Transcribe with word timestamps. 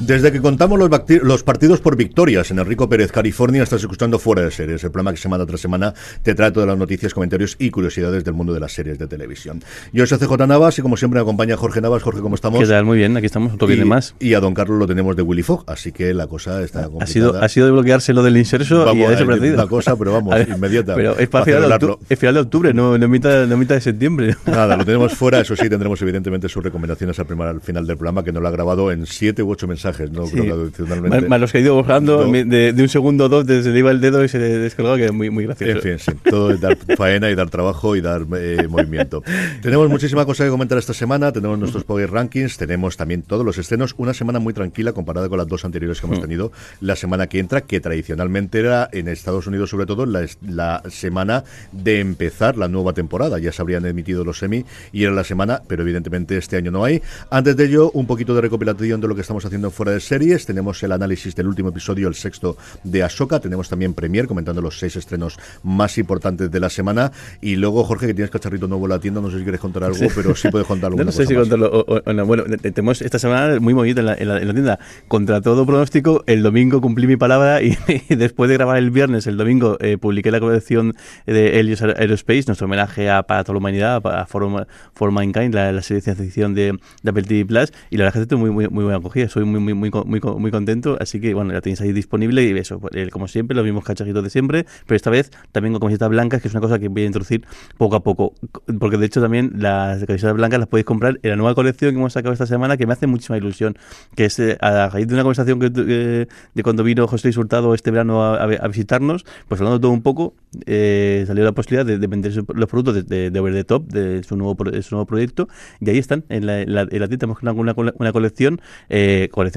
Desde 0.00 0.32
que 0.32 0.40
contamos 0.40 0.78
los, 0.78 0.90
los, 1.22 1.42
partidos 1.42 1.80
por 1.80 1.94
victorias 1.94 2.50
en 2.50 2.58
Enrico 2.58 2.88
Pérez, 2.88 3.12
California, 3.12 3.62
estás 3.62 3.82
escuchando 3.82 4.18
Fuera 4.18 4.40
de 4.40 4.50
Series, 4.50 4.82
el 4.82 4.90
programa 4.90 5.12
que 5.12 5.20
semana 5.20 5.44
tras 5.44 5.60
semana 5.60 5.92
te 6.22 6.34
trae 6.34 6.50
todas 6.50 6.66
las 6.66 6.78
noticias, 6.78 7.12
comentarios 7.12 7.54
y 7.58 7.70
curiosidades 7.70 8.24
del 8.24 8.32
mundo 8.32 8.54
de 8.54 8.60
las 8.60 8.72
series 8.72 8.98
de 8.98 9.06
televisión. 9.06 9.62
Yo 9.92 10.06
soy 10.06 10.16
CJ 10.16 10.46
Navas 10.46 10.78
y 10.78 10.82
como 10.82 10.96
siempre 10.96 11.18
me 11.18 11.22
acompaña 11.22 11.54
Jorge 11.58 11.82
Navas. 11.82 12.02
Jorge, 12.02 12.22
¿cómo 12.22 12.34
estamos? 12.34 12.60
¿Qué 12.60 12.66
tal? 12.66 12.86
Muy 12.86 12.96
bien, 12.96 13.14
aquí 13.14 13.26
estamos, 13.26 13.52
otro 13.52 13.68
viene 13.68 13.84
más. 13.84 14.14
Y 14.18 14.32
a 14.32 14.40
Don 14.40 14.54
Carlos 14.54 14.78
lo 14.78 14.86
tenemos 14.86 15.16
de 15.16 15.22
Willy 15.22 15.42
Fogg, 15.42 15.64
así 15.66 15.92
que 15.92 16.14
la 16.14 16.26
cosa 16.26 16.62
está 16.62 16.84
complicada. 16.84 17.04
Ha 17.04 17.06
sido, 17.06 17.36
ha 17.36 17.48
sido 17.50 17.66
desbloquearse 17.66 18.14
lo 18.14 18.22
del 18.22 18.38
inserso 18.38 18.86
vamos, 18.86 18.96
y 18.96 19.04
ha 19.04 19.10
desaparecido. 19.10 19.56
La 19.58 19.66
cosa, 19.66 19.96
pero 19.96 20.14
vamos, 20.14 20.34
inmediata. 20.48 20.94
Pero 20.94 21.18
es 21.18 21.28
para 21.28 21.44
final 21.44 21.78
de, 21.78 21.96
es 22.08 22.18
final 22.18 22.34
de 22.36 22.40
octubre, 22.40 22.72
no, 22.72 22.96
no, 22.96 23.06
mitad, 23.06 23.46
no 23.46 23.58
mitad 23.58 23.74
de 23.74 23.82
septiembre. 23.82 24.34
Nada, 24.46 24.78
lo 24.78 24.84
tenemos 24.86 25.12
fuera, 25.12 25.40
eso 25.40 25.54
sí, 25.56 25.68
tendremos 25.68 26.00
evidentemente 26.00 26.48
sus 26.48 26.64
recomendaciones 26.64 27.18
al, 27.18 27.26
primer, 27.26 27.48
al 27.48 27.60
final 27.60 27.86
del 27.86 27.98
programa, 27.98 28.24
que 28.24 28.32
nos 28.32 28.40
lo 28.40 28.48
ha 28.48 28.50
grabado 28.50 28.90
en 28.90 29.04
siete 29.04 29.42
u 29.42 29.50
ocho 29.50 29.68
mensajes, 29.68 29.89
no 30.12 30.26
Sí. 30.26 30.32
creo 30.32 30.44
que 30.44 30.62
adicionalmente. 30.62 31.28
Más 31.28 31.40
los 31.40 31.52
que 31.52 31.58
he 31.58 31.60
ido 31.60 31.74
borrando 31.74 32.26
No. 32.26 32.32
de, 32.32 32.72
de 32.72 32.82
un 32.82 32.88
segundo 32.88 33.24
o 33.26 33.28
dos, 33.28 33.46
se 33.46 33.70
le 33.70 33.78
iba 33.78 33.90
el 33.90 34.00
dedo 34.00 34.24
y 34.24 34.28
se 34.28 34.38
le 34.38 34.48
descolgaba, 34.58 34.96
que 34.96 35.06
es 35.06 35.12
muy, 35.12 35.30
muy 35.30 35.44
gracioso. 35.46 35.72
En 35.88 35.98
fin, 35.98 35.98
sí, 35.98 36.12
todo 36.28 36.50
es 36.52 36.60
dar 36.60 36.76
faena 36.96 37.30
y 37.30 37.34
dar 37.34 37.50
trabajo 37.50 37.96
y 37.96 38.00
dar 38.00 38.26
eh, 38.36 38.66
movimiento. 38.68 39.22
Tenemos 39.62 39.88
muchísima 39.88 40.24
cosa 40.26 40.44
que 40.44 40.50
comentar 40.50 40.78
esta 40.78 40.94
semana, 40.94 41.32
tenemos 41.32 41.58
nuestros 41.58 41.84
Power 41.84 42.10
Rankings, 42.10 42.56
tenemos 42.56 42.96
también 42.96 43.22
todos 43.22 43.44
los 43.44 43.58
estrenos, 43.58 43.94
una 43.98 44.14
semana 44.14 44.38
muy 44.38 44.52
tranquila 44.54 44.92
comparada 44.92 45.28
con 45.28 45.38
las 45.38 45.48
dos 45.48 45.64
anteriores 45.64 46.00
que 46.00 46.06
hemos 46.06 46.20
tenido 46.20 46.52
la 46.80 46.96
semana 46.96 47.26
que 47.26 47.38
entra, 47.38 47.60
que 47.62 47.80
tradicionalmente 47.80 48.58
era 48.60 48.88
en 48.92 49.08
Estados 49.08 49.46
Unidos 49.46 49.70
sobre 49.70 49.86
todo 49.86 50.06
la, 50.06 50.26
la 50.46 50.82
semana 50.88 51.44
de 51.72 52.00
empezar 52.00 52.56
la 52.56 52.68
nueva 52.68 52.92
temporada, 52.92 53.38
ya 53.38 53.52
se 53.52 53.62
habrían 53.62 53.84
emitido 53.86 54.24
los 54.24 54.38
semi 54.38 54.64
y 54.92 55.04
era 55.04 55.12
la 55.12 55.24
semana, 55.24 55.62
pero 55.66 55.82
evidentemente 55.82 56.36
este 56.36 56.56
año 56.56 56.70
no 56.70 56.84
hay. 56.84 57.02
Antes 57.30 57.56
de 57.56 57.64
ello, 57.66 57.90
un 57.92 58.06
poquito 58.06 58.34
de 58.34 58.40
recopilación 58.40 59.00
de 59.00 59.08
lo 59.08 59.14
que 59.14 59.20
estamos 59.22 59.44
haciendo 59.44 59.70
fuera 59.80 59.92
de 59.92 60.00
series, 60.00 60.44
tenemos 60.44 60.82
el 60.82 60.92
análisis 60.92 61.34
del 61.34 61.46
último 61.46 61.70
episodio, 61.70 62.06
el 62.06 62.14
sexto 62.14 62.58
de 62.84 63.02
Ahsoka, 63.02 63.40
tenemos 63.40 63.70
también 63.70 63.94
Premier 63.94 64.26
comentando 64.26 64.60
los 64.60 64.78
seis 64.78 64.94
estrenos 64.96 65.38
más 65.62 65.96
importantes 65.96 66.50
de 66.50 66.60
la 66.60 66.68
semana 66.68 67.12
y 67.40 67.56
luego 67.56 67.82
Jorge 67.84 68.06
que 68.08 68.12
tienes 68.12 68.30
cacharrito 68.30 68.68
nuevo 68.68 68.84
en 68.84 68.90
la 68.90 68.98
tienda, 68.98 69.22
no 69.22 69.30
sé 69.30 69.38
si 69.38 69.42
quieres 69.42 69.58
contar 69.58 69.84
algo, 69.84 69.96
pero 70.14 70.36
sí 70.36 70.48
puedes 70.50 70.68
contar 70.68 70.88
alguna 70.90 71.04
no 71.04 71.12
sé 71.12 71.24
si 71.24 71.32
más. 71.32 71.44
contarlo 71.48 71.70
o, 71.72 72.02
o- 72.04 72.12
no. 72.12 72.26
Bueno, 72.26 72.44
te- 72.44 72.72
tenemos 72.72 73.00
esta 73.00 73.18
semana 73.18 73.58
muy 73.58 73.72
movida 73.72 74.00
en 74.00 74.06
la, 74.06 74.14
en 74.16 74.28
la- 74.28 74.38
en 74.42 74.48
la 74.48 74.52
tienda. 74.52 74.78
Contra 75.08 75.40
todo 75.40 75.64
pronóstico, 75.64 76.24
el 76.26 76.42
domingo 76.42 76.82
cumplí 76.82 77.06
mi 77.06 77.16
palabra 77.16 77.62
y, 77.62 77.78
y 78.10 78.16
después 78.16 78.48
de 78.50 78.56
grabar 78.56 78.76
el 78.76 78.90
viernes, 78.90 79.26
el 79.26 79.38
domingo, 79.38 79.78
eh, 79.80 79.96
publiqué 79.96 80.30
la 80.30 80.40
colección 80.40 80.94
de 81.24 81.58
Helios 81.58 81.80
Aerospace, 81.80 82.44
nuestro 82.48 82.66
homenaje 82.66 83.08
a 83.08 83.22
Para 83.22 83.44
toda 83.44 83.54
la 83.54 83.58
humanidad, 83.60 84.06
a 84.06 84.26
For, 84.26 84.66
For 84.92 85.10
Mankind, 85.10 85.54
la, 85.54 85.72
la 85.72 85.80
serie 85.80 86.00
de 86.00 86.04
ciencia 86.04 86.22
ficción 86.22 86.52
de, 86.54 86.78
de 87.02 87.10
Apple 87.10 87.22
TV 87.22 87.46
Plus. 87.46 87.72
Y 87.88 87.96
la 87.96 88.04
verdad 88.04 88.16
es 88.22 88.26
que 88.28 88.34
estoy 88.34 88.38
muy, 88.38 88.50
muy, 88.50 88.68
muy 88.68 88.84
buena 88.84 88.98
acogida. 88.98 89.26
Soy 89.30 89.44
muy, 89.44 89.60
muy, 89.60 89.69
muy, 89.74 89.90
muy, 90.06 90.20
co- 90.20 90.38
muy 90.38 90.50
contento. 90.50 90.96
Así 91.00 91.20
que, 91.20 91.34
bueno, 91.34 91.52
la 91.52 91.60
tenéis 91.60 91.80
ahí 91.80 91.92
disponible 91.92 92.42
y 92.44 92.50
eso, 92.58 92.78
pues, 92.80 92.94
eh, 92.96 93.08
como 93.10 93.28
siempre, 93.28 93.54
los 93.56 93.64
mismos 93.64 93.84
cachajitos 93.84 94.22
de 94.22 94.30
siempre. 94.30 94.66
Pero 94.86 94.96
esta 94.96 95.10
vez 95.10 95.30
también 95.52 95.72
con 95.72 95.80
camisetas 95.80 96.08
blancas, 96.08 96.42
que 96.42 96.48
es 96.48 96.54
una 96.54 96.60
cosa 96.60 96.78
que 96.78 96.88
voy 96.88 97.02
a 97.02 97.06
introducir 97.06 97.44
poco 97.78 97.96
a 97.96 98.02
poco. 98.02 98.34
Porque 98.78 98.96
de 98.96 99.06
hecho 99.06 99.20
también 99.20 99.52
las 99.56 100.04
camisetas 100.04 100.34
blancas 100.34 100.58
las 100.60 100.68
podéis 100.68 100.84
comprar 100.86 101.18
en 101.22 101.30
la 101.30 101.36
nueva 101.36 101.54
colección 101.54 101.92
que 101.92 101.96
hemos 101.98 102.12
sacado 102.12 102.32
esta 102.32 102.46
semana, 102.46 102.76
que 102.76 102.86
me 102.86 102.92
hace 102.92 103.06
muchísima 103.06 103.36
ilusión. 103.38 103.76
Que 104.16 104.26
es 104.26 104.38
eh, 104.38 104.56
a 104.60 104.88
raíz 104.88 105.06
de 105.06 105.14
una 105.14 105.22
conversación 105.22 105.60
que, 105.60 105.72
que- 105.72 106.28
de 106.54 106.62
cuando 106.62 106.82
vino 106.84 107.06
José 107.06 107.28
Luis 107.28 107.36
Hurtado 107.36 107.74
este 107.74 107.90
verano 107.90 108.22
a, 108.22 108.36
a- 108.36 108.44
a 108.44 108.68
visitarnos, 108.68 109.24
pues 109.48 109.60
hablando 109.60 109.80
todo 109.80 109.92
un 109.92 110.02
poco, 110.02 110.34
eh, 110.66 111.24
salió 111.26 111.44
la 111.44 111.52
posibilidad 111.52 111.84
de, 111.86 111.98
de 111.98 112.06
vender 112.06 112.32
los 112.54 112.68
productos 112.68 112.94
de, 112.94 113.02
de, 113.02 113.30
de 113.30 113.40
Over 113.40 113.54
the 113.54 113.64
Top, 113.64 113.86
de 113.88 114.22
su 114.22 114.36
nuevo, 114.36 114.56
de 114.64 114.82
su 114.82 114.94
nuevo 114.94 115.06
proyecto, 115.06 115.48
y 115.80 115.90
ahí 115.90 115.98
están, 115.98 116.24
en 116.28 116.46
la, 116.46 116.60
en 116.62 116.74
la, 116.74 116.82
en 116.82 117.00
la 117.00 117.08
tienda 117.08 117.24
hemos 117.26 117.38
creado 117.38 117.58
una, 117.60 117.72
una, 117.76 117.92
una 117.98 118.12
colección, 118.12 118.60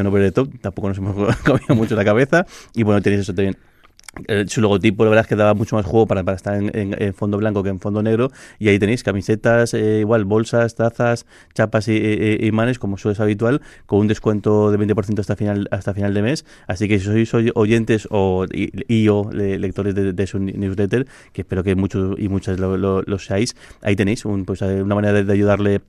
colección 0.04 0.08
Over 0.08 0.24
the 0.24 0.32
Top, 0.32 0.62
tampoco 0.62 0.90
nos 0.90 0.98
hemos 0.98 1.36
comido 1.46 1.76
mucho 1.76 1.96
la 1.96 2.06
cabeza, 2.06 2.46
y 2.76 2.84
bueno, 2.84 3.02
tenéis 3.02 3.22
eso 3.22 3.34
también. 3.34 3.58
Su 4.48 4.62
logotipo, 4.62 5.04
la 5.06 5.10
verdad 5.10 5.24
es 5.24 5.28
que 5.28 5.36
daba 5.36 5.56
mucho 5.56 5.76
más 5.76 5.88
juego 5.88 6.06
para, 6.06 6.24
para 6.24 6.36
estar 6.36 6.54
en, 6.54 6.70
en- 6.78 6.96
en 7.02 7.16
fondo 7.16 7.36
blanco 7.40 7.64
que 7.64 7.70
en 7.70 7.80
fondo 7.80 8.04
negro. 8.04 8.30
Y 8.60 8.68
ahí 8.70 8.78
tenéis 8.78 9.02
camisetas, 9.02 9.74
eh, 9.74 10.02
igual 10.02 10.24
bolsas, 10.24 10.76
tazas, 10.76 11.26
chapas 11.56 11.88
y, 11.88 11.94
y- 11.94 12.38
y 12.42 12.46
imanes, 12.46 12.78
como 12.78 13.00
suele 13.00 13.16
ser 13.16 13.24
habitual, 13.24 13.62
con 13.88 13.98
un 14.02 14.08
descuento 14.08 14.70
de 14.70 14.78
20% 14.78 15.20
hasta 15.20 15.36
final, 15.36 15.68
hasta 15.72 15.96
final 15.96 16.14
de 16.14 16.22
mes. 16.22 16.46
Así 16.68 16.88
que 16.88 17.00
si 17.00 17.06
sois 17.06 17.34
oy- 17.34 17.52
oyentes 17.56 18.08
o, 18.12 18.46
y, 18.54 18.70
y 18.88 19.08
o 19.08 19.32
le- 19.32 19.58
lectores 19.58 19.96
de, 19.96 20.14
de 20.14 20.28
su 20.28 20.38
newsletter, 20.38 21.08
que 21.32 21.42
espero 21.42 21.64
que 21.64 21.74
muchos 21.76 22.16
y 22.20 22.30
muchas 22.30 22.60
lo, 22.60 22.78
lo- 22.78 23.02
lo 23.02 23.18
seáis, 23.18 23.56
ahí 23.82 23.96
tenéis 23.96 24.26
un, 24.26 24.46
pues, 24.46 24.62
una 24.62 24.94
manera 24.94 25.14
de, 25.14 25.24
de 25.24 25.34
ayudarle 25.34 25.82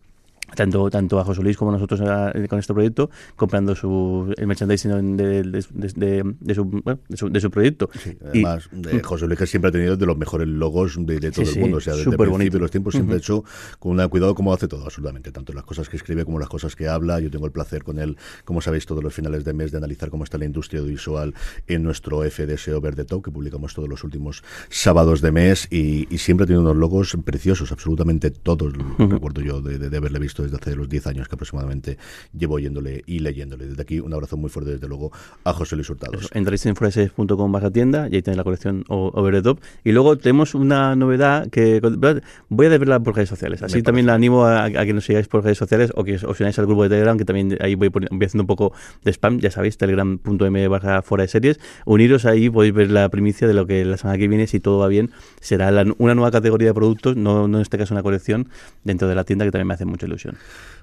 tanto, 0.55 0.91
tanto 0.91 1.19
a 1.19 1.25
José 1.25 1.43
Luis 1.43 1.57
como 1.57 1.71
a 1.71 1.75
nosotros 1.75 2.01
a- 2.03 2.33
con 2.49 2.59
este 2.59 2.75
proyecto, 2.75 3.11
comprando 3.37 3.75
su, 3.75 4.33
el 4.37 4.47
merchandising 4.47 5.17
de, 5.17 5.43
de, 5.43 5.65
de- 5.73 6.35
de- 6.41 6.55
su, 6.55 6.65
bueno, 6.65 7.01
de, 7.09 7.17
su, 7.17 7.29
de 7.31 7.41
su 7.41 7.51
proyecto. 7.51 7.89
Sí, 7.99 8.11
Y- 8.35 8.45
además, 8.45 8.69
eh, 8.91 9.01
José 9.03 9.27
Luis 9.27 9.39
que 9.39 9.47
siempre 9.47 9.69
ha 9.71 9.73
tenido 9.73 9.97
de 9.97 10.07
los 10.07 10.17
mejores 10.17 10.47
logos 10.49 10.97
de, 10.99 11.19
todo 11.33 11.45
Sí, 11.45 11.55
el 11.55 11.61
mundo. 11.61 11.79
O 11.79 11.81
sea, 11.81 11.95
desde 11.95 12.11
el 12.11 12.17
principio 12.17 12.59
los 12.61 12.71
tiempos 12.71 12.95
siempre 12.95 13.17
ha 13.17 13.19
hecho 13.19 13.45
con 13.79 13.99
un 13.99 14.09
cuidado 14.09 14.35
como 14.35 14.53
hace 14.53 14.69
todo, 14.69 14.85
absolutamente. 14.85 15.33
Tanto 15.33 15.53
las 15.53 15.65
cosas 15.65 15.89
que 15.89 15.97
escribe 15.97 16.25
como 16.25 16.39
las 16.39 16.49
cosas 16.49 16.77
que 16.77 16.89
habla. 16.89 17.21
Yo 17.21 17.31
tengo 17.31 17.47
el 17.47 17.53
placer 17.53 17.83
con 17.85 17.99
él, 17.99 18.17
como 18.45 18.61
sabéis, 18.61 18.87
todos 18.87 19.03
los 19.03 19.15
finales 19.15 19.45
de 19.45 19.53
mes 19.55 19.73
de 19.73 19.79
analizar 19.79 20.11
cómo 20.11 20.25
está 20.25 20.39
la 20.39 20.45
industria 20.45 20.81
audiovisual 20.81 21.35
en 21.67 21.83
nuestro 21.83 22.23
FDS 22.23 22.69
Over 22.69 22.95
the 22.95 23.05
Top, 23.05 23.25
que 23.25 23.31
publicamos 23.31 23.75
todos 23.75 23.89
los 23.89 24.05
últimos 24.05 24.43
sábados 24.69 25.21
de 25.21 25.33
mes. 25.33 25.67
Y, 25.71 26.07
y 26.15 26.19
siempre 26.19 26.45
ha 26.45 26.47
tenido 26.47 26.63
unos 26.63 26.77
logos 26.77 27.17
preciosos, 27.25 27.73
absolutamente 27.73 28.31
todos. 28.31 28.75
Lo 28.77 29.07
recuerdo 29.09 29.41
yo 29.41 29.61
de 29.61 29.97
haberle 29.97 30.19
visto 30.19 30.34
desde 30.43 30.57
hace 30.57 30.77
los 30.77 30.89
10 30.89 31.07
años 31.07 31.29
que 31.29 31.35
aproximadamente 31.35 31.99
llevo 32.37 32.55
oyéndole 32.55 33.03
y 33.07 33.21
leyéndole. 33.21 33.67
Desde 33.67 33.83
aquí, 33.83 34.01
un 34.01 34.13
abrazo 34.13 34.37
muy 34.37 34.51
fuerte, 34.51 34.73
desde 34.73 34.89
luego, 34.89 35.13
a 35.45 35.53
José 35.53 35.77
Luis 35.77 35.89
Hurtado. 35.89 36.19
Eso, 36.19 36.29
entráis 36.33 36.65
en 36.67 36.77
foreses.com 36.77 37.53
barra 37.53 37.71
tienda 37.71 38.09
y 38.11 38.17
ahí 38.17 38.23
tenéis 38.23 38.39
la 38.39 38.45
colección 38.45 38.85
Over 38.89 39.35
the 39.35 39.43
Top. 39.43 39.61
Y 39.85 39.93
luego 39.93 40.17
tenemos 40.19 40.55
una 40.55 40.97
novedad 40.97 41.49
que 41.51 41.81
voy 42.49 42.67
a 42.67 42.71
desvelar 42.71 43.03
por 43.03 43.15
redes 43.15 43.29
sociales. 43.29 43.63
Así 43.63 43.77
Me 43.77 43.83
también 43.83 44.07
la 44.07 44.15
animo 44.15 44.45
a, 44.45 44.65
a 44.65 44.71
que 44.71 44.93
nos 44.93 45.05
sigáis 45.05 45.29
por 45.29 45.45
redes 45.45 45.59
sociales 45.59 45.93
o 45.95 46.05
que 46.05 46.17
os 46.17 46.41
unáis 46.41 46.59
al 46.59 46.67
grupo 46.67 46.83
de 46.83 46.89
Telegram, 46.89 47.17
que 47.19 47.25
también 47.25 47.57
ahí 47.61 47.75
voy, 47.75 47.89
voy 47.89 48.05
haciendo 48.25 48.43
un 48.43 48.47
poco 48.47 48.73
de 49.05 49.11
spam, 49.13 49.39
ya 49.39 49.51
sabéis, 49.51 49.77
telegram.m 49.77 50.69
barra 50.69 51.03
fuera 51.03 51.23
de 51.23 51.29
series. 51.29 51.61
Uniros 51.85 52.25
ahí, 52.25 52.51
podéis 52.51 52.75
ver 52.75 52.91
la 52.91 53.09
primicia 53.09 53.47
de 53.47 53.55
lo 53.55 53.67
que 53.67 53.85
la 53.85 53.97
semana 53.97 54.19
que 54.19 54.29
viene, 54.29 54.47
si 54.47 54.61
todo 54.61 54.79
va 54.79 54.89
bien, 54.89 55.11
será 55.41 55.71
la- 55.71 55.85
una 55.99 56.15
nueva 56.15 56.31
categoría 56.31 56.69
de 56.69 56.75
productos, 56.75 57.17
no, 57.17 57.49
no 57.49 57.59
en 57.59 57.63
este 57.63 57.79
caso 57.79 57.95
una 57.95 58.03
colección, 58.03 58.49
dentro 58.85 59.09
de 59.09 59.15
la 59.15 59.25
tienda 59.25 59.45
que 59.45 59.51
también 59.51 59.69
me 59.69 59.75
hace 59.75 59.85
mucha 59.85 60.07
ilusión. 60.07 60.24
religion 60.25 60.39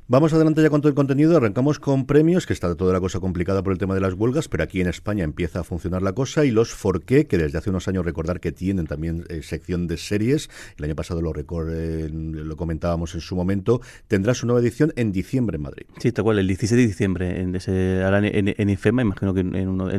Vamos 0.08 0.34
adelante 0.34 0.62
ya 0.62 0.70
con 0.70 0.82
todo 0.82 0.90
el 0.90 0.96
contenido. 0.96 1.38
Arrancamos 1.38 1.80
con 1.80 2.06
premios, 2.06 2.46
que 2.46 2.54
está 2.54 2.76
toda 2.76 2.92
la 2.92 3.00
cosa 3.00 3.20
complicada 3.20 3.64
por 3.64 3.72
el 3.72 3.80
tema 3.80 3.96
de 3.96 4.02
las 4.02 4.14
huelgas, 4.14 4.48
pero 4.50 4.64
aquí 4.64 4.82
en 4.82 4.88
España 4.88 5.24
empieza 5.24 5.62
a 5.62 5.64
funcionar 5.64 6.02
la 6.02 6.14
cosa. 6.14 6.44
Y 6.44 6.52
los 6.52 6.74
Forqué, 6.74 7.28
que 7.28 7.38
desde 7.38 7.58
hace 7.58 7.70
unos 7.70 7.88
años 7.88 8.04
recordar 8.04 8.40
que 8.40 8.52
tienen 8.52 8.88
también 8.88 9.24
eh, 9.30 9.42
sección 9.42 9.88
de 9.88 9.98
series. 9.98 10.50
El 10.78 10.86
año 10.86 10.96
pasado 10.96 11.22
lo, 11.22 11.34
eh, 11.34 12.10
lo 12.12 12.58
comentábamos 12.58 13.16
en 13.16 13.22
su 13.22 13.36
momento. 13.36 13.82
Tendrá 14.08 14.34
su 14.34 14.46
nueva 14.48 14.62
edición 14.62 14.92
en 14.96 15.12
diciembre 15.12 15.56
en 15.56 15.62
Madrid. 15.62 15.86
Sí, 16.00 16.12
tal 16.12 16.26
cual, 16.26 16.40
el 16.40 16.48
16 16.48 16.78
de 16.82 16.88
diciembre. 16.88 17.42
En, 17.42 17.56
ese, 17.56 18.02
en, 18.02 18.70
IFEMA, 18.70 19.04
imagino 19.04 19.34
que 19.34 19.40
en 19.42 19.68
uno, 19.70 19.90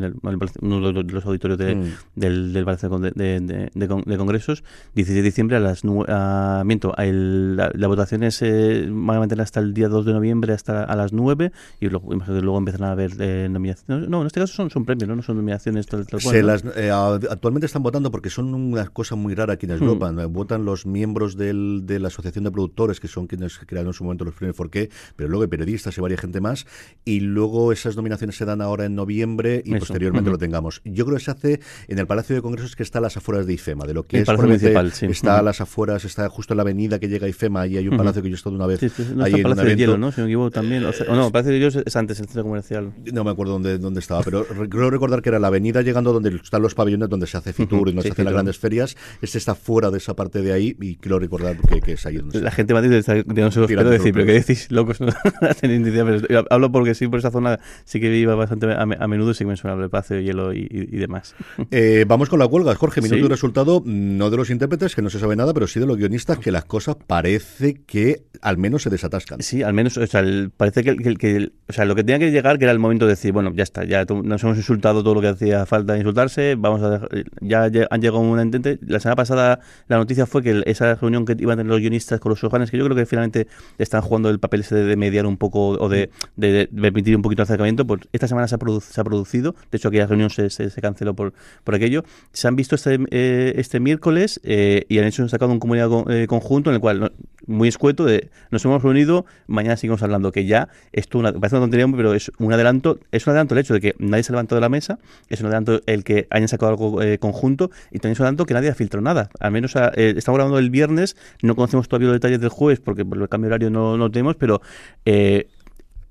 uno 0.60 0.93
de 0.93 1.02
los 1.04 1.25
auditorios 1.25 1.58
mm. 1.58 2.20
del, 2.20 2.52
del 2.52 2.64
Palacio 2.64 2.90
de, 2.99 4.19
Congresos. 4.19 4.64
16 4.94 5.16
de 5.16 5.22
diciembre 5.22 5.56
a 5.56 5.60
las. 5.60 5.82
A, 6.08 6.62
miento, 6.66 6.93
la, 6.99 7.87
votación 7.87 8.22
es, 8.25 8.43
eh, 8.43 8.87
van 8.90 9.16
a 9.16 9.20
mantener 9.20 9.43
hasta 9.43 9.60
el 9.60 9.72
día 9.72 9.88
2 9.93 10.06
de 10.06 10.12
noviembre 10.12 10.53
hasta 10.53 10.85
a 10.85 10.97
las 10.97 11.12
9 11.12 11.53
y 11.81 11.89
luego, 11.89 12.12
luego 12.12 12.59
empezarán 12.59 12.89
a 12.89 12.93
haber 12.93 13.12
eh, 13.21 13.49
nominaciones. 13.50 14.09
No, 14.09 14.21
en 14.21 14.27
este 14.27 14.41
caso 14.41 14.55
son, 14.55 14.71
son 14.71 14.85
premios, 14.85 15.09
¿no? 15.09 15.17
no 15.17 15.23
son 15.23 15.37
nominaciones 15.37 15.87
tal, 15.87 16.06
Las, 16.43 16.65
eh, 16.77 16.91
actualmente 16.91 17.67
están 17.67 17.83
votando 17.83 18.11
porque 18.11 18.31
son 18.31 18.55
una 18.55 18.87
cosa 18.89 19.15
muy 19.15 19.35
rara 19.35 19.56
quienes 19.56 19.81
hmm. 19.81 19.87
votan. 19.87 20.33
Votan 20.33 20.65
los 20.65 20.87
miembros 20.87 21.37
del, 21.37 21.83
de 21.85 21.99
la 21.99 22.09
Asociación 22.09 22.44
de 22.44 22.50
Productores, 22.50 23.00
que 23.00 23.09
son 23.09 23.27
quienes 23.27 23.59
crearon 23.59 23.89
en 23.89 23.94
su 23.94 24.05
momento 24.05 24.25
los 24.25 24.35
premios 24.35 24.56
qué 24.71 24.91
pero 25.17 25.29
luego 25.29 25.43
hay 25.43 25.49
periodistas 25.49 25.97
y 25.97 26.00
varias 26.00 26.21
gente 26.21 26.41
más. 26.41 26.67
Y 27.05 27.21
luego 27.21 27.73
esas 27.73 27.97
nominaciones 27.97 28.37
se 28.37 28.45
dan 28.45 28.61
ahora 28.61 28.85
en 28.85 28.95
noviembre 28.95 29.62
y 29.65 29.75
posteriormente 29.77 30.31
lo 30.31 30.38
tengamos. 30.38 30.81
Yo 30.85 31.05
creo 31.05 31.19
que 31.19 31.25
se 31.25 31.31
hace 31.31 31.61
en 31.88 31.99
el 31.99 32.06
Palacio 32.06 32.35
de 32.35 32.43
Congresos 32.43 32.77
que 32.77 32.83
está 32.83 32.99
a 32.99 33.03
las 33.03 33.17
afueras 33.17 33.47
de 33.47 33.55
IFEMA, 33.55 33.85
de 33.85 33.95
lo 33.95 34.05
que 34.05 34.21
es 34.21 34.29
municipal, 34.29 34.93
está 35.03 35.38
a 35.38 35.43
las 35.43 35.61
afueras, 35.61 36.05
está 36.05 36.29
justo 36.29 36.55
en 36.55 36.59
la 36.59 36.62
avenida 36.62 36.99
que 36.99 37.09
llega 37.09 37.27
a 37.27 37.29
IFEMA 37.29 37.67
y 37.67 37.77
hay 37.77 37.88
un 37.88 37.97
palacio 37.97 38.23
que 38.23 38.29
yo 38.29 38.35
he 38.35 38.37
estado 38.37 38.56
una 38.56 38.67
vez 38.67 38.83
ahí 39.21 39.35
en 39.35 39.47
¿no? 39.87 40.12
Si 40.12 40.20
me 40.20 40.26
equivoco 40.26 40.50
también. 40.50 40.84
O, 40.84 41.14
no, 41.14 41.31
parece 41.31 41.50
que 41.50 41.61
yo 41.61 41.69
es 41.69 41.96
antes 41.96 42.20
el 42.20 42.26
centro 42.26 42.43
comercial. 42.43 42.93
No 43.12 43.25
me 43.25 43.31
acuerdo 43.31 43.55
dónde, 43.55 43.79
dónde 43.79 44.00
estaba, 44.00 44.23
pero 44.23 44.44
creo 44.44 44.90
recordar 44.90 45.23
que 45.23 45.29
era 45.31 45.38
la 45.38 45.49
avenida 45.49 45.82
llegando 45.82 46.12
donde 46.12 46.37
están 46.37 46.62
los 46.62 46.75
pabellones 46.75 47.08
donde 47.08 47.26
se 47.26 47.37
hace 47.37 47.52
Fitur 47.52 47.88
y 47.88 47.93
donde 47.93 48.02
se 48.02 48.12
hacen 48.12 48.25
las 48.25 48.34
grandes 48.34 48.58
ferias. 48.58 48.96
Este 49.20 49.38
está 49.38 49.55
fuera 49.55 49.90
de 49.90 49.99
esa 49.99 50.14
parte 50.14 50.43
de 50.43 50.52
ahí 50.52 50.76
y 50.81 50.96
creo 50.96 51.19
recordar 51.19 51.56
que, 51.56 51.81
que 51.81 51.93
es 51.93 52.06
ahí 52.06 52.17
donde 52.17 52.40
La 52.40 52.50
gente 52.50 52.75
va 52.75 52.81
está, 52.84 53.14
no 53.14 53.50
se 53.50 53.61
los 53.61 53.67
quiero 53.67 53.88
decir, 53.88 54.12
pero 54.12 54.26
¿qué 54.26 54.32
decís? 54.32 54.70
Locos, 54.70 55.00
no. 55.00 55.12
Pero 55.62 56.44
hablo 56.50 56.73
porque 56.73 56.94
sí, 56.94 57.08
por 57.08 57.19
esa 57.19 57.31
zona 57.31 57.61
sí 57.85 58.00
que 58.00 58.14
iba 58.17 58.35
bastante 58.35 58.73
a, 58.73 58.87
menudo 58.87 59.31
y 59.31 59.35
sí 59.35 59.44
que 59.44 59.50
me 59.50 59.56
suena 59.56 59.76
el 59.76 59.85
espacio 59.85 60.17
de 60.17 60.25
hielo 60.25 60.52
y, 60.52 60.67
demás. 60.96 61.35
Eh, 61.70 62.05
vamos 62.06 62.28
con 62.28 62.38
la 62.38 62.46
huelga, 62.46 62.75
Jorge. 62.75 63.00
Minuto 63.00 63.25
y 63.25 63.28
resultado, 63.28 63.82
no 63.85 64.31
de 64.31 64.37
los 64.37 64.50
intérpretes, 64.50 64.94
que 64.94 65.00
no 65.00 65.11
se 65.11 65.19
sabe 65.19 65.37
nada, 65.37 65.55
pero 65.55 65.67
sí 65.67 65.81
de 65.81 65.87
los 65.87 65.96
guionistas, 65.96 66.38
que 66.38 66.52
las 66.52 66.64
cosas 66.64 66.96
parece 67.06 67.82
que 67.87 68.25
al 68.43 68.58
menos 68.58 68.82
se 68.82 68.90
desatascan. 68.90 69.40
Sí, 69.40 69.62
al 69.62 69.72
menos, 69.73 69.97
o 69.97 70.07
sea, 70.07 70.23
parece 70.57 70.83
que, 70.83 70.97
que, 71.17 71.51
o 71.69 71.73
sea, 71.73 71.85
lo 71.85 71.95
que 71.95 72.05
tenía 72.05 72.19
que 72.19 72.31
llegar 72.31 72.59
que 72.59 72.65
era 72.65 72.73
el 72.73 72.79
momento 72.79 73.07
de 73.07 73.13
decir, 73.13 73.33
bueno, 73.33 73.53
ya 73.55 73.63
está, 73.63 73.85
ya 73.85 74.05
nos 74.05 74.43
hemos 74.43 74.57
insultado 74.57 75.03
todo 75.03 75.15
lo 75.15 75.21
que 75.21 75.29
hacía 75.29 75.67
falta 75.67 75.97
insultarse, 75.97 76.55
vamos 76.57 76.83
a 76.83 77.07
ya 77.41 77.65
han 77.65 78.01
llegado 78.01 78.19
a 78.19 78.21
un 78.21 78.41
entente. 78.41 78.79
La 78.87 79.01
semana 79.01 79.17
pasada 79.17 79.61
la 79.89 79.97
noticia 79.97 80.27
fue 80.27 80.43
que 80.43 80.63
esa 80.67 80.95
reunión 80.95 81.25
que 81.25 81.37
iban 81.39 81.59
a 81.59 81.63
tener 81.63 81.71
los 81.71 81.81
guionistas 81.81 82.21
con 82.21 82.31
los 82.31 82.41
sojanes, 82.41 82.71
que 82.71 82.79
yo 82.79 82.85
creo 82.85 82.97
que 82.97 83.07
finalmente 83.07 83.47
están 83.79 84.03
jugando 84.03 84.31
el 84.31 84.39
papel 84.39 84.61
ese 84.61 84.77
de 84.77 84.97
mediar 84.97 85.27
un 85.27 85.37
poco 85.37 85.71
o 85.71 85.89
de, 85.89 86.11
de, 86.37 86.69
permitir 86.69 87.17
un 87.17 87.23
poquito 87.23 87.41
de 87.41 87.45
acercamiento, 87.45 87.87
pues 87.87 88.03
esta 88.13 88.29
semana 88.29 88.49
se 88.49 88.57
ha, 88.57 88.59
se 88.81 89.01
ha 89.01 89.05
producido, 89.05 89.55
de 89.71 89.77
hecho 89.79 89.89
aquella 89.89 90.07
reunión 90.07 90.31
se, 90.31 90.51
se, 90.51 90.71
canceló 90.81 91.15
por, 91.15 91.33
por 91.65 91.75
aquello, 91.75 92.05
se 92.33 92.49
han 92.49 92.57
visto 92.57 92.75
este, 92.75 92.99
eh, 93.11 93.53
este 93.57 93.81
miércoles 93.81 94.41
eh, 94.45 94.85
y 94.89 94.99
han 94.99 95.05
hecho 95.05 95.29
sacado 95.29 95.53
un 95.53 95.61
comunicado 95.61 96.05
eh, 96.09 96.27
conjunto 96.27 96.71
en 96.71 96.75
el 96.75 96.81
cual, 96.81 97.13
muy 97.47 97.69
escueto, 97.69 98.05
de 98.05 98.31
nos 98.51 98.65
hemos 98.65 98.83
reunido, 98.83 99.27
mañana 99.47 99.62
seguimos 99.76 100.03
hablando, 100.03 100.32
que 100.32 100.44
ya 100.44 100.69
esto 100.93 101.19
una, 101.19 101.32
parece 101.32 101.56
una 101.56 101.64
tontería, 101.64 101.87
pero 101.94 102.14
es 102.14 102.31
un 102.38 102.53
adelanto, 102.53 102.99
es 103.11 103.26
un 103.26 103.31
adelanto 103.31 103.55
el 103.55 103.61
hecho 103.61 103.75
de 103.75 103.81
que 103.81 103.94
nadie 103.99 104.23
se 104.23 104.32
ha 104.32 104.35
levantado 104.35 104.56
de 104.56 104.61
la 104.62 104.69
mesa, 104.69 104.99
es 105.29 105.41
un 105.41 105.47
adelanto 105.47 105.81
el 105.87 106.05
que 106.05 106.26
hayan 106.31 106.49
sacado 106.49 106.70
algo 106.70 107.03
eh, 107.03 107.19
conjunto 107.19 107.70
y 107.91 107.99
también 107.99 108.12
es 108.12 108.20
un 108.20 108.25
adelanto 108.25 108.47
que 108.47 108.55
nadie 108.55 108.70
ha 108.70 108.75
filtrado 108.75 109.03
nada. 109.03 109.31
Al 109.41 109.53
menos 109.53 109.75
eh, 109.76 110.14
estamos 110.17 110.37
grabando 110.37 110.59
el 110.59 110.70
viernes, 110.70 111.17
no 111.43 111.55
conocemos 111.55 111.88
todavía 111.88 112.09
los 112.09 112.17
detalles 112.17 112.41
del 112.41 112.50
jueves 112.50 112.81
porque 112.81 113.05
por 113.05 113.20
el 113.20 113.29
cambio 113.29 113.49
horario 113.49 113.70
no, 113.70 113.97
no 113.97 114.11
tenemos, 114.11 114.37
pero 114.37 114.61
eh, 115.05 115.49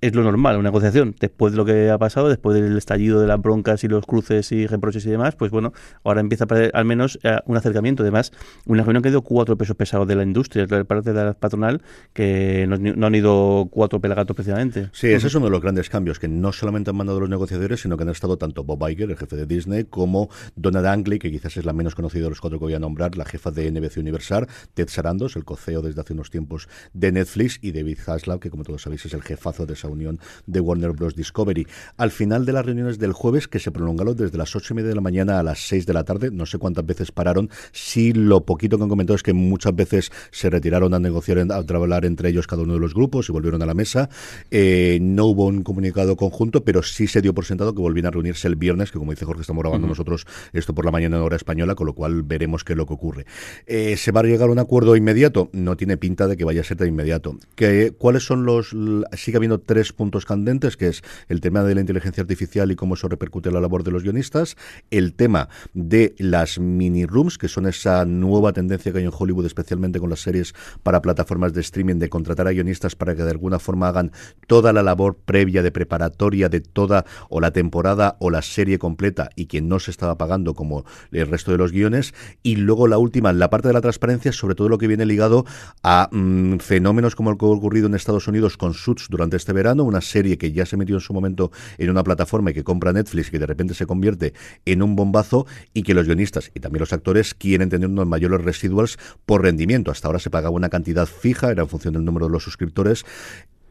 es 0.01 0.15
lo 0.15 0.23
normal, 0.23 0.57
una 0.57 0.69
negociación. 0.69 1.15
Después 1.19 1.53
de 1.53 1.57
lo 1.57 1.65
que 1.65 1.91
ha 1.91 1.97
pasado, 1.97 2.27
después 2.27 2.59
del 2.59 2.75
estallido 2.77 3.21
de 3.21 3.27
las 3.27 3.39
broncas 3.39 3.83
y 3.83 3.87
los 3.87 4.05
cruces 4.05 4.51
y 4.51 4.65
reproches 4.65 5.05
y 5.05 5.09
demás, 5.11 5.35
pues 5.35 5.51
bueno, 5.51 5.73
ahora 6.03 6.21
empieza 6.21 6.45
a 6.45 6.47
perder 6.47 6.71
al 6.73 6.85
menos 6.85 7.19
eh, 7.23 7.37
un 7.45 7.55
acercamiento. 7.55 8.01
Además, 8.01 8.31
una 8.65 8.83
reunión 8.83 9.03
que 9.03 9.09
ido 9.09 9.21
cuatro 9.21 9.57
pesos 9.57 9.75
pesados 9.75 10.07
de 10.07 10.15
la 10.15 10.23
industria, 10.23 10.65
de 10.65 10.85
parte 10.85 11.13
de 11.13 11.23
la 11.23 11.33
patronal, 11.33 11.81
que 12.13 12.65
no, 12.67 13.05
han 13.05 13.15
ido 13.15 13.67
cuatro 13.69 13.99
pelagatos 13.99 14.35
precisamente. 14.35 14.89
Sí, 14.91 15.07
ese 15.07 15.27
es 15.27 15.35
uno 15.35 15.45
de 15.45 15.51
los 15.51 15.61
grandes 15.61 15.89
cambios, 15.89 16.17
que 16.17 16.27
no 16.27 16.51
solamente 16.51 16.89
han 16.89 16.95
mandado 16.95 17.19
los 17.19 17.29
negociadores, 17.29 17.81
sino 17.81 17.95
que 17.95 18.03
han 18.03 18.09
estado 18.09 18.37
tanto 18.37 18.63
Bob 18.63 18.89
Iger, 18.89 19.11
el 19.11 19.17
jefe 19.17 19.35
de 19.35 19.45
Disney, 19.45 19.83
como 19.83 20.29
Donna 20.55 20.81
Dangley, 20.81 21.19
que 21.19 21.29
quizás 21.29 21.57
es 21.57 21.65
la 21.65 21.73
menos 21.73 21.93
conocida 21.93 22.23
de 22.23 22.29
los 22.29 22.41
cuatro 22.41 22.57
que 22.57 22.65
voy 22.65 22.73
a 22.73 22.79
nombrar, 22.79 23.15
la 23.17 23.25
jefa 23.25 23.51
de 23.51 23.69
NBC 23.71 23.97
Universal, 23.97 24.47
Ted 24.73 24.89
Sarandos, 24.89 25.35
el 25.35 25.45
coceo 25.45 25.81
desde 25.81 26.01
hace 26.01 26.13
unos 26.13 26.31
tiempos 26.31 26.67
de 26.93 27.11
Netflix, 27.11 27.59
y 27.61 27.71
David 27.71 27.99
Zaslav, 27.99 28.39
que 28.39 28.49
como 28.49 28.63
todos 28.63 28.81
sabéis 28.81 29.05
es 29.05 29.13
el 29.13 29.21
jefazo 29.21 29.65
de 29.65 29.73
esa 29.73 29.90
unión 29.91 30.19
de 30.47 30.59
Warner 30.59 30.91
Bros. 30.91 31.15
Discovery. 31.15 31.67
Al 31.97 32.11
final 32.11 32.45
de 32.45 32.53
las 32.53 32.65
reuniones 32.65 32.97
del 32.99 33.13
jueves, 33.13 33.47
que 33.47 33.59
se 33.59 33.71
prolongaron 33.71 34.15
desde 34.15 34.37
las 34.37 34.55
ocho 34.55 34.73
y 34.73 34.77
media 34.77 34.89
de 34.89 34.95
la 34.95 35.01
mañana 35.01 35.39
a 35.39 35.43
las 35.43 35.67
seis 35.67 35.85
de 35.85 35.93
la 35.93 36.03
tarde, 36.03 36.31
no 36.31 36.45
sé 36.45 36.57
cuántas 36.57 36.85
veces 36.85 37.11
pararon, 37.11 37.49
sí 37.71 38.13
lo 38.13 38.45
poquito 38.45 38.77
que 38.77 38.83
han 38.83 38.89
comentado 38.89 39.15
es 39.15 39.23
que 39.23 39.33
muchas 39.33 39.75
veces 39.75 40.11
se 40.31 40.49
retiraron 40.49 40.93
a 40.93 40.99
negociar, 40.99 41.39
a 41.51 41.63
trabajar 41.63 42.05
entre 42.05 42.29
ellos 42.29 42.47
cada 42.47 42.61
uno 42.63 42.73
de 42.73 42.79
los 42.79 42.93
grupos 42.93 43.29
y 43.29 43.31
volvieron 43.31 43.61
a 43.61 43.65
la 43.65 43.73
mesa. 43.73 44.09
Eh, 44.49 44.99
no 45.01 45.25
hubo 45.25 45.45
un 45.47 45.63
comunicado 45.63 46.15
conjunto, 46.15 46.63
pero 46.63 46.83
sí 46.83 47.07
se 47.07 47.21
dio 47.21 47.33
por 47.33 47.45
sentado 47.45 47.73
que 47.73 47.81
volvían 47.81 48.05
a 48.05 48.11
reunirse 48.11 48.47
el 48.47 48.55
viernes, 48.55 48.91
que 48.91 48.99
como 48.99 49.11
dice 49.11 49.25
Jorge, 49.25 49.41
estamos 49.41 49.63
grabando 49.63 49.87
nosotros 49.87 50.25
esto 50.53 50.75
por 50.75 50.85
la 50.85 50.91
mañana 50.91 51.17
en 51.17 51.23
hora 51.23 51.35
española, 51.35 51.75
con 51.75 51.87
lo 51.87 51.93
cual 51.93 52.23
veremos 52.23 52.63
qué 52.63 52.73
es 52.73 52.77
lo 52.77 52.85
que 52.85 52.93
ocurre. 52.93 53.25
Eh, 53.65 53.97
¿Se 53.97 54.11
va 54.11 54.21
a 54.21 54.23
llegar 54.23 54.49
a 54.49 54.51
un 54.51 54.59
acuerdo 54.59 54.95
inmediato? 54.95 55.49
No 55.53 55.75
tiene 55.75 55.97
pinta 55.97 56.27
de 56.27 56.37
que 56.37 56.43
vaya 56.43 56.61
a 56.61 56.63
ser 56.63 56.77
tan 56.77 56.87
inmediato. 56.87 57.37
¿Qué, 57.55 57.93
¿Cuáles 57.97 58.23
son 58.23 58.45
los...? 58.45 58.75
Sigue 59.13 59.37
habiendo 59.37 59.59
tres 59.59 59.80
puntos 59.91 60.25
candentes, 60.25 60.77
que 60.77 60.87
es 60.87 61.01
el 61.27 61.41
tema 61.41 61.63
de 61.63 61.75
la 61.75 61.81
inteligencia 61.81 62.21
artificial 62.21 62.71
y 62.71 62.75
cómo 62.75 62.93
eso 62.93 63.07
repercute 63.07 63.49
en 63.49 63.55
la 63.55 63.61
labor 63.61 63.83
de 63.83 63.91
los 63.91 64.03
guionistas, 64.03 64.55
el 64.91 65.13
tema 65.13 65.49
de 65.73 66.13
las 66.17 66.59
mini 66.59 67.05
rooms, 67.05 67.37
que 67.37 67.47
son 67.47 67.65
esa 67.65 68.05
nueva 68.05 68.53
tendencia 68.53 68.91
que 68.91 68.99
hay 68.99 69.05
en 69.05 69.11
Hollywood, 69.17 69.45
especialmente 69.45 69.99
con 69.99 70.09
las 70.09 70.21
series 70.21 70.53
para 70.83 71.01
plataformas 71.01 71.53
de 71.53 71.61
streaming, 71.61 71.95
de 71.95 72.09
contratar 72.09 72.47
a 72.47 72.51
guionistas 72.51 72.95
para 72.95 73.15
que 73.15 73.23
de 73.23 73.31
alguna 73.31 73.59
forma 73.59 73.87
hagan 73.87 74.11
toda 74.47 74.73
la 74.73 74.83
labor 74.83 75.17
previa 75.25 75.63
de 75.63 75.71
preparatoria 75.71 76.49
de 76.49 76.61
toda 76.61 77.05
o 77.29 77.39
la 77.41 77.51
temporada 77.51 78.17
o 78.19 78.29
la 78.29 78.41
serie 78.41 78.77
completa 78.77 79.29
y 79.35 79.45
que 79.45 79.61
no 79.61 79.79
se 79.79 79.91
estaba 79.91 80.17
pagando 80.17 80.53
como 80.53 80.85
el 81.11 81.27
resto 81.27 81.51
de 81.51 81.57
los 81.57 81.71
guiones. 81.71 82.13
Y 82.43 82.57
luego 82.57 82.87
la 82.87 82.97
última, 82.97 83.33
la 83.33 83.49
parte 83.49 83.67
de 83.67 83.73
la 83.73 83.81
transparencia, 83.81 84.31
sobre 84.31 84.55
todo 84.55 84.69
lo 84.69 84.77
que 84.77 84.87
viene 84.87 85.05
ligado 85.05 85.45
a 85.83 86.09
mm, 86.11 86.57
fenómenos 86.57 87.15
como 87.15 87.31
el 87.31 87.37
que 87.37 87.45
ha 87.45 87.49
ocurrido 87.49 87.87
en 87.87 87.95
Estados 87.95 88.27
Unidos 88.27 88.57
con 88.57 88.73
Suits 88.73 89.07
durante 89.09 89.37
este 89.37 89.53
verano, 89.53 89.70
una 89.79 90.01
serie 90.01 90.37
que 90.37 90.51
ya 90.51 90.65
se 90.65 90.77
metió 90.77 90.95
en 90.95 91.01
su 91.01 91.13
momento 91.13 91.51
en 91.77 91.89
una 91.89 92.03
plataforma 92.03 92.51
y 92.51 92.53
que 92.53 92.63
compra 92.63 92.93
Netflix 92.93 93.29
y 93.29 93.31
que 93.31 93.39
de 93.39 93.45
repente 93.45 93.73
se 93.73 93.85
convierte 93.85 94.33
en 94.65 94.81
un 94.81 94.95
bombazo 94.95 95.45
y 95.73 95.83
que 95.83 95.93
los 95.93 96.05
guionistas 96.05 96.51
y 96.53 96.59
también 96.59 96.81
los 96.81 96.93
actores 96.93 97.33
quieren 97.33 97.69
tener 97.69 97.89
unos 97.89 98.07
mayores 98.07 98.41
residuals 98.41 98.97
por 99.25 99.43
rendimiento. 99.43 99.91
Hasta 99.91 100.07
ahora 100.07 100.19
se 100.19 100.29
pagaba 100.29 100.55
una 100.55 100.69
cantidad 100.69 101.05
fija, 101.05 101.51
era 101.51 101.63
en 101.63 101.69
función 101.69 101.93
del 101.93 102.05
número 102.05 102.27
de 102.27 102.31
los 102.33 102.43
suscriptores 102.43 103.05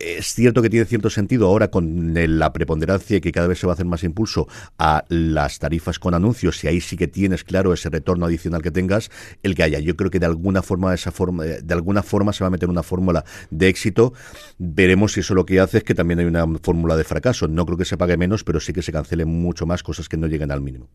es 0.00 0.34
cierto 0.34 0.62
que 0.62 0.70
tiene 0.70 0.86
cierto 0.86 1.10
sentido 1.10 1.46
ahora 1.46 1.70
con 1.70 2.12
la 2.14 2.52
preponderancia 2.52 3.18
y 3.18 3.20
que 3.20 3.32
cada 3.32 3.46
vez 3.46 3.58
se 3.58 3.66
va 3.66 3.72
a 3.72 3.74
hacer 3.74 3.86
más 3.86 4.02
impulso 4.02 4.48
a 4.78 5.04
las 5.08 5.58
tarifas 5.58 5.98
con 5.98 6.14
anuncios 6.14 6.62
y 6.64 6.68
ahí 6.68 6.80
sí 6.80 6.96
que 6.96 7.06
tienes 7.06 7.44
claro 7.44 7.72
ese 7.72 7.90
retorno 7.90 8.26
adicional 8.26 8.62
que 8.62 8.70
tengas 8.70 9.10
el 9.42 9.54
que 9.54 9.62
haya. 9.62 9.78
Yo 9.78 9.96
creo 9.96 10.10
que 10.10 10.18
de 10.18 10.26
alguna 10.26 10.62
forma 10.62 10.94
esa 10.94 11.10
forma 11.10 11.44
de 11.44 11.74
alguna 11.74 12.02
forma 12.02 12.32
se 12.32 12.42
va 12.44 12.48
a 12.48 12.50
meter 12.50 12.68
una 12.68 12.82
fórmula 12.82 13.24
de 13.50 13.68
éxito. 13.68 14.12
Veremos 14.58 15.12
si 15.12 15.20
eso 15.20 15.34
lo 15.34 15.44
que 15.44 15.60
hace 15.60 15.78
es 15.78 15.84
que 15.84 15.94
también 15.94 16.20
hay 16.20 16.26
una 16.26 16.46
fórmula 16.62 16.96
de 16.96 17.04
fracaso. 17.04 17.48
No 17.48 17.66
creo 17.66 17.76
que 17.76 17.84
se 17.84 17.96
pague 17.96 18.16
menos, 18.16 18.44
pero 18.44 18.60
sí 18.60 18.72
que 18.72 18.82
se 18.82 18.92
cancelen 18.92 19.28
mucho 19.28 19.66
más 19.66 19.82
cosas 19.82 20.08
que 20.08 20.16
no 20.16 20.26
lleguen 20.26 20.50
al 20.50 20.60
mínimo. 20.60 20.88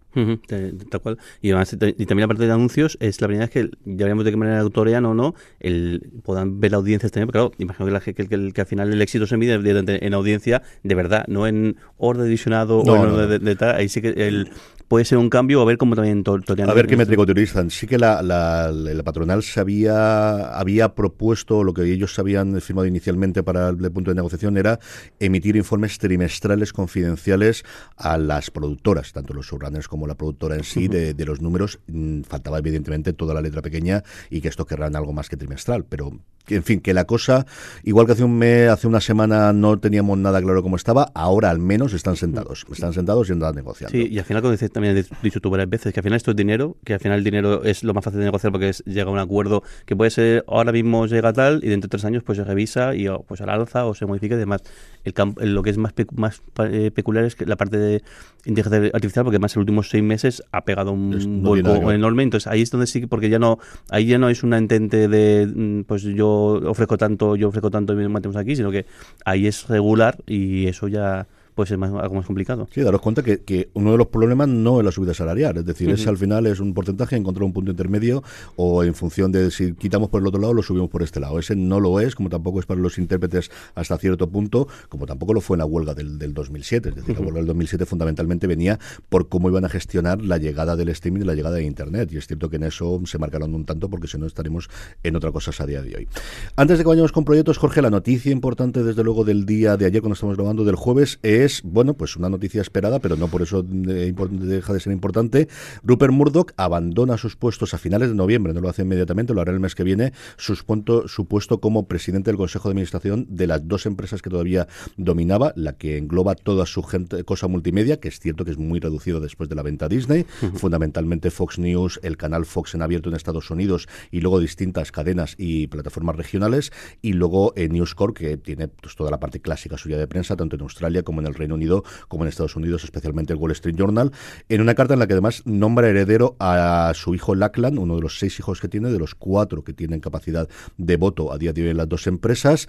tal 0.90 1.02
cual. 1.02 1.18
Y, 1.42 1.52
además, 1.52 1.74
y 1.74 2.06
también 2.06 2.22
la 2.22 2.28
parte 2.28 2.46
de 2.46 2.52
anuncios 2.52 2.98
es 3.00 3.22
la 3.22 3.28
primera 3.28 3.46
vez 3.46 3.52
que 3.52 3.70
ya 3.86 4.06
veremos 4.06 4.26
de 4.26 4.32
qué 4.32 4.38
manera 4.38 4.60
autorean 4.60 5.06
o 5.06 5.14
no 5.14 5.36
el 5.60 6.10
puedan 6.24 6.60
ver 6.60 6.72
la 6.72 6.78
audiencia 6.78 7.10
también, 7.10 7.28
pero 7.28 7.52
claro, 7.52 7.56
imagino 7.60 7.86
que, 7.86 7.92
la, 7.92 8.00
que, 8.00 8.52
que 8.54 8.62
al 8.62 8.68
final 8.68 8.95
el 8.96 9.02
éxito 9.02 9.28
se 9.28 9.38
mide 9.38 9.54
en 9.54 10.14
audiencia 10.14 10.62
de 10.84 10.96
verdad, 10.96 11.26
no 11.28 11.48
en 11.48 11.78
orden 11.98 12.26
divisionado 12.26 12.80
o 12.80 12.96
en 13.30 13.44
de, 13.44 13.56
tal. 13.56 13.76
Ahí 13.76 13.90
sí 13.90 14.02
que 14.02 14.10
el, 14.10 14.52
puede 14.88 15.06
ser 15.06 15.18
un 15.18 15.30
cambio, 15.30 15.62
a 15.62 15.66
ver 15.66 15.78
cómo 15.78 15.96
también 15.96 16.24
A 16.28 16.74
ver 16.74 16.88
qué 16.88 16.98
métrico 16.98 17.24
utilizan. 17.24 17.70
Sí 17.70 17.88
que 17.88 17.98
la, 17.98 18.22
la, 18.22 18.72
la, 18.72 19.04
patronal 19.04 19.44
se 19.44 19.60
había, 19.60 20.58
había 20.58 20.94
propuesto, 20.96 21.64
lo 21.64 21.74
que 21.74 21.84
ellos 21.84 22.18
habían 22.20 22.60
firmado 22.62 22.86
inicialmente 22.86 23.44
para 23.44 23.70
el 23.70 23.92
punto 23.92 24.12
de 24.12 24.16
negociación 24.16 24.58
era 24.58 24.80
emitir 25.20 25.56
informes 25.56 25.98
trimestrales 25.98 26.74
confidenciales 26.74 27.64
a 27.98 28.18
las 28.18 28.52
productoras, 28.52 29.14
tanto 29.14 29.34
los 29.34 29.48
subrunners 29.48 29.88
como 29.88 30.08
la 30.08 30.16
productora 30.16 30.56
en 30.56 30.64
sí, 30.64 30.88
de, 30.88 31.14
de, 31.14 31.26
los 31.26 31.42
números. 31.42 31.80
Mm, 31.88 32.22
faltaba 32.22 32.60
evidentemente 32.60 33.14
toda 33.14 33.34
la 33.34 33.42
letra 33.42 33.62
pequeña 33.62 34.04
y 34.30 34.42
que 34.42 34.48
esto 34.48 34.66
querrán 34.66 34.96
algo 34.96 35.14
más 35.14 35.30
que 35.30 35.38
trimestral, 35.38 35.86
pero 35.86 36.12
en 36.48 36.64
fin, 36.64 36.80
que 36.80 36.94
la 36.94 37.06
cosa, 37.06 37.46
igual 37.84 38.06
que 38.06 38.14
hace 38.14 38.24
un 38.24 38.38
mes, 38.38 38.70
hace 38.70 38.88
una 38.88 39.02
semana 39.02 39.54
no 39.54 39.80
teníamos 39.80 40.18
nada 40.18 40.42
claro 40.42 40.62
cómo 40.62 40.76
estaba, 40.76 41.12
ahora 41.16 41.50
al 41.50 41.60
menos 41.60 41.94
están 41.94 42.16
sentados, 42.16 42.66
están 42.72 42.94
sentados 42.94 43.30
y 43.30 43.34
andan 43.34 43.56
negociando. 43.56 43.92
Sí, 43.92 44.08
y 44.10 44.20
al 44.20 44.26
final, 44.26 44.42
como 44.42 44.52
dices, 44.52 44.72
también 44.76 44.98
has 44.98 45.22
dicho 45.22 45.40
tú 45.40 45.50
varias 45.50 45.70
veces, 45.70 45.94
que 45.94 46.02
al 46.02 46.04
final 46.04 46.18
esto 46.18 46.32
es 46.32 46.38
dinero, 46.38 46.76
que 46.84 46.96
al 46.96 47.00
final 47.00 47.20
el 47.20 47.24
dinero 47.24 47.64
es 47.64 47.82
lo 47.86 47.94
más 47.94 48.04
fácil 48.04 48.20
de 48.20 48.26
negociar 48.26 48.52
porque 48.52 48.68
es, 48.68 48.84
llega 48.84 49.10
a 49.10 49.14
un 49.14 49.20
acuerdo 49.20 49.64
que 49.86 49.96
puede 49.96 50.12
ser 50.12 50.44
ahora 50.50 50.74
mismo 50.74 51.06
llega 51.06 51.32
tal 51.32 51.62
y 51.64 51.70
dentro 51.70 51.88
de 51.88 51.92
tres 51.92 52.04
años 52.04 52.24
pues 52.24 52.38
se 52.38 52.44
revisa 52.44 52.94
y 52.94 53.08
pues 53.26 53.40
al 53.40 53.50
alza 53.50 53.86
o 53.86 53.94
se 53.94 54.06
modifica 54.06 54.36
y 54.36 54.38
demás. 54.38 54.64
El 55.06 55.14
campo, 55.14 55.40
lo 55.42 55.64
que 55.64 55.70
es 55.70 55.78
más, 55.78 55.94
más 56.14 56.42
eh, 56.70 56.92
peculiar 56.92 57.24
es 57.24 57.36
que 57.36 57.46
la 57.46 57.56
parte 57.56 57.78
de 57.78 58.04
inteligencia 58.44 58.92
artificial, 58.94 59.24
porque 59.24 59.38
además 59.38 59.56
en 59.56 59.60
los 59.60 59.64
últimos 59.64 59.90
seis 59.90 60.04
meses 60.04 60.44
ha 60.52 60.66
pegado 60.66 60.92
un 60.92 61.42
vuelco 61.42 61.92
enorme, 61.94 62.24
entonces 62.24 62.48
ahí 62.48 62.62
es 62.62 62.70
donde 62.70 62.86
sí, 62.86 63.06
porque 63.06 63.30
ya 63.30 63.40
no, 63.40 63.60
ahí 63.90 64.08
ya 64.08 64.18
no 64.18 64.28
es 64.28 64.44
una 64.44 64.58
entente 64.58 65.08
de, 65.08 65.48
mm, 65.48 65.84
pues 65.84 66.04
yo 66.04 66.28
ofrezco 66.66 66.98
tanto, 66.98 67.38
yo 67.38 67.48
ofrezco 67.48 67.72
tanto 67.72 67.94
y 67.94 67.96
me 67.96 68.10
mantenemos 68.10 68.36
aquí, 68.36 68.58
sino 68.58 68.72
que 68.72 68.86
ahí 69.24 69.48
es 69.48 69.70
regular 69.70 70.18
y 70.28 70.68
eso 70.68 70.90
ya 70.90 71.28
pues 71.56 71.72
es 71.72 71.78
más, 71.78 71.92
algo 71.94 72.16
más 72.16 72.26
complicado. 72.26 72.68
Sí, 72.72 72.82
daros 72.82 73.02
cuenta 73.02 73.24
que, 73.24 73.40
que, 73.40 73.70
uno 73.74 73.94
de 73.94 73.98
los 73.98 74.08
problemas 74.08 74.48
no 74.48 74.80
es 74.80 74.86
la 74.86 74.92
subida 74.92 75.14
salarial, 75.14 75.58
es 75.58 75.66
decir, 75.66 75.90
es 75.90 76.06
al 76.08 76.18
final 76.18 76.46
es 76.46 76.60
un 76.60 76.74
porcentaje, 76.74 77.16
encontrar 77.16 77.44
un 77.44 77.54
punto 77.54 77.72
intermedio 77.72 78.24
o 78.58 78.84
en 78.84 78.94
función 78.94 79.32
de 79.32 79.50
si 79.52 79.74
quitamos 79.74 80.10
por 80.10 80.22
el 80.22 80.28
otro 80.28 80.40
lado 80.40 80.54
lo 80.54 80.62
subimos 80.62 80.90
por 80.90 81.02
este 81.02 81.20
lado. 81.20 81.40
Ese 81.40 81.56
no 81.56 81.80
lo 81.80 82.00
es, 82.00 82.14
como 82.16 82.30
tampoco 82.30 82.60
es 82.60 82.66
para 82.66 82.80
los 82.80 82.98
intérpretes 82.98 83.50
hasta 83.74 83.98
cierto 83.98 84.30
punto, 84.30 84.68
como 84.90 85.06
tampoco 85.06 85.34
lo 85.34 85.42
fue 85.42 85.56
en 85.56 85.60
la 85.60 85.66
huelga 85.66 85.94
del, 85.94 86.20
del 86.20 86.34
2007. 86.34 86.90
Es 86.90 86.96
decir, 86.96 87.16
la 87.16 87.22
huelga 87.22 87.40
del 87.40 87.48
2007 87.48 87.86
fundamentalmente 87.86 88.48
venía 88.48 88.80
por 89.10 89.30
cómo 89.30 89.50
iban 89.50 89.66
a 89.66 89.70
gestionar 89.70 90.22
la 90.22 90.38
llegada 90.38 90.76
del 90.76 90.90
streaming 90.90 91.22
y 91.22 91.26
la 91.26 91.36
llegada 91.36 91.56
de 91.56 91.64
Internet. 91.64 92.10
Y 92.12 92.18
es 92.18 92.28
cierto 92.28 92.50
que 92.50 92.58
en 92.58 92.64
eso 92.64 93.02
se 93.06 93.18
marcaron 93.18 93.54
un 93.56 93.66
tanto 93.66 93.90
porque 93.90 94.08
si 94.08 94.18
no 94.18 94.26
estaremos 94.26 94.70
en 95.04 95.16
otra 95.16 95.32
cosa 95.32 95.46
a 95.58 95.66
día 95.66 95.82
de 95.82 95.96
hoy. 95.96 96.08
Antes 96.56 96.78
de 96.78 96.84
que 96.84 96.90
vayamos 96.90 97.12
con 97.12 97.24
proyectos, 97.24 97.58
Jorge, 97.58 97.82
la 97.82 97.90
noticia 97.90 98.32
importante 98.32 98.84
desde 98.84 99.04
luego 99.04 99.24
del 99.24 99.46
día 99.46 99.78
de 99.78 99.86
ayer 99.86 100.02
cuando 100.02 100.16
estamos 100.16 100.36
grabando 100.36 100.64
del 100.64 100.76
jueves 100.76 101.20
es 101.24 101.45
es, 101.46 101.62
bueno, 101.64 101.94
pues 101.94 102.16
una 102.16 102.30
noticia 102.30 102.62
esperada, 102.62 103.00
pero 103.00 103.16
no 103.16 103.28
por 103.28 103.42
eso 103.42 103.64
deja 103.64 104.74
de 104.74 104.80
ser 104.80 104.94
importante. 104.94 105.48
Rupert 105.84 106.14
Murdoch 106.14 106.52
abandona 106.58 107.18
sus 107.18 107.36
puestos 107.36 107.74
a 107.74 107.78
finales 107.78 108.10
de 108.10 108.16
noviembre, 108.16 108.54
no 108.54 108.62
lo 108.62 108.70
hace 108.70 108.82
inmediatamente, 108.82 109.34
lo 109.34 109.42
hará 109.42 109.52
el 109.52 109.60
mes 109.60 109.76
que 109.76 109.84
viene, 109.84 110.14
su, 110.38 110.56
su 110.56 111.28
puesto 111.28 111.60
como 111.60 111.88
presidente 111.88 112.32
del 112.32 112.38
Consejo 112.38 112.70
de 112.70 112.74
Administración 112.74 113.26
de 113.30 113.48
las 113.48 113.68
dos 113.68 113.86
empresas 113.86 114.22
que 114.22 114.30
todavía 114.30 114.68
dominaba, 114.98 115.54
la 115.56 115.74
que 115.74 115.98
engloba 115.98 116.36
toda 116.36 116.66
su 116.66 116.84
gente, 116.84 117.24
cosa 117.24 117.48
multimedia, 117.48 118.00
que 118.00 118.08
es 118.08 118.20
cierto 118.20 118.46
que 118.46 118.52
es 118.52 118.58
muy 118.58 118.80
reducido 118.80 119.20
después 119.20 119.50
de 119.50 119.56
la 119.56 119.62
venta 119.62 119.86
a 119.86 119.90
Disney, 119.90 120.26
fundamentalmente 120.56 121.32
Fox 121.32 121.60
News, 121.60 122.00
el 122.04 122.18
canal 122.18 122.46
Fox 122.46 122.76
en 122.76 122.82
abierto 122.82 123.10
en 123.10 123.16
Estados 123.16 123.50
Unidos 123.52 123.88
y 124.12 124.22
luego 124.22 124.40
distintas 124.40 124.92
cadenas 124.92 125.36
y 125.38 125.68
plataformas 125.68 126.16
regionales, 126.16 126.72
y 127.02 127.14
luego 127.14 127.54
eh, 127.56 127.70
News 127.70 127.96
Corp, 127.96 128.18
que 128.18 128.38
tiene 128.38 128.68
pues, 128.68 128.96
toda 128.96 129.12
la 129.12 129.20
parte 129.20 129.40
clásica 129.40 129.78
suya 129.78 129.98
de 129.98 130.08
prensa, 130.08 130.36
tanto 130.36 130.56
en 130.56 130.62
Australia 130.64 131.04
como 131.04 131.22
en 131.22 131.28
el 131.28 131.35
Reino 131.36 131.56
Unido 131.56 131.84
como 132.08 132.24
en 132.24 132.30
Estados 132.30 132.56
Unidos, 132.56 132.84
especialmente 132.84 133.34
el 133.34 133.40
Wall 133.40 133.52
Street 133.52 133.76
Journal, 133.76 134.12
en 134.50 134.62
una 134.62 134.76
carta 134.76 134.94
en 134.94 135.00
la 135.00 135.08
que 135.08 135.14
además 135.14 135.42
nombra 135.46 135.90
heredero 135.90 136.36
a 136.40 136.92
su 136.96 137.16
hijo 137.16 137.36
Lackland, 137.36 137.78
uno 137.80 137.96
de 137.96 138.02
los 138.02 138.20
seis 138.20 138.40
hijos 138.40 138.60
que 138.60 138.68
tiene, 138.68 138.92
de 138.92 139.00
los 139.00 139.16
cuatro 139.16 139.64
que 139.64 139.74
tienen 139.74 140.00
capacidad 140.00 140.48
de 140.78 140.98
voto 140.98 141.32
a 141.32 141.38
día 141.38 141.54
de 141.54 141.64
hoy 141.64 141.70
en 141.70 141.78
las 141.78 141.90
dos 141.90 142.08
empresas, 142.08 142.68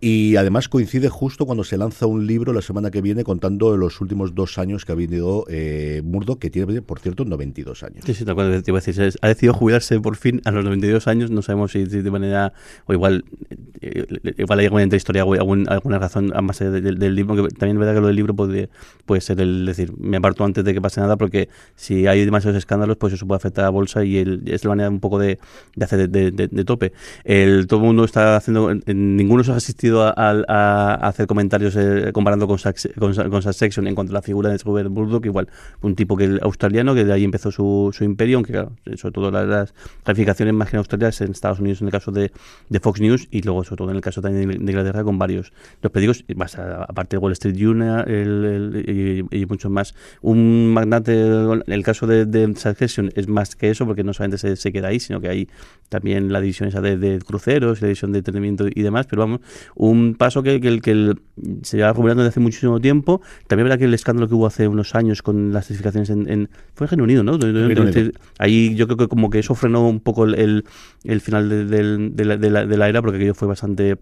y 0.00 0.36
además 0.36 0.68
coincide 0.68 1.08
justo 1.08 1.46
cuando 1.46 1.64
se 1.64 1.76
lanza 1.76 2.06
un 2.06 2.26
libro 2.26 2.52
la 2.52 2.62
semana 2.62 2.90
que 2.90 3.00
viene 3.02 3.24
contando 3.24 3.76
los 3.76 4.00
últimos 4.00 4.34
dos 4.34 4.58
años 4.58 4.84
que 4.84 4.92
ha 4.92 4.94
venido 4.94 5.44
eh, 5.48 6.02
Murdo, 6.04 6.38
que 6.38 6.50
tiene, 6.50 6.82
por 6.82 7.00
cierto, 7.00 7.24
92 7.24 7.82
años. 7.82 8.04
Sí, 8.04 8.14
sí, 8.14 8.24
te 8.24 8.30
acuerdo, 8.30 8.62
te 8.62 8.70
iba 8.70 8.78
a 8.78 8.82
decir, 8.82 9.12
ha 9.20 9.28
decidido 9.28 9.54
jubilarse 9.54 9.98
por 10.00 10.16
fin 10.16 10.40
a 10.44 10.50
los 10.50 10.64
92 10.64 11.06
años, 11.08 11.30
no 11.30 11.42
sabemos 11.42 11.72
si, 11.72 11.84
de 11.84 12.10
manera, 12.10 12.52
o 12.86 12.92
igual, 12.92 13.24
eh, 13.80 14.06
igual 14.38 14.58
hay 14.58 14.66
alguna 14.66 14.84
historia, 14.84 15.22
alguna 15.22 15.98
razón 15.98 16.32
más 16.42 16.58
del, 16.58 16.98
del 16.98 17.14
libro, 17.14 17.36
que 17.36 17.54
también 17.54 17.76
es 17.76 17.80
verdad 17.80 17.94
que 17.94 18.00
lo 18.06 18.08
del 18.08 18.16
libro 18.16 18.34
puede, 18.34 18.68
puede 19.04 19.20
ser 19.20 19.40
el 19.40 19.66
decir, 19.66 19.92
me 19.98 20.16
aparto 20.16 20.44
antes 20.44 20.64
de 20.64 20.72
que 20.72 20.80
pase 20.80 21.00
nada, 21.00 21.16
porque 21.16 21.48
si 21.74 22.06
hay 22.06 22.24
demasiados 22.24 22.56
escándalos, 22.56 22.96
pues 22.96 23.12
eso 23.12 23.26
puede 23.26 23.36
afectar 23.36 23.64
a 23.64 23.68
la 23.68 23.70
bolsa 23.70 24.04
y 24.04 24.18
el, 24.18 24.42
es 24.46 24.64
la 24.64 24.70
manera 24.70 24.88
un 24.88 25.00
poco 25.00 25.18
de, 25.18 25.38
de 25.74 25.84
hacer 25.84 26.08
de, 26.08 26.64
tope. 26.64 26.92
El, 27.24 27.66
todo 27.66 27.80
el 27.80 27.86
mundo 27.86 28.04
está 28.04 28.36
haciendo, 28.36 28.72
ninguno 28.86 29.44
se 29.44 29.52
ha 29.52 29.56
asistido 29.56 30.02
a, 30.04 30.94
hacer 31.08 31.26
comentarios 31.26 31.76
eh, 31.76 32.10
comparando 32.12 32.46
con, 32.46 32.58
con, 32.98 33.14
con 33.14 33.86
en 33.86 33.94
cuanto 33.94 34.12
a 34.12 34.14
la 34.14 34.22
figura 34.22 34.50
de 34.50 34.58
Robert 34.58 34.90
Murdoch, 34.90 35.24
igual 35.24 35.48
un 35.82 35.94
tipo 35.94 36.16
que 36.16 36.24
el 36.24 36.40
australiano, 36.42 36.94
que 36.94 37.04
de 37.04 37.12
ahí 37.12 37.24
empezó 37.24 37.50
su, 37.50 37.90
su 37.92 38.04
imperio, 38.04 38.38
aunque 38.38 38.52
claro, 38.52 38.72
sobre 38.96 39.12
todo 39.12 39.30
las, 39.30 39.74
calificaciones 40.04 40.54
más 40.54 40.70
que 40.70 40.76
en 40.76 40.78
Australia 40.78 41.10
en 41.20 41.30
Estados 41.30 41.60
Unidos 41.60 41.80
en 41.80 41.88
el 41.88 41.92
caso 41.92 42.10
de, 42.10 42.32
de, 42.68 42.80
Fox 42.80 43.00
News 43.00 43.28
y 43.30 43.42
luego 43.42 43.64
sobre 43.64 43.78
todo 43.78 43.90
en 43.90 43.96
el 43.96 44.02
caso 44.02 44.22
también 44.22 44.48
de 44.48 44.72
Inglaterra 44.72 45.04
con 45.04 45.18
varios 45.18 45.52
los 45.82 45.92
periódicos, 45.92 46.24
aparte 46.88 47.16
de 47.16 47.18
Wall 47.18 47.32
Street 47.32 47.56
Journal, 47.56 47.95
el 48.02 49.26
y, 49.30 49.46
mucho 49.46 49.70
más. 49.70 49.94
Un 50.20 50.72
magnate, 50.72 51.12
el 51.66 51.82
caso 51.82 52.06
de, 52.06 52.26
de, 52.26 52.54
Succession 52.56 53.10
es 53.14 53.28
más 53.28 53.56
que 53.56 53.70
eso, 53.70 53.86
porque 53.86 54.04
no 54.04 54.12
solamente 54.12 54.38
se, 54.38 54.56
se, 54.56 54.72
queda 54.72 54.88
ahí, 54.88 55.00
sino 55.00 55.20
que 55.20 55.28
hay 55.28 55.48
también 55.88 56.32
la 56.32 56.40
división 56.40 56.68
esa 56.68 56.80
de, 56.80 57.20
cruceros, 57.26 57.80
la 57.80 57.88
división 57.88 58.12
de 58.12 58.18
entretenimiento 58.18 58.66
y 58.68 58.82
demás, 58.82 59.06
pero 59.06 59.20
vamos, 59.20 59.40
un 59.74 60.14
paso 60.14 60.42
que, 60.42 60.60
que, 60.60 60.80
que 60.80 61.14
se 61.62 61.76
lleva 61.76 61.94
formulando 61.94 62.22
desde 62.22 62.30
hace 62.30 62.40
muchísimo 62.40 62.80
tiempo. 62.80 63.20
También 63.46 63.66
verdad 63.66 63.78
que 63.78 63.84
el 63.84 63.94
escándalo 63.94 64.28
que 64.28 64.34
hubo 64.34 64.46
hace 64.46 64.68
unos 64.68 64.94
años 64.94 65.22
con 65.22 65.52
las 65.52 65.66
certificaciones 65.66 66.10
en, 66.10 66.48
fue 66.74 66.86
en 66.86 66.90
Reino 66.90 67.04
Unido, 67.04 67.22
¿no? 67.22 67.38
Ahí 68.38 68.74
yo 68.74 68.86
creo 68.86 68.96
que 68.96 69.08
como 69.08 69.30
que 69.30 69.38
eso 69.38 69.54
frenó 69.54 69.88
un 69.88 70.00
poco 70.00 70.24
el, 70.24 70.64
el, 71.04 71.20
final 71.20 71.48
de, 71.48 71.64
de, 71.64 72.24
la, 72.24 72.36
de, 72.36 72.50
la, 72.50 72.66
de 72.66 72.76
la 72.76 72.88
era, 72.88 73.02
porque 73.02 73.16
aquello 73.16 73.34
fue 73.34 73.48
bastante 73.48 73.96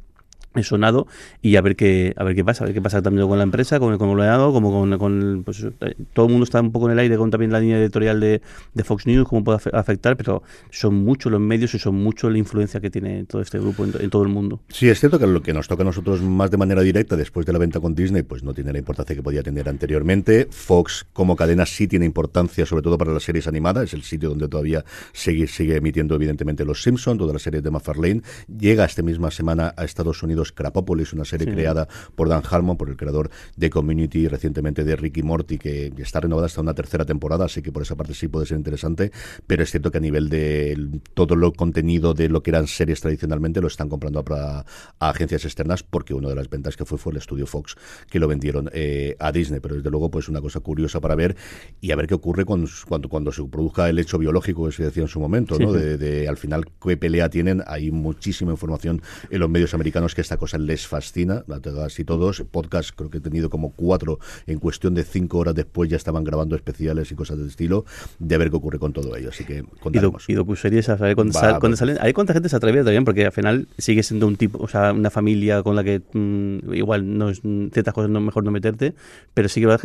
sonado 0.62 1.06
y 1.42 1.56
a 1.56 1.61
ver 1.61 1.76
qué 1.76 2.14
a 2.16 2.25
ver 2.25 2.34
qué 2.34 2.44
pasa 2.44 2.64
a 2.64 2.66
ver 2.66 2.75
qué 2.75 2.82
pasa 2.82 3.02
también 3.02 3.26
con 3.28 3.38
la 3.38 3.44
empresa 3.44 3.80
con 3.80 3.92
el 3.92 3.99
conglomerado 3.99 4.52
como 4.52 4.70
con, 4.70 4.99
con 4.99 5.42
pues, 5.44 5.66
todo 6.12 6.26
el 6.26 6.30
mundo 6.32 6.44
está 6.44 6.61
un 6.61 6.73
poco 6.73 6.87
en 6.87 6.92
el 6.92 6.99
aire 6.99 7.16
con 7.16 7.30
también 7.30 7.52
la 7.52 7.61
línea 7.61 7.78
editorial 7.78 8.20
de, 8.20 8.40
de 8.73 8.84
Fox 8.84 9.06
News 9.06 9.28
cómo 9.28 9.42
puede 9.44 9.58
afectar 9.73 10.16
pero 10.16 10.42
son 10.70 10.94
muchos 10.94 11.32
los 11.32 11.40
medios 11.40 11.75
y 11.75 11.78
son 11.78 11.96
mucho 11.96 12.30
la 12.30 12.38
influencia 12.38 12.80
que 12.80 12.90
tiene 12.90 13.25
todo 13.25 13.42
este 13.42 13.58
grupo 13.58 13.84
en, 13.84 14.11
todo 14.11 14.23
el 14.23 14.28
mundo. 14.28 14.61
Sí 14.68 14.88
es 14.88 15.00
cierto 15.00 15.18
que 15.18 15.26
lo 15.26 15.42
que 15.42 15.52
nos 15.52 15.68
toca 15.68 15.82
a 15.82 15.87
nosotros 15.87 16.23
más 16.23 16.50
de 16.50 16.56
manera 16.56 16.82
directa 16.82 17.16
después 17.16 17.46
de 17.46 17.52
la 17.52 17.58
venta 17.58 17.80
con 17.80 17.94
Disney 17.94 18.23
pues 18.23 18.42
no 18.42 18.54
tiene 18.54 18.73
la 18.73 18.78
importancia 18.78 19.16
que 19.16 19.23
podía 19.23 19.42
tener 19.42 19.68
anteriormente. 19.68 20.49
Fox 20.50 21.06
como 21.12 21.37
cadena 21.37 21.66
sí 21.66 21.88
tiene 21.88 22.04
importancia 22.04 22.66
sobre 22.66 22.82
todo 22.82 22.99
para 22.99 23.12
las 23.12 23.23
series 23.23 23.46
animadas 23.46 23.84
es 23.84 23.94
el 23.94 24.02
sitio 24.02 24.28
donde 24.28 24.49
todavía 24.49 24.84
sigue 25.12 25.46
sigue 25.46 25.76
emitiendo 25.76 26.14
evidentemente 26.14 26.64
los 26.64 26.82
Simpsons 26.82 27.18
todas 27.18 27.32
las 27.32 27.42
series 27.42 27.62
de 27.62 27.70
McFarlane 27.70 28.23
llega 28.58 28.84
esta 28.84 29.02
misma 29.02 29.30
semana 29.30 29.75
a 29.76 29.84
Estados 29.84 30.23
Unidos 30.23 30.43
Crapopolis, 30.52 31.12
una 31.12 31.24
serie 31.24 31.52
creada 31.52 31.88
por 32.14 32.28
Dan 32.28 32.42
Harmon, 32.48 32.76
por 32.76 32.88
el 32.88 32.96
creador 32.96 33.30
de 33.56 33.70
Community 33.70 34.20
y 34.20 34.28
recientemente 34.28 34.84
de 34.84 34.96
Ricky 34.96 35.22
Morty, 35.22 35.58
que 35.58 35.92
está 35.98 36.20
renovada 36.20 36.46
hasta 36.46 36.60
una 36.60 36.74
tercera 36.74 37.04
temporada, 37.04 37.44
así 37.46 37.62
que 37.62 37.72
por 37.72 37.82
esa 37.82 37.96
parte 37.96 38.14
sí 38.14 38.28
puede 38.28 38.46
ser 38.46 38.58
interesante, 38.58 39.12
pero 39.46 39.62
es 39.62 39.70
cierto 39.70 39.90
que 39.90 39.98
a 39.98 40.00
nivel 40.00 40.28
de 40.28 41.00
todo 41.14 41.36
lo 41.36 41.52
contenido 41.52 42.14
de 42.14 42.28
lo 42.28 42.42
que 42.42 42.50
eran 42.50 42.66
series 42.66 43.00
tradicionalmente 43.00 43.60
lo 43.60 43.68
están 43.68 43.88
comprando 43.88 44.24
a, 44.30 44.64
agencias 44.98 45.44
externas 45.44 45.82
porque 45.82 46.14
una 46.14 46.28
de 46.28 46.34
las 46.34 46.48
ventas 46.48 46.76
que 46.76 46.84
fue 46.84 46.98
fue 46.98 47.12
el 47.12 47.18
estudio 47.18 47.46
Fox 47.46 47.76
que 48.10 48.18
lo 48.18 48.28
vendieron 48.28 48.70
eh, 48.72 49.16
a 49.18 49.32
Disney, 49.32 49.60
pero 49.60 49.76
desde 49.76 49.90
luego 49.90 50.10
pues 50.10 50.28
una 50.28 50.40
cosa 50.40 50.60
curiosa 50.60 51.00
para 51.00 51.14
ver 51.14 51.36
y 51.80 51.90
a 51.90 51.96
ver 51.96 52.06
qué 52.06 52.14
ocurre 52.14 52.44
cuando, 52.44 52.68
cuando, 52.86 53.08
cuando 53.08 53.32
se 53.32 53.42
produzca 53.44 53.88
el 53.88 53.98
hecho 53.98 54.18
biológico 54.18 54.66
que 54.66 54.72
se 54.72 54.84
decía 54.84 55.02
en 55.02 55.08
su 55.08 55.20
momento, 55.20 55.58
¿no? 55.58 55.72
De, 55.72 55.96
de, 55.96 56.28
al 56.28 56.36
final 56.36 56.66
qué 56.82 56.96
pelea 56.96 57.28
tienen, 57.28 57.62
hay 57.66 57.90
muchísima 57.90 58.52
información 58.52 59.02
en 59.30 59.40
los 59.40 59.50
medios 59.50 59.74
americanos 59.74 60.14
que 60.14 60.20
está 60.20 60.34
cosa 60.37 60.59
les 60.59 60.87
fascina, 60.87 61.45
así 61.85 62.05
todos. 62.05 62.45
Podcast 62.50 62.91
creo 62.95 63.11
que 63.11 63.19
he 63.19 63.21
tenido 63.21 63.50
como 63.50 63.73
cuatro 63.73 64.19
en 64.47 64.59
cuestión 64.59 64.95
de 64.95 65.05
cinco 65.05 65.38
horas 65.38 65.55
después 65.55 65.91
ya 65.91 65.97
estaban 65.97 66.25
grabando 66.25 66.57
especiales 66.57 67.11
y 67.11 67.14
cosas 67.14 67.38
de 67.38 67.47
estilo, 67.47 67.85
de 68.19 68.38
ver 68.38 68.50
qué 68.50 68.57
ocurre 68.57 68.79
con 68.79 68.93
todo 68.93 69.17
ello. 69.17 69.31
Así 69.31 69.45
que 69.45 69.64
contaremos. 69.81 70.29
Y, 70.29 70.35
docuseries 70.35 70.88
a 70.88 70.99
saber 70.99 71.14
cuándo, 71.14 71.76
salen. 71.76 71.99
Hay 72.00 72.12
cuánta 72.12 72.33
gente 72.33 72.49
se 72.49 72.57
atreve 72.57 72.83
también, 72.83 73.05
porque 73.05 73.26
al 73.26 73.33
final 73.33 73.69
sigue 73.79 74.03
siendo 74.03 74.26
un 74.26 74.37
tipo, 74.37 74.59
o 74.62 74.69
sea, 74.69 74.93
una 74.93 75.11
familia 75.11 75.62
con 75.62 75.76
la 75.76 75.85
que 75.85 76.03
mm, 76.12 76.75
igual 76.75 77.19
no 77.19 77.31
es, 77.31 77.41
ciertas 77.73 77.95
cosas 77.95 78.11
no 78.11 78.21
mejor 78.21 78.45
no 78.45 78.50
meterte, 78.50 78.95
pero 79.33 79.49
sí 79.49 79.61
que 79.61 79.67
yo 79.67 79.76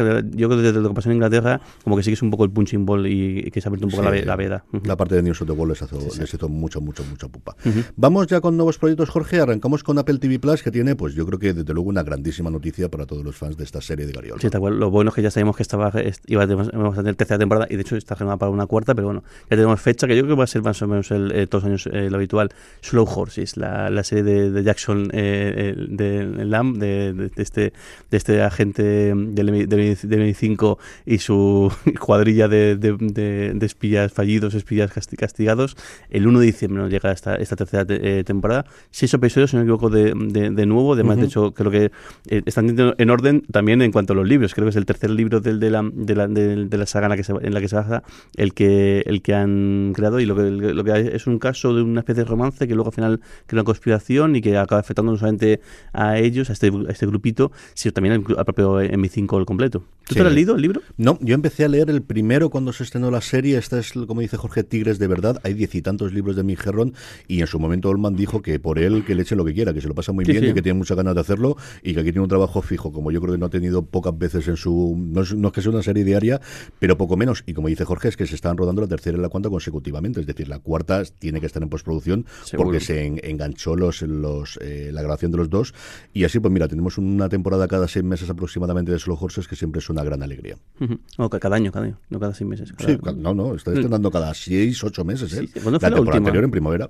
creo 0.50 0.50
que 0.50 0.64
desde 0.64 0.82
lo 0.82 0.90
que 0.90 0.96
pasó 0.96 1.10
en 1.10 1.16
Inglaterra, 1.16 1.62
como 1.84 1.98
que 1.98 2.04
sigues 2.04 2.22
un 2.22 2.32
poco 2.32 2.44
el 2.44 2.52
punching 2.52 2.86
ball 2.86 3.08
y, 3.08 3.50
que 3.52 3.62
se 3.62 3.68
ha 3.68 3.70
abierto 3.70 3.88
un 3.88 3.92
poco 3.92 4.04
la, 4.04 4.36
veda. 4.36 4.66
La 4.84 4.98
parte 4.98 5.16
de 5.16 5.24
News 5.24 5.42
of 5.42 5.48
the 5.48 5.54
World 5.54 5.78
les 6.20 6.34
hizo, 6.34 6.50
mucho, 6.50 6.82
mucho, 6.82 7.04
mucho 7.04 7.30
pupa. 7.30 7.56
Vamos 7.96 8.28
ya 8.28 8.42
con 8.42 8.58
nuevos 8.58 8.78
proyectos, 8.78 9.10
Jorge. 9.10 9.40
Arrancamos 9.40 9.84
con 9.84 9.98
Apple 9.98 10.20
TV 10.20 10.39
Plus 10.40 10.64
que 10.64 10.72
tiene, 10.72 10.96
pues 10.96 11.14
yo 11.14 11.26
creo 11.26 11.40
que 11.40 11.54
desde 11.54 11.74
luego 11.74 11.90
una 11.90 12.04
grandísima 12.04 12.50
noticia 12.50 12.90
para 12.90 13.06
todos 13.06 13.24
los 13.24 13.36
fans 13.36 13.58
de 13.58 13.64
esta 13.64 13.82
serie 13.82 14.06
de 14.06 14.12
Gary 14.12 14.28
Oldman. 14.30 14.42
Sí, 14.42 14.50
tal 14.50 14.62
cual. 14.62 14.80
Lo 14.80 14.90
bueno 14.90 15.10
es 15.10 15.16
que 15.16 15.22
ya 15.22 15.32
sabemos 15.32 15.56
que 15.56 15.64
estaba, 15.64 15.92
iba 16.28 16.44
a 16.44 16.48
tener 16.48 17.16
tercera 17.16 17.38
temporada 17.38 17.68
y 17.70 17.76
de 17.76 17.82
hecho 17.82 17.96
está 17.96 18.16
generada 18.16 18.38
para 18.38 18.52
una 18.52 18.66
cuarta, 18.66 18.96
pero 18.96 19.08
bueno, 19.08 19.24
ya 19.50 19.58
tenemos 19.58 19.80
fecha 19.82 20.08
que 20.08 20.16
yo 20.16 20.24
creo 20.24 20.36
que 20.36 20.40
va 20.40 20.44
a 20.44 20.48
ser 20.48 20.62
más 20.62 20.82
o 20.82 20.88
menos 20.88 21.12
el, 21.12 21.32
eh, 21.32 21.48
todos 21.48 21.64
los 21.64 21.70
años 21.70 21.90
eh, 21.92 22.10
lo 22.10 22.18
habitual. 22.18 22.50
Slow 22.82 23.06
Horses, 23.06 23.58
la, 23.58 23.90
la 23.90 24.04
serie 24.04 24.24
de, 24.24 24.52
de 24.52 24.64
Jackson 24.64 25.10
eh, 25.14 25.76
de 25.90 26.46
Lamb, 26.46 26.78
de, 26.78 27.14
de, 27.14 27.32
este, 27.38 27.74
de 28.10 28.18
este 28.18 28.42
agente 28.42 28.84
del, 28.84 29.68
del, 29.68 29.68
del 29.68 30.20
25 30.20 30.80
y 31.06 31.20
su 31.20 31.72
cuadrilla 32.00 32.48
de, 32.48 32.76
de, 32.76 33.66
espías 33.66 34.12
fallidos, 34.12 34.54
espías 34.54 34.92
castigados. 34.92 35.76
El 36.10 36.28
1 36.28 36.40
de 36.40 36.46
diciembre 36.46 36.82
nos 36.82 36.92
llega 36.92 37.12
esta, 37.12 37.36
esta 37.36 37.56
tercera 37.56 37.86
te, 37.86 38.24
temporada. 38.24 38.66
Seis 38.92 39.14
episodios, 39.14 39.52
si 39.52 39.58
no 39.58 39.64
me 39.64 39.66
equivoco, 39.66 39.90
de, 39.90 40.14
de, 40.32 40.66
nuevo. 40.66 40.94
Además, 40.94 41.18
uh 41.18 41.20
-huh. 41.20 41.22
de 41.22 41.28
hecho, 41.28 41.54
creo 41.54 41.72
que 41.72 41.92
eh, 42.30 42.42
están 42.46 42.76
en 42.98 43.10
orden 43.10 43.44
también 43.52 43.82
en 43.82 43.92
cuanto 43.92 44.14
a 44.14 44.16
los 44.16 44.28
libros. 44.28 44.54
Creo 44.54 44.66
que 44.66 44.72
es 44.72 44.76
el 44.76 44.86
tercer 44.86 45.10
libro 45.10 45.40
del, 45.40 45.60
de, 45.60 45.70
la, 45.70 45.90
de, 45.92 46.16
la, 46.16 46.28
de, 46.28 46.66
de 46.66 46.78
la 46.78 46.86
saga 46.86 47.06
en 47.08 47.10
la, 47.10 47.18
que 47.18 47.24
se, 47.24 47.34
en 47.34 47.54
la 47.54 47.62
que 47.62 47.68
se 47.68 47.76
basa 47.76 48.04
el 48.36 48.54
que, 48.54 49.04
el 49.06 49.22
que 49.22 49.34
han 49.34 49.94
creado 49.96 50.20
y 50.20 50.26
lo 50.26 50.36
que, 50.36 50.50
lo 50.50 50.84
que 50.84 51.12
es 51.14 51.28
un 51.28 51.40
caso 51.40 51.74
de 51.74 51.82
una 51.82 52.02
especie 52.02 52.24
de 52.24 52.30
romance 52.30 52.68
que 52.68 52.76
luego 52.76 52.90
al 52.90 52.96
final 52.96 53.20
crea 53.46 53.62
una 53.62 53.66
conspiración 53.66 54.36
y 54.36 54.42
que 54.42 54.58
acaba 54.58 54.82
afectando 54.82 55.12
no 55.12 55.18
solamente 55.18 55.62
a 55.94 56.18
ellos, 56.18 56.50
a 56.50 56.54
este, 56.54 56.68
a 56.68 56.92
este 56.92 57.06
grupito, 57.06 57.52
sino 57.74 57.94
también 57.94 58.14
al, 58.16 58.38
al 58.38 58.46
propio 58.46 58.82
M5 58.82 59.40
el 59.40 59.46
completo. 59.46 59.80
¿Tú 59.80 60.14
sí. 60.14 60.16
te 60.16 60.24
lo 60.24 60.30
has 60.30 60.36
leído 60.36 60.56
el 60.56 60.62
libro? 60.62 60.82
No, 60.98 61.18
yo 61.22 61.36
empecé 61.36 61.66
a 61.66 61.68
leer 61.68 61.90
el 61.90 62.02
primero 62.02 62.50
cuando 62.50 62.74
se 62.74 62.84
estrenó 62.84 63.12
la 63.12 63.22
serie. 63.22 63.58
Esta 63.58 63.80
es, 63.80 63.92
como 63.92 64.22
dice 64.22 64.38
Jorge, 64.38 64.64
Tigres 64.64 65.00
de 65.00 65.08
verdad. 65.08 65.40
Hay 65.44 65.54
diez 65.54 65.74
y 65.76 65.82
tantos 65.82 66.14
libros 66.14 66.36
de 66.36 66.44
Migerron 66.44 66.94
y 67.28 67.42
en 67.42 67.48
su 67.48 67.60
momento 67.60 67.90
Olman 67.90 68.16
dijo 68.16 68.42
que 68.42 68.60
por 68.60 68.80
él 68.80 69.04
que 69.06 69.16
le 69.16 69.22
eche 69.22 69.36
lo 69.36 69.46
que 69.46 69.54
quiera, 69.54 69.74
que 69.74 69.82
se 69.82 69.88
lo 69.88 69.96
pasa 69.96 70.12
muy 70.12 70.19
sí, 70.26 70.32
bien 70.32 70.44
sí. 70.44 70.50
y 70.52 70.54
que 70.54 70.62
tiene 70.62 70.78
muchas 70.78 70.98
ganas 70.98 71.16
de 71.16 71.22
hacerlo 71.22 71.58
y 71.84 71.94
que 71.94 72.00
aquí 72.02 72.12
tiene 72.12 72.22
un 72.22 72.30
trabajo 72.30 72.62
fijo, 72.62 72.92
como 72.92 73.12
yo 73.12 73.22
creo 73.22 73.34
que 73.34 73.40
no 73.40 73.46
ha 73.48 73.50
tenido 73.50 73.86
pocas 73.86 74.18
veces 74.18 74.48
en 74.48 74.58
su... 74.58 74.96
No 74.98 75.22
es, 75.22 75.34
no 75.34 75.48
es 75.50 75.54
que 75.54 75.62
sea 75.62 75.72
una 75.72 75.84
serie 75.84 76.04
diaria, 76.04 76.42
pero 76.80 76.98
poco 76.98 77.18
menos. 77.18 77.44
Y 77.46 77.54
como 77.54 77.68
dice 77.68 77.86
Jorge, 77.86 78.10
es 78.10 78.18
que 78.18 78.26
se 78.26 78.36
están 78.36 78.58
rodando 78.58 78.82
la 78.82 78.88
tercera 78.88 79.18
y 79.18 79.22
la 79.22 79.30
cuarta 79.30 79.50
consecutivamente. 79.50 80.20
Es 80.20 80.28
decir, 80.28 80.48
la 80.48 80.60
cuarta 80.60 81.04
tiene 81.20 81.40
que 81.40 81.46
estar 81.46 81.62
en 81.62 81.70
postproducción 81.70 82.26
Seguro. 82.44 82.68
porque 82.68 82.80
se 82.80 83.06
en, 83.06 83.20
enganchó 83.24 83.76
los, 83.76 84.02
los 84.02 84.58
eh, 84.62 84.92
la 84.94 85.02
grabación 85.02 85.32
de 85.32 85.38
los 85.38 85.50
dos. 85.50 85.74
Y 86.14 86.24
así, 86.24 86.40
pues 86.40 86.52
mira, 86.54 86.68
tenemos 86.68 86.98
una 86.98 87.30
temporada 87.30 87.68
cada 87.68 87.88
seis 87.88 88.06
meses 88.06 88.30
aproximadamente 88.30 88.92
de 88.92 89.00
Slow 89.00 89.18
Horses, 89.20 89.48
que 89.48 89.56
siempre 89.56 89.80
es 89.80 89.90
una 89.90 90.04
gran 90.04 90.24
alegría. 90.24 90.58
Uh 90.80 90.86
-huh. 90.86 91.00
no, 91.18 91.30
cada 91.30 91.56
año, 91.56 91.72
cada 91.72 91.86
año, 91.86 92.00
no 92.10 92.20
cada 92.20 92.34
seis 92.34 92.48
meses. 92.48 92.74
Cada... 92.74 92.94
Sí, 92.94 93.00
no, 93.18 93.34
no, 93.34 93.56
está 93.56 93.74
estrenando 93.74 94.12
cada 94.12 94.34
seis, 94.34 94.84
ocho 94.84 95.04
meses. 95.04 95.34
¿eh? 95.34 95.48
Sí, 95.48 95.60
la 95.64 95.80
temporada 95.80 96.18
anterior 96.18 96.44
en 96.44 96.52
primavera. 96.52 96.90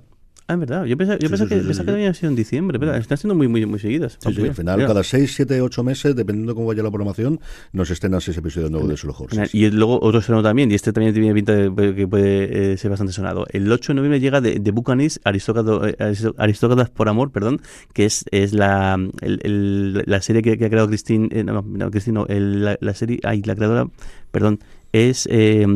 Ah, 0.50 0.54
es 0.54 0.58
verdad. 0.58 0.84
Yo 0.84 0.96
pensaba, 0.96 1.16
yo 1.18 1.28
sí, 1.28 1.30
pensaba 1.30 1.48
sí, 1.48 1.66
que, 1.66 1.74
sí, 1.74 1.84
que 1.84 1.90
había 1.92 2.12
sido 2.12 2.30
en 2.30 2.36
diciembre, 2.36 2.78
pero 2.80 2.94
están 2.96 3.18
siendo 3.18 3.36
muy, 3.36 3.46
muy, 3.46 3.64
muy 3.66 3.78
seguidas. 3.78 4.18
Sí, 4.18 4.34
sí, 4.34 4.42
al 4.42 4.54
final, 4.54 4.78
mira. 4.78 4.88
cada 4.88 5.04
6, 5.04 5.32
7, 5.32 5.60
8 5.60 5.84
meses, 5.84 6.16
dependiendo 6.16 6.52
de 6.52 6.56
cómo 6.56 6.66
vaya 6.66 6.82
la 6.82 6.90
programación, 6.90 7.38
nos 7.72 7.88
estrenan 7.90 8.20
6 8.20 8.36
episodios 8.38 8.68
nuevos 8.68 8.88
de 8.88 8.96
Solo 8.96 9.14
Horses. 9.16 9.54
Y 9.54 9.70
luego 9.70 10.00
otro 10.02 10.18
estreno 10.18 10.42
también, 10.42 10.68
y 10.72 10.74
este 10.74 10.92
también 10.92 11.14
tiene 11.14 11.32
pinta 11.32 11.52
de 11.52 11.94
que 11.94 12.08
puede 12.08 12.72
eh, 12.72 12.76
ser 12.78 12.90
bastante 12.90 13.12
sonado. 13.12 13.46
El 13.50 13.70
8 13.70 13.92
de 13.92 13.94
noviembre 13.94 14.18
llega 14.18 14.40
de, 14.40 14.58
de 14.58 14.70
Bucanis, 14.72 15.20
Aristócratas, 15.22 15.94
Aristócratas 16.36 16.90
por 16.90 17.08
Amor, 17.08 17.30
perdón, 17.30 17.60
que 17.92 18.06
es, 18.06 18.24
es 18.32 18.52
la, 18.52 18.98
el, 19.20 19.40
el, 19.44 20.02
la 20.04 20.20
serie 20.20 20.42
que, 20.42 20.58
que, 20.58 20.64
ha 20.64 20.68
creado 20.68 20.88
Christine, 20.88 21.28
eh, 21.30 21.44
no, 21.44 21.62
no, 21.64 21.90
Christine, 21.92 22.14
no, 22.14 22.26
el, 22.26 22.64
la, 22.64 22.76
la, 22.80 22.94
serie, 22.94 23.20
ay, 23.22 23.42
la 23.42 23.54
creadora, 23.54 23.86
perdón, 24.32 24.58
es 24.92 25.28
eh, 25.30 25.66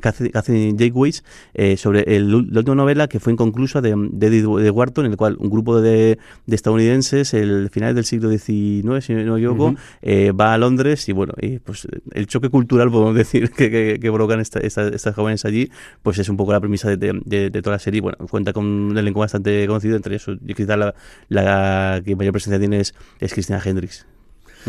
Catherine 0.00 0.76
Jakeways 0.78 1.24
eh, 1.54 1.76
sobre 1.76 2.16
el, 2.16 2.30
la 2.30 2.60
última 2.60 2.74
novela 2.74 3.08
que 3.08 3.20
fue 3.20 3.32
inconclusa 3.32 3.80
de, 3.80 3.94
de, 4.12 4.30
de 4.30 4.70
Wharton, 4.70 5.06
en 5.06 5.12
el 5.12 5.16
cual 5.16 5.36
un 5.38 5.50
grupo 5.50 5.80
de, 5.80 6.18
de 6.46 6.56
estadounidenses, 6.56 7.34
el 7.34 7.70
final 7.70 7.94
del 7.94 8.04
siglo 8.04 8.30
XIX, 8.30 9.04
si 9.04 9.14
no 9.14 9.34
me 9.34 9.38
equivoco, 9.38 9.66
uh 9.66 9.72
-huh. 9.72 9.78
eh, 10.02 10.32
va 10.32 10.54
a 10.54 10.58
Londres 10.58 11.08
y 11.08 11.12
bueno, 11.12 11.34
y 11.40 11.58
pues 11.58 11.86
el 12.12 12.26
choque 12.26 12.48
cultural, 12.48 12.90
podemos 12.90 13.14
decir, 13.22 13.50
que, 13.50 13.70
que, 13.70 13.98
que 14.00 14.12
provocan 14.12 14.40
esta, 14.40 14.60
esta, 14.60 14.88
estas 14.88 15.14
jóvenes 15.14 15.44
allí, 15.44 15.70
pues 16.02 16.18
es 16.18 16.28
un 16.28 16.36
poco 16.36 16.52
la 16.52 16.60
premisa 16.60 16.96
de, 16.96 17.20
de, 17.24 17.50
toda 17.62 17.76
la 17.76 17.78
serie. 17.78 18.00
Bueno, 18.00 18.18
cuenta 18.30 18.52
con 18.52 18.64
un 18.64 18.98
elenco 18.98 19.20
bastante 19.20 19.66
conocido, 19.66 19.96
entre 19.96 20.14
ellos 20.14 20.38
quizá 20.56 20.76
la, 20.76 20.94
la 21.28 22.02
que 22.04 22.16
mayor 22.16 22.32
presencia 22.32 22.58
tiene 22.58 22.80
es, 22.80 22.94
es 23.20 23.32
Christina 23.32 23.60
Hendricks. 23.64 24.06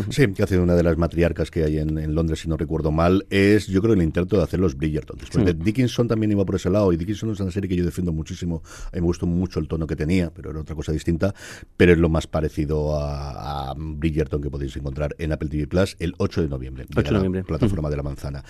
Sí, 0.09 0.27
que 0.33 0.43
hace 0.43 0.59
una 0.59 0.75
de 0.75 0.83
las 0.83 0.97
matriarcas 0.97 1.51
que 1.51 1.63
hay 1.63 1.77
en, 1.77 1.97
en, 1.97 2.15
Londres, 2.15 2.39
si 2.39 2.49
no 2.49 2.57
recuerdo 2.57 2.91
mal, 2.91 3.25
es 3.29 3.67
yo 3.67 3.81
creo 3.81 3.93
el 3.93 4.01
intento 4.01 4.37
de 4.37 4.43
hacer 4.43 4.59
los 4.59 4.75
Bridgerton. 4.75 5.17
Después 5.19 5.45
sí. 5.45 5.53
de 5.53 5.53
Dickinson 5.53 6.07
también 6.07 6.31
iba 6.31 6.45
por 6.45 6.55
ese 6.55 6.69
lado, 6.69 6.91
y 6.93 6.97
Dickinson 6.97 7.31
es 7.31 7.39
una 7.39 7.51
serie 7.51 7.69
que 7.69 7.75
yo 7.75 7.85
defiendo 7.85 8.11
muchísimo. 8.11 8.61
A 8.87 8.95
mí 8.95 9.01
me 9.01 9.07
gustó 9.07 9.25
mucho 9.25 9.59
el 9.59 9.67
tono 9.67 9.87
que 9.87 9.95
tenía, 9.95 10.31
pero 10.33 10.51
era 10.51 10.61
otra 10.61 10.75
cosa 10.75 10.91
distinta. 10.91 11.33
Pero 11.77 11.93
es 11.93 11.97
lo 11.97 12.09
más 12.09 12.27
parecido 12.27 12.95
a, 12.99 13.71
a 13.71 13.73
Bridgerton 13.77 14.41
que 14.41 14.49
podéis 14.49 14.75
encontrar 14.75 15.15
en 15.17 15.31
Apple 15.31 15.49
TV 15.49 15.67
Plus 15.67 15.95
el 15.99 16.13
8 16.17 16.41
de 16.43 16.49
noviembre. 16.49 16.85
8 16.95 17.01
de 17.01 17.11
noviembre. 17.11 17.43
plataforma 17.43 17.89
de 17.89 17.97
la 17.97 18.03
manzana. 18.03 18.43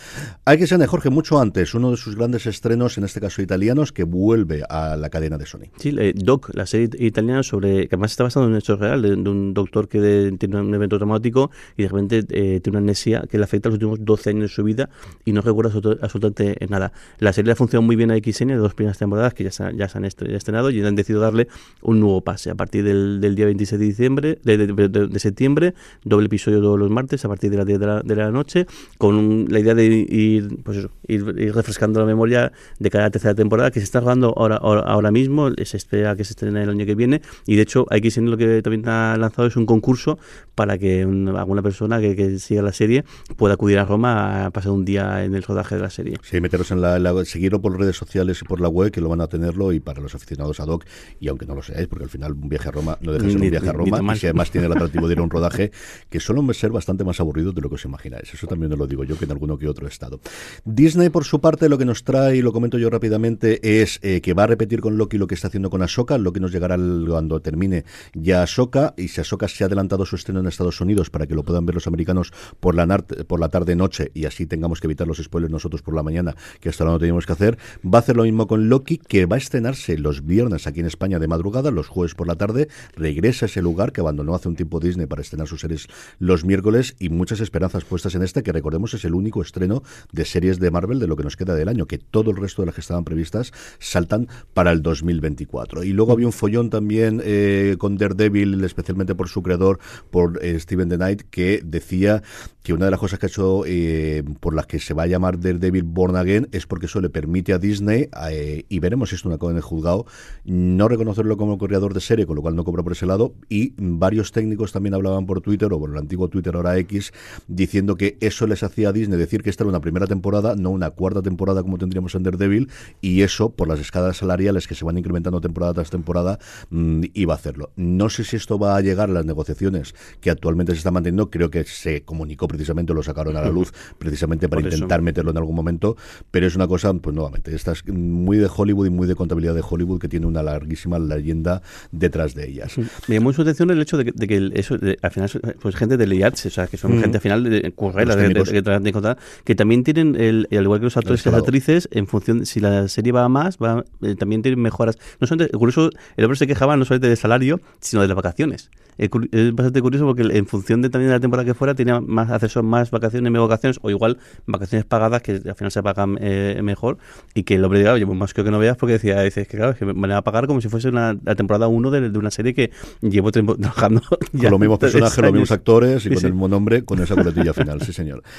Hay 0.46 0.58
que 0.58 0.68
ser, 0.68 0.86
Jorge, 0.86 1.10
mucho 1.10 1.40
antes, 1.40 1.74
uno 1.74 1.92
de 1.92 1.98
sus 1.98 2.16
grandes 2.16 2.46
estrenos, 2.46 2.98
en 2.98 3.04
este 3.04 3.20
caso 3.20 3.42
italianos, 3.42 3.92
que 3.92 4.04
vuelve 4.04 4.64
a 4.70 4.96
la 4.96 5.10
cadena 5.10 5.38
de 5.38 5.46
Sony. 5.46 5.70
Sí, 5.78 5.96
eh, 5.98 6.14
Doc, 6.16 6.52
la 6.54 6.66
serie 6.66 6.90
italiana 7.00 7.44
sobre, 7.44 7.88
que 7.88 7.96
además 7.96 8.12
está 8.12 8.24
basada 8.24 8.46
en 8.46 8.54
un 8.54 8.58
hecho 8.58 8.76
real, 8.76 9.02
de, 9.02 9.10
de 9.10 9.30
un 9.30 9.54
doctor 9.54 9.88
que 9.88 10.00
de, 10.00 10.32
tiene 10.38 10.60
un 10.60 10.74
evento 10.74 10.98
traumático 10.98 11.31
y 11.78 11.84
de 11.84 11.90
repente 11.90 12.18
eh, 12.30 12.60
tiene 12.62 12.78
una 12.78 12.80
amnesia 12.80 13.24
que 13.30 13.38
le 13.38 13.44
afecta 13.44 13.70
los 13.70 13.76
últimos 13.76 14.04
12 14.04 14.30
años 14.30 14.42
de 14.44 14.48
su 14.50 14.64
vida 14.64 14.90
y 15.26 15.32
no 15.34 15.42
recuerda 15.42 15.72
absolutamente 16.02 16.58
nada. 16.70 16.92
La 17.20 17.34
serie 17.34 17.52
ha 17.52 17.56
funcionado 17.56 17.84
muy 17.84 17.96
bien 17.96 18.12
a 18.12 18.16
XN 18.18 18.48
de 18.48 18.56
dos 18.56 18.74
primeras 18.74 18.98
temporadas 18.98 19.34
que 19.34 19.44
ya 19.44 19.52
se, 19.52 19.76
ya 19.76 19.88
se 19.88 19.98
han 19.98 20.06
estrenado 20.06 20.70
y 20.70 20.82
han 20.84 20.96
decidido 20.96 21.22
darle 21.22 21.48
un 21.82 22.00
nuevo 22.00 22.22
pase 22.22 22.50
a 22.50 22.56
partir 22.56 22.84
del, 22.84 23.36
día 23.36 23.46
26 23.46 23.80
de 23.80 23.86
diciembre 23.86 24.40
de, 24.44 25.20
septiembre, 25.20 25.74
doble 26.04 26.26
episodio 26.26 26.62
todos 26.62 26.80
los 26.80 26.90
martes 26.90 27.24
a 27.26 27.28
partir 27.28 27.52
de 27.52 27.58
las 27.58 27.66
10 27.66 27.80
de 27.80 27.86
la, 27.86 28.02
de 28.02 28.16
la 28.16 28.32
noche, 28.32 28.66
con 28.98 29.16
un, 29.16 29.48
la 29.50 29.60
idea 29.60 29.76
de 29.76 29.86
ir, 29.86 30.58
pues 30.64 30.78
eso, 30.78 30.90
ir, 31.08 31.24
refrescando 31.54 32.00
la 32.00 32.06
memoria 32.06 32.52
de 32.80 32.90
cada 32.90 33.10
tercera 33.10 33.36
temporada 33.36 33.72
que 33.72 33.80
se 33.80 33.86
está 33.86 34.00
rodando 34.00 34.34
ahora, 34.36 34.58
ahora, 34.58 34.82
ahora 34.82 35.12
mismo, 35.12 35.50
se 35.64 35.78
espera 35.78 36.16
que 36.16 36.24
se 36.24 36.34
estrene 36.34 36.64
el 36.64 36.70
año 36.70 36.86
que 36.86 36.96
viene 36.96 37.22
y 37.46 37.56
de 37.56 37.62
hecho 37.62 37.86
XN 37.92 38.30
lo 38.30 38.38
que 38.38 38.62
también 38.62 38.88
ha 38.88 39.16
lanzado 39.18 39.48
es 39.48 39.56
un 39.56 39.66
concurso 39.66 40.18
para 40.56 40.78
que 40.78 41.06
alguna 41.30 41.62
persona 41.62 42.00
que, 42.00 42.16
que, 42.16 42.40
siga 42.40 42.62
la 42.62 42.74
serie 42.74 43.04
pueda 43.36 43.56
acudir 43.56 43.80
a 43.80 43.86
Roma 43.86 44.46
a 44.46 44.52
pasar 44.52 44.72
un 44.72 44.86
día 44.86 45.24
en 45.24 45.36
el 45.36 45.44
rodaje 45.44 45.76
de 45.76 45.82
la 45.82 45.90
serie. 45.90 46.18
Sí, 46.24 46.42
meteros 46.42 46.72
en 46.72 46.82
la, 46.82 47.00
la, 47.00 47.26
seguirlo 47.26 47.62
por 47.62 47.78
redes 47.80 47.96
sociales 47.96 48.40
y 48.42 48.46
por 48.46 48.62
la 48.62 48.68
web, 48.68 48.92
que 48.92 49.02
lo 49.02 49.10
van 49.10 49.22
a 49.22 49.28
tenerlo, 49.28 49.74
y 49.74 49.80
para 49.80 50.02
los 50.02 50.16
aficionados 50.16 50.60
ad 50.60 50.68
hoc, 50.68 50.86
y 51.20 51.28
aunque 51.28 51.46
no 51.46 51.56
lo 51.56 51.62
seáis, 51.62 51.88
porque 51.88 52.06
al 52.06 52.10
final 52.10 52.34
un 52.34 52.50
viaje 52.50 52.70
a 52.70 52.72
Roma 52.72 52.98
no 53.02 53.12
deja 53.12 53.26
de 53.26 53.32
ser 53.32 53.42
un 53.42 53.50
viaje 53.50 53.70
a 53.70 53.74
Roma, 53.74 54.16
y 54.16 54.18
si 54.18 54.26
además 54.28 54.52
tiene 54.52 54.68
el 54.68 54.74
atractivo 54.74 55.08
de 55.08 55.14
ir 55.14 55.20
a 55.20 55.24
un 55.24 55.30
rodaje, 55.30 55.72
que 56.10 56.20
suele 56.20 56.42
ser 56.54 56.72
bastante 56.72 57.04
más 57.04 57.20
aburrido 57.20 57.52
de 57.52 57.62
lo 57.62 57.70
que 57.70 57.76
os 57.76 57.86
imagináis. 57.86 58.34
Eso 58.34 58.48
también 58.48 58.72
os 58.74 58.80
lo 58.80 58.88
digo 58.88 59.04
yo, 59.04 59.18
que 59.18 59.26
en 59.26 59.32
alguno 59.32 59.58
que 59.58 59.68
otro 59.68 59.88
estado. 59.88 60.20
Disney, 60.66 61.10
por 61.10 61.24
su 61.24 61.40
parte, 61.40 61.70
lo 61.70 61.78
que 61.78 61.86
nos 61.86 62.04
trae, 62.04 62.38
y 62.38 62.42
lo 62.42 62.52
comento 62.52 62.78
yo 62.78 62.90
rápidamente, 62.90 63.82
es 63.82 64.00
eh, 64.02 64.22
que 64.22 64.34
va 64.34 64.44
a 64.44 64.48
repetir 64.48 64.82
con 64.82 64.98
Loki 64.98 65.18
lo 65.18 65.28
que 65.28 65.36
está 65.36 65.48
haciendo 65.48 65.70
con 65.70 65.82
Ahsoka, 65.82 66.18
lo 66.18 66.34
que 66.34 66.40
nos 66.40 66.52
llegará 66.52 66.78
cuando 66.78 67.42
termine 67.42 67.86
ya 68.14 68.44
Ahsoka, 68.44 68.94
y 68.98 69.10
si 69.10 69.22
Ahsoka 69.22 69.48
se 69.48 69.64
ha 69.64 69.68
adelantado 69.68 70.06
su 70.06 70.16
estreno 70.16 70.40
en 70.40 70.48
Estados 70.48 70.82
Unidos 70.82 71.10
para 71.12 71.28
que 71.28 71.36
lo 71.36 71.44
puedan 71.44 71.66
ver 71.66 71.76
los 71.76 71.88
americanos 71.88 72.32
por 72.60 72.76
la, 72.76 72.88
por 73.28 73.40
la 73.40 73.50
tarde-noche 73.50 74.12
y 74.14 74.26
así 74.26 74.46
tengamos 74.46 74.80
que 74.80 74.88
evitar 74.88 75.08
los 75.08 75.18
spoilers 75.18 75.52
nosotros 75.52 75.82
por 75.82 75.96
la 75.96 76.04
mañana, 76.04 76.36
que 76.60 76.70
hasta 76.70 76.84
ahora 76.84 76.94
no 76.94 77.00
teníamos 77.00 77.26
que 77.26 77.34
hacer. 77.34 77.58
Va 77.86 78.00
a 78.00 78.02
hacer 78.02 78.16
lo 78.16 78.24
mismo 78.24 78.48
con 78.48 78.70
Loki, 78.70 78.98
que 78.98 79.26
va 79.26 79.36
a 79.36 79.40
estrenarse 79.40 79.98
los 79.98 80.26
viernes 80.26 80.68
aquí 80.68 80.80
en 80.80 80.86
España 80.86 81.20
de 81.20 81.28
madrugada, 81.28 81.72
los 81.72 81.88
jueves 81.88 82.16
por 82.16 82.28
la 82.28 82.36
tarde. 82.36 82.68
Regresa 82.96 83.46
a 83.46 83.48
ese 83.48 83.62
lugar 83.62 83.92
que 83.92 84.02
abandonó 84.02 84.36
hace 84.36 84.50
un 84.50 84.56
tiempo 84.56 84.80
Disney 84.80 85.06
para 85.06 85.22
estrenar 85.22 85.48
sus 85.48 85.62
series 85.62 85.88
los 86.20 86.46
miércoles 86.46 86.96
y 87.00 87.10
muchas 87.10 87.40
esperanzas 87.40 87.84
puestas 87.84 88.16
en 88.16 88.24
este, 88.24 88.44
que 88.44 88.52
recordemos 88.52 88.94
es 88.94 89.06
el 89.06 89.14
único 89.14 89.42
estreno 89.42 89.84
de 90.12 90.26
series 90.26 90.60
de 90.60 90.72
Marvel 90.72 91.00
de 91.00 91.08
lo 91.08 91.16
que 91.16 91.24
nos 91.24 91.36
queda 91.36 91.56
del 91.56 91.70
año, 91.70 91.86
que 91.86 91.98
todo 91.98 92.32
el 92.32 92.38
resto 92.38 92.62
de 92.62 92.68
las 92.68 92.76
que 92.76 92.82
estaban 92.82 93.04
previstas 93.04 93.52
saltan 93.80 94.28
para 94.54 94.72
el 94.72 94.82
2024. 94.82 95.84
Y 95.84 95.94
luego 95.94 96.12
había 96.12 96.28
un 96.28 96.34
follón 96.34 96.70
también 96.70 97.22
eh, 97.24 97.76
con 97.78 97.98
Daredevil, 97.98 98.64
especialmente 98.64 99.16
por 99.16 99.28
su 99.28 99.42
creador, 99.42 99.80
por 100.10 100.44
eh, 100.44 100.60
Steven 100.60 100.90
Knight, 101.02 101.24
que 101.30 101.62
decía 101.64 102.22
que 102.64 102.74
una 102.74 102.86
de 102.86 102.92
las 102.92 103.00
cosas 103.00 103.18
que 103.18 103.26
ha 103.26 103.30
hecho 103.30 103.64
eh, 103.66 104.24
por 104.40 104.54
las 104.54 104.68
que 104.68 104.80
se 104.80 104.94
va 104.94 105.04
a 105.04 105.08
llamar 105.08 105.40
Daredevil 105.40 105.82
Born 105.82 106.16
Again 106.16 106.48
es 106.52 106.68
porque 106.68 106.86
eso 106.86 107.02
le 107.02 107.10
permite 107.10 107.54
a 107.54 107.58
Disney, 107.58 108.08
eh, 108.30 108.66
y 108.70 108.80
veremos 108.80 109.14
esto 109.14 109.30
una 109.30 109.40
cosa 109.40 109.52
en 109.52 109.58
el 109.58 109.64
juzgado, 109.64 110.06
no 110.46 110.88
reconocerlo 110.88 111.38
como 111.38 111.58
corredor 111.58 111.96
de 111.96 112.02
serie, 112.02 112.28
con 112.28 112.36
lo 112.36 112.44
cual 112.44 112.56
no 112.56 112.64
cobra 112.64 112.84
por 112.84 112.92
ese 112.92 113.08
lado, 113.08 113.34
y 113.50 113.74
varios 113.78 114.32
técnicos 114.32 114.72
también 114.72 114.94
hablaban 114.94 115.26
por 115.26 115.42
Twitter, 115.42 115.74
o 115.74 115.80
por 115.80 115.90
el 115.90 115.98
antiguo 115.98 116.28
Twitter 116.28 116.56
ahora 116.56 116.78
X, 116.78 117.14
diciendo 117.48 117.96
que 117.96 118.18
eso 118.22 118.46
les 118.46 118.62
hacía 118.62 118.90
a 118.90 118.94
Disney 118.94 119.18
decir 119.18 119.42
que 119.42 119.50
esta 119.50 119.64
era 119.64 119.70
una 119.70 119.82
primera 119.82 120.06
temporada, 120.06 120.56
no 120.56 120.70
una 120.70 120.92
cuarta 120.92 121.24
temporada 121.24 121.64
como 121.64 121.80
tendríamos 121.80 122.14
en 122.14 122.24
Daredevil, 122.24 122.70
y 123.02 123.24
eso, 123.24 123.50
por 123.50 123.68
las 123.68 123.80
escalas 123.80 124.18
salariales 124.18 124.68
que 124.68 124.76
se 124.76 124.86
van 124.86 125.00
incrementando 125.00 125.42
temporada 125.42 125.74
tras 125.74 125.90
temporada, 125.90 126.38
mmm, 126.70 127.02
iba 127.16 127.34
a 127.34 127.38
hacerlo. 127.38 127.72
No 127.76 128.10
sé 128.10 128.24
si 128.24 128.36
esto 128.36 128.60
va 128.60 128.76
a 128.76 128.82
llegar 128.82 129.10
a 129.10 129.14
las 129.14 129.26
negociaciones 129.26 129.96
que 130.20 130.30
actualmente 130.30 130.74
se 130.74 130.78
están 130.78 130.91
está 130.92 130.92
manteniendo. 130.92 131.30
Creo 131.30 131.50
que 131.50 131.64
se 131.64 132.04
comunicó 132.04 132.48
precisamente, 132.48 132.94
lo 132.94 133.04
sacaron 133.04 133.36
a 133.38 133.42
la 133.42 133.50
luz 133.50 133.74
precisamente 133.98 134.50
para 134.50 134.62
intentar 134.62 135.02
meterlo 135.02 135.32
en 135.32 135.38
algún 135.38 135.56
momento, 135.56 135.98
pero 136.30 136.48
es 136.48 136.56
una 136.56 136.68
cosa, 136.68 136.94
pues 136.94 137.16
nuevamente, 137.16 137.56
esta 137.56 137.72
es 137.72 137.88
muy 137.88 138.38
de 138.38 138.50
Hollywood 138.54 138.88
y 138.88 138.90
muy 138.90 139.08
de 139.08 139.16
contabilidad 139.16 139.56
de 139.56 139.64
Hollywood 139.68 140.00
que 140.00 140.08
tiene 140.08 140.26
una 140.26 140.44
larguísima 140.44 141.00
leyenda 141.00 141.62
detrás 141.92 142.36
de 142.36 142.48
ellas. 142.48 142.78
Me 143.08 143.16
llamó 143.16 143.34
su 143.34 143.42
atención 143.42 143.70
el 143.72 143.82
hecho 143.82 143.98
de 143.98 144.06
que, 144.06 144.52
eso, 144.54 144.78
al 145.02 145.12
final, 145.12 145.30
pues 145.62 145.76
gente 145.76 145.98
de 145.98 146.12
IATSE, 146.12 146.50
o 146.50 146.52
sea, 146.52 146.68
que 146.68 146.78
son 146.78 147.00
gente 147.00 147.18
al 147.18 147.22
final 147.22 147.44
de 147.44 147.72
currelas, 147.72 148.18
de, 148.18 149.16
que 149.44 149.56
también 149.56 149.84
tienen, 149.84 150.16
el, 150.16 150.48
al 150.52 150.64
igual 150.64 150.80
que 150.80 150.86
los 150.86 150.98
actores 150.98 151.26
y 151.26 151.30
las 151.30 151.40
actrices, 151.40 151.90
en 151.92 152.08
función, 152.08 152.46
si 152.46 152.60
la 152.60 152.88
serie 152.88 153.12
va 153.12 153.24
a 153.24 153.30
más, 153.30 153.58
va, 153.58 153.86
eh, 154.02 154.16
también 154.16 154.42
tienen 154.42 154.62
mejoras. 154.62 154.98
No 155.20 155.28
solamente, 155.28 155.58
curioso, 155.58 155.90
el 156.18 156.26
hombre 156.26 156.38
se 156.38 156.48
quejaba 156.48 156.76
no 156.76 156.86
solamente 156.86 157.08
del 157.08 157.18
salario, 157.18 157.62
sino 157.80 158.02
de 158.02 158.08
las 158.08 158.16
vacaciones 158.16 158.70
es 159.02 159.56
bastante 159.56 159.82
curioso 159.82 160.06
porque 160.06 160.22
en 160.22 160.46
función 160.46 160.82
de 160.82 160.90
también 160.90 161.10
de 161.10 161.16
la 161.16 161.20
temporada 161.20 161.46
que 161.46 161.54
fuera, 161.54 161.74
tenía 161.74 162.00
más 162.00 162.30
acceso 162.30 162.62
más 162.62 162.92
vacaciones, 162.92 163.32
menos 163.32 163.48
vacaciones, 163.48 163.80
o 163.82 163.90
igual 163.90 164.18
vacaciones 164.46 164.86
pagadas 164.86 165.22
que 165.22 165.34
al 165.34 165.56
final 165.56 165.72
se 165.72 165.82
pagan 165.82 166.18
eh, 166.22 166.60
mejor 166.64 166.98
y 167.34 167.44
que 167.44 167.56
el 167.56 167.64
hombre 167.64 167.80
diga, 167.80 167.94
oye, 167.94 168.06
pues 168.06 168.18
más 168.18 168.34
creo 168.34 168.46
que 168.46 168.52
no 168.52 168.60
veas 168.60 168.78
porque 168.78 168.94
decía, 168.94 169.22
dices 169.22 169.48
que 169.48 169.58
claro, 169.58 169.76
que 169.76 169.86
me 169.86 169.94
van 169.94 170.12
a 170.12 170.22
pagar 170.22 170.48
como 170.48 170.62
si 170.62 170.70
fuese 170.70 170.90
una, 170.90 171.18
la 171.24 171.36
temporada 171.36 171.68
1 171.68 171.92
de, 171.92 172.18
una 172.18 172.32
serie 172.32 172.54
que 172.54 172.72
llevo 173.02 173.32
tiempo 173.32 173.56
trabajando. 173.58 174.02
Ya 174.34 174.44
con 174.44 174.52
los 174.52 174.60
mismos 174.60 174.80
personajes, 174.80 175.18
los 175.18 175.32
mismos 175.32 175.52
actores 175.52 176.06
y 176.06 176.10
con 176.10 176.26
el 176.26 176.34
mismo 176.34 176.48
nombre, 176.48 176.84
con 176.84 177.00
esa 177.02 177.16
coletilla 177.16 177.54
final, 177.54 177.82
sí 177.82 177.94
señor. 177.94 178.22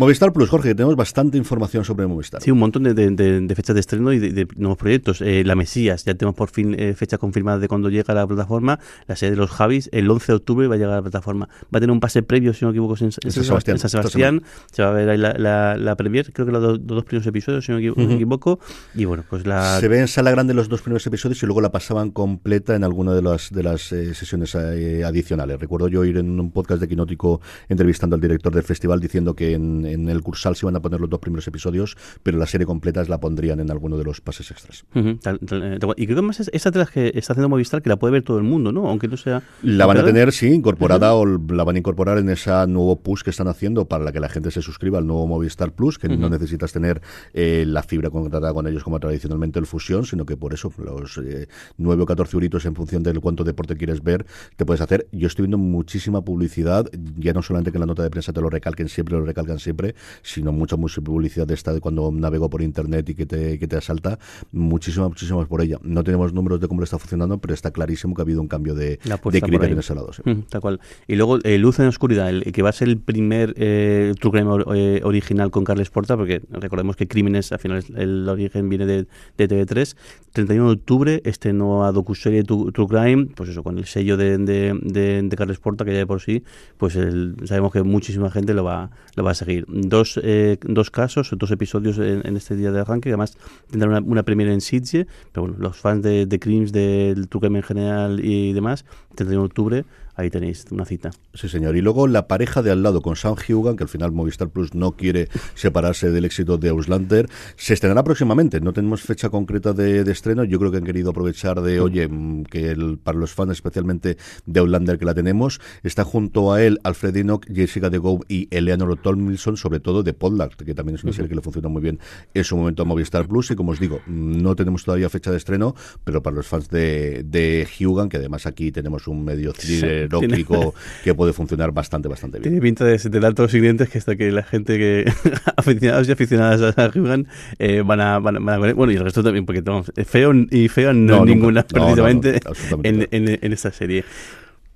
Movistar 0.00 0.32
Plus, 0.32 0.48
Jorge, 0.48 0.74
tenemos 0.74 0.96
bastante 0.96 1.36
información 1.36 1.84
sobre 1.84 2.06
Movistar. 2.06 2.40
Sí, 2.40 2.50
un 2.50 2.58
montón 2.58 2.84
de, 2.84 2.94
de, 2.94 3.54
fechas 3.54 3.74
de 3.74 3.80
estreno 3.80 4.14
y 4.14 4.18
de, 4.18 4.48
nuevos 4.56 4.78
proyectos. 4.78 5.20
Eh, 5.20 5.44
la 5.44 5.54
Mesías, 5.54 6.06
ya 6.06 6.14
tenemos 6.14 6.34
por 6.34 6.48
fin 6.48 6.74
eh, 6.78 6.94
fecha 6.94 7.18
confirmada 7.18 7.58
de 7.58 7.68
cuando 7.68 7.90
llega 7.90 8.12
a 8.12 8.14
la 8.14 8.26
plataforma. 8.26 8.78
La 9.06 9.14
serie 9.14 9.32
de 9.32 9.36
los 9.36 9.50
Javis, 9.50 9.90
el 9.92 10.10
11 10.10 10.32
de 10.32 10.36
octubre 10.36 10.68
va 10.68 10.76
a 10.76 10.78
llegar 10.78 10.94
a 10.94 10.96
la 10.96 11.02
plataforma. 11.02 11.50
Va 11.64 11.76
a 11.76 11.80
tener 11.80 11.90
un 11.90 12.00
pase 12.00 12.22
previo, 12.22 12.54
si 12.54 12.64
no 12.64 12.70
me 12.70 12.76
equivoco, 12.76 12.94
en, 12.98 13.12
San, 13.12 13.30
Sebastián. 13.30 14.42
Se 14.72 14.82
va 14.82 14.88
a 14.88 14.92
ver 14.92 15.10
ahí 15.10 15.18
la, 15.18 15.34
la, 15.34 15.76
la 15.76 15.96
premier, 15.96 16.32
creo 16.32 16.46
que 16.46 16.52
los 16.52 16.80
dos, 16.80 17.04
primeros 17.04 17.26
episodios, 17.26 17.66
si 17.66 17.72
no 17.72 17.78
me 17.94 18.14
equivoco. 18.14 18.58
Y 18.94 19.04
bueno, 19.04 19.24
pues 19.28 19.46
la... 19.46 19.80
Se 19.80 19.88
ve 19.88 20.00
en 20.00 20.08
sala 20.08 20.30
grande 20.30 20.54
los 20.54 20.70
dos 20.70 20.80
primeros 20.80 21.06
episodios 21.06 21.42
y 21.42 21.44
luego 21.44 21.60
la 21.60 21.72
pasaban 21.72 22.10
completa 22.10 22.74
en 22.74 22.84
alguna 22.84 23.12
de 23.12 23.20
las, 23.20 23.50
de 23.50 23.62
las 23.62 23.92
eh, 23.92 24.14
sesiones 24.14 24.54
adicionales. 24.54 25.60
Recuerdo 25.60 25.88
yo 25.88 26.06
ir 26.06 26.16
en 26.16 26.40
un 26.40 26.52
podcast 26.52 26.80
de 26.80 26.88
Quinótico 26.88 27.42
entrevistando 27.68 28.16
al 28.16 28.22
director 28.22 28.54
del 28.54 28.64
festival 28.64 28.98
diciendo 28.98 29.34
que 29.34 29.52
en, 29.52 29.89
en 29.92 30.08
el 30.08 30.22
Cursal 30.22 30.56
se 30.56 30.66
van 30.66 30.76
a 30.76 30.80
poner 30.80 31.00
los 31.00 31.10
dos 31.10 31.20
primeros 31.20 31.46
episodios, 31.46 31.96
pero 32.22 32.38
la 32.38 32.46
serie 32.46 32.66
completa 32.66 33.00
la 33.08 33.20
pondrían 33.20 33.60
en 33.60 33.70
alguno 33.70 33.96
de 33.96 34.04
los 34.04 34.20
pases 34.20 34.50
extras. 34.50 34.84
Eh, 34.94 35.78
y 35.96 36.06
creo 36.06 36.16
que 36.16 36.22
más 36.22 36.40
es 36.40 36.50
esa 36.52 36.70
de 36.70 36.78
las 36.78 36.90
que 36.90 37.12
está 37.14 37.32
haciendo 37.32 37.48
Movistar 37.48 37.82
que 37.82 37.88
la 37.88 37.96
puede 37.96 38.12
ver 38.12 38.22
todo 38.22 38.38
el 38.38 38.44
mundo, 38.44 38.72
¿no? 38.72 38.88
Aunque 38.88 39.08
no 39.08 39.16
sea. 39.16 39.42
La 39.62 39.86
van 39.86 39.98
a 39.98 40.04
tener, 40.04 40.32
sí, 40.32 40.48
incorporada 40.48 41.14
o 41.14 41.26
la 41.26 41.64
van 41.64 41.76
a 41.76 41.78
incorporar 41.78 42.18
en 42.18 42.28
ese 42.28 42.50
nuevo 42.66 42.96
push 42.96 43.22
que 43.22 43.30
están 43.30 43.48
haciendo 43.48 43.86
para 43.86 44.04
la 44.04 44.12
que 44.12 44.20
la 44.20 44.28
gente 44.28 44.50
se 44.50 44.62
suscriba 44.62 44.98
al 44.98 45.06
nuevo 45.06 45.26
Movistar 45.26 45.72
Plus, 45.72 45.98
que 45.98 46.08
no 46.08 46.28
necesitas 46.28 46.72
tener 46.72 47.00
eh, 47.32 47.64
la 47.66 47.82
fibra 47.82 48.10
contratada 48.10 48.52
con 48.52 48.66
ellos 48.66 48.84
como 48.84 48.98
tradicionalmente 49.00 49.58
el 49.58 49.66
Fusión, 49.66 50.04
sino 50.04 50.24
que 50.26 50.36
por 50.36 50.52
eso 50.54 50.72
los 50.78 51.18
eh, 51.18 51.48
9 51.76 52.02
o 52.02 52.06
14 52.06 52.36
euritos 52.36 52.64
en 52.66 52.74
función 52.74 53.02
de 53.02 53.12
cuánto 53.20 53.44
deporte 53.44 53.76
quieres 53.76 54.02
ver, 54.02 54.26
te 54.56 54.64
puedes 54.64 54.80
hacer. 54.80 55.06
Yo 55.12 55.26
estoy 55.26 55.44
viendo 55.44 55.58
muchísima 55.58 56.22
publicidad, 56.22 56.90
ya 57.18 57.32
no 57.32 57.42
solamente 57.42 57.70
que 57.70 57.76
en 57.76 57.80
la 57.80 57.86
nota 57.86 58.02
de 58.02 58.10
prensa 58.10 58.32
te 58.32 58.40
lo 58.40 58.50
recalquen 58.50 58.88
siempre, 58.88 59.16
lo 59.16 59.24
recalcan 59.24 59.58
siempre, 59.58 59.79
sino 60.22 60.52
mucha, 60.52 60.76
mucha 60.76 61.00
publicidad 61.00 61.46
de 61.46 61.54
esta 61.54 61.72
de 61.72 61.80
cuando 61.80 62.10
navego 62.10 62.48
por 62.50 62.62
internet 62.62 63.08
y 63.08 63.14
que 63.14 63.26
te, 63.26 63.58
que 63.58 63.66
te 63.66 63.76
asalta, 63.76 64.18
muchísimas, 64.52 65.08
muchísimas 65.08 65.46
por 65.46 65.62
ella. 65.62 65.78
No 65.82 66.04
tenemos 66.04 66.32
números 66.32 66.60
de 66.60 66.68
cómo 66.68 66.80
lo 66.80 66.84
está 66.84 66.98
funcionando, 66.98 67.38
pero 67.38 67.54
está 67.54 67.70
clarísimo 67.70 68.14
que 68.14 68.22
ha 68.22 68.24
habido 68.24 68.40
un 68.40 68.48
cambio 68.48 68.74
de, 68.74 68.98
de 68.98 69.40
criterio 69.40 69.74
en 69.74 69.78
ese 69.78 69.94
lado. 69.94 70.10
Mm, 70.24 70.40
tal 70.48 70.60
cual. 70.60 70.80
Y 71.06 71.16
luego 71.16 71.38
eh, 71.42 71.58
Luz 71.58 71.78
en 71.78 71.86
Oscuridad, 71.86 72.28
el, 72.28 72.52
que 72.52 72.62
va 72.62 72.70
a 72.70 72.72
ser 72.72 72.88
el 72.88 72.98
primer 72.98 73.54
eh, 73.56 74.14
True 74.20 74.32
Crime 74.32 74.64
eh, 74.74 75.00
original 75.04 75.50
con 75.50 75.64
Carles 75.64 75.90
Porta, 75.90 76.16
porque 76.16 76.42
recordemos 76.50 76.96
que 76.96 77.08
Crímenes, 77.08 77.52
al 77.52 77.58
final, 77.58 77.84
el, 77.96 78.28
origen 78.28 78.68
viene 78.68 78.86
de, 78.86 79.06
de, 79.36 79.48
TV3. 79.48 79.96
31 80.32 80.66
de 80.68 80.72
octubre, 80.74 81.22
este 81.24 81.52
nueva 81.52 81.90
docuserie 81.90 82.44
True, 82.44 82.70
True 82.72 82.86
Crime, 82.86 83.26
pues 83.34 83.50
eso, 83.50 83.62
con 83.62 83.78
el 83.78 83.86
sello 83.86 84.16
de, 84.16 84.38
de, 84.38 84.78
de, 84.82 85.36
Carles 85.36 85.58
Porta, 85.58 85.84
que 85.84 85.92
ya 85.92 85.98
de 85.98 86.06
por 86.06 86.20
sí, 86.20 86.44
pues 86.76 86.96
sabemos 87.44 87.72
que 87.72 87.82
muchísima 87.82 88.30
gente 88.30 88.54
lo 88.54 88.62
va, 88.62 88.90
lo 89.16 89.24
va 89.24 89.32
a 89.32 89.34
seguir. 89.34 89.59
Dos 89.68 90.20
eh, 90.22 90.58
dos 90.62 90.90
casos, 90.90 91.30
dos 91.36 91.50
episodios 91.50 91.98
en, 91.98 92.36
este 92.36 92.56
día 92.56 92.72
de 92.72 92.80
arranque, 92.80 93.08
que 93.08 93.10
además 93.10 93.36
tendrán 93.70 93.90
una, 93.90 94.00
una 94.00 94.22
primera 94.22 94.52
en 94.52 94.60
Sitge, 94.60 95.06
pero 95.32 95.46
bueno, 95.46 95.56
los 95.58 95.76
fans 95.76 96.02
de, 96.02 96.26
de 96.26 96.38
Crims, 96.38 96.72
del 96.72 97.28
True 97.28 97.46
en 97.46 97.62
general 97.62 98.24
y 98.24 98.52
demás, 98.52 98.84
tendrán 99.14 99.40
en 99.40 99.44
octubre 99.44 99.84
ahí 100.20 100.30
tenéis 100.30 100.66
una 100.70 100.84
cita. 100.84 101.10
Sí, 101.34 101.48
señor. 101.48 101.76
Y 101.76 101.80
luego 101.80 102.06
la 102.06 102.28
pareja 102.28 102.62
de 102.62 102.70
al 102.70 102.82
lado 102.82 103.02
con 103.02 103.16
Sam 103.16 103.36
Hugan, 103.48 103.76
que 103.76 103.84
al 103.84 103.88
final 103.88 104.12
Movistar 104.12 104.48
Plus 104.48 104.74
no 104.74 104.92
quiere 104.92 105.28
separarse 105.54 106.10
del 106.10 106.24
éxito 106.24 106.58
de 106.58 106.68
Auslander, 106.68 107.28
se 107.56 107.74
estrenará 107.74 108.04
próximamente. 108.04 108.60
No 108.60 108.72
tenemos 108.72 109.02
fecha 109.02 109.30
concreta 109.30 109.72
de, 109.72 110.00
estreno. 110.10 110.44
Yo 110.44 110.58
creo 110.58 110.70
que 110.70 110.78
han 110.78 110.84
querido 110.84 111.10
aprovechar 111.10 111.60
de, 111.60 111.80
oye, 111.80 112.08
mm, 112.08 112.44
que 112.44 112.70
el, 112.70 112.98
para 112.98 113.18
los 113.18 113.32
fans 113.32 113.52
especialmente 113.52 114.16
de 114.46 114.60
Outlander 114.60 114.98
que 114.98 115.04
la 115.04 115.14
tenemos, 115.14 115.60
está 115.82 116.04
junto 116.04 116.52
a 116.52 116.62
él 116.62 116.78
Alfred 116.84 117.16
Enoch, 117.16 117.46
Jessica 117.46 117.90
de 117.90 117.98
Gove 117.98 118.24
y 118.28 118.48
Eleanor 118.50 119.00
Tomlinson, 119.00 119.56
sobre 119.56 119.80
todo 119.80 120.02
de 120.02 120.12
Podlart, 120.12 120.60
que 120.62 120.74
también 120.74 120.96
es 120.96 121.04
una 121.04 121.12
serie 121.12 121.28
que 121.28 121.34
le 121.34 121.42
funciona 121.42 121.68
muy 121.68 121.82
bien 121.82 121.98
en 122.34 122.44
su 122.44 122.56
momento 122.56 122.82
a 122.82 122.86
Movistar 122.86 123.26
Plus. 123.26 123.50
Y 123.50 123.56
como 123.56 123.72
os 123.72 123.80
digo, 123.80 124.00
no 124.06 124.56
tenemos 124.56 124.84
todavía 124.84 125.08
fecha 125.08 125.30
de 125.30 125.36
estreno, 125.36 125.74
pero 126.04 126.22
para 126.22 126.36
los 126.36 126.46
fans 126.46 126.68
de, 126.68 127.22
de 127.24 127.66
Hugan, 127.80 128.08
que 128.08 128.18
además 128.18 128.46
aquí 128.46 128.72
tenemos 128.72 129.06
un 129.06 129.24
medio 129.24 129.52
thriller 129.52 130.09
que 131.04 131.14
puede 131.14 131.32
funcionar 131.32 131.72
bastante, 131.72 132.08
bastante 132.08 132.38
bien. 132.38 132.50
Tiene 132.50 132.60
pinta 132.60 132.84
de, 132.84 132.98
de 132.98 133.20
dar 133.20 133.34
todos 133.34 133.48
los 133.50 133.54
ingredientes 133.54 133.88
que 133.88 133.98
hasta 133.98 134.16
que 134.16 134.32
la 134.32 134.42
gente 134.42 134.78
que 134.78 135.12
aficionados 135.56 136.08
y 136.08 136.12
aficionadas 136.12 136.78
a 136.78 136.90
Hugan 136.94 137.26
eh, 137.58 137.82
van, 137.84 138.00
a, 138.00 138.18
van, 138.18 138.48
a, 138.48 138.58
Bueno, 138.72 138.92
y 138.92 138.96
el 138.96 139.04
resto 139.04 139.22
también, 139.22 139.46
porque 139.46 139.60
vamos, 139.60 139.92
feo 140.06 140.32
y 140.50 140.68
feo 140.68 140.92
no, 140.92 141.24
ninguna, 141.24 141.62
precisamente, 141.62 142.40
en, 142.82 143.08
en, 143.10 143.38
en 143.40 143.52
esta 143.52 143.70
serie. 143.70 144.04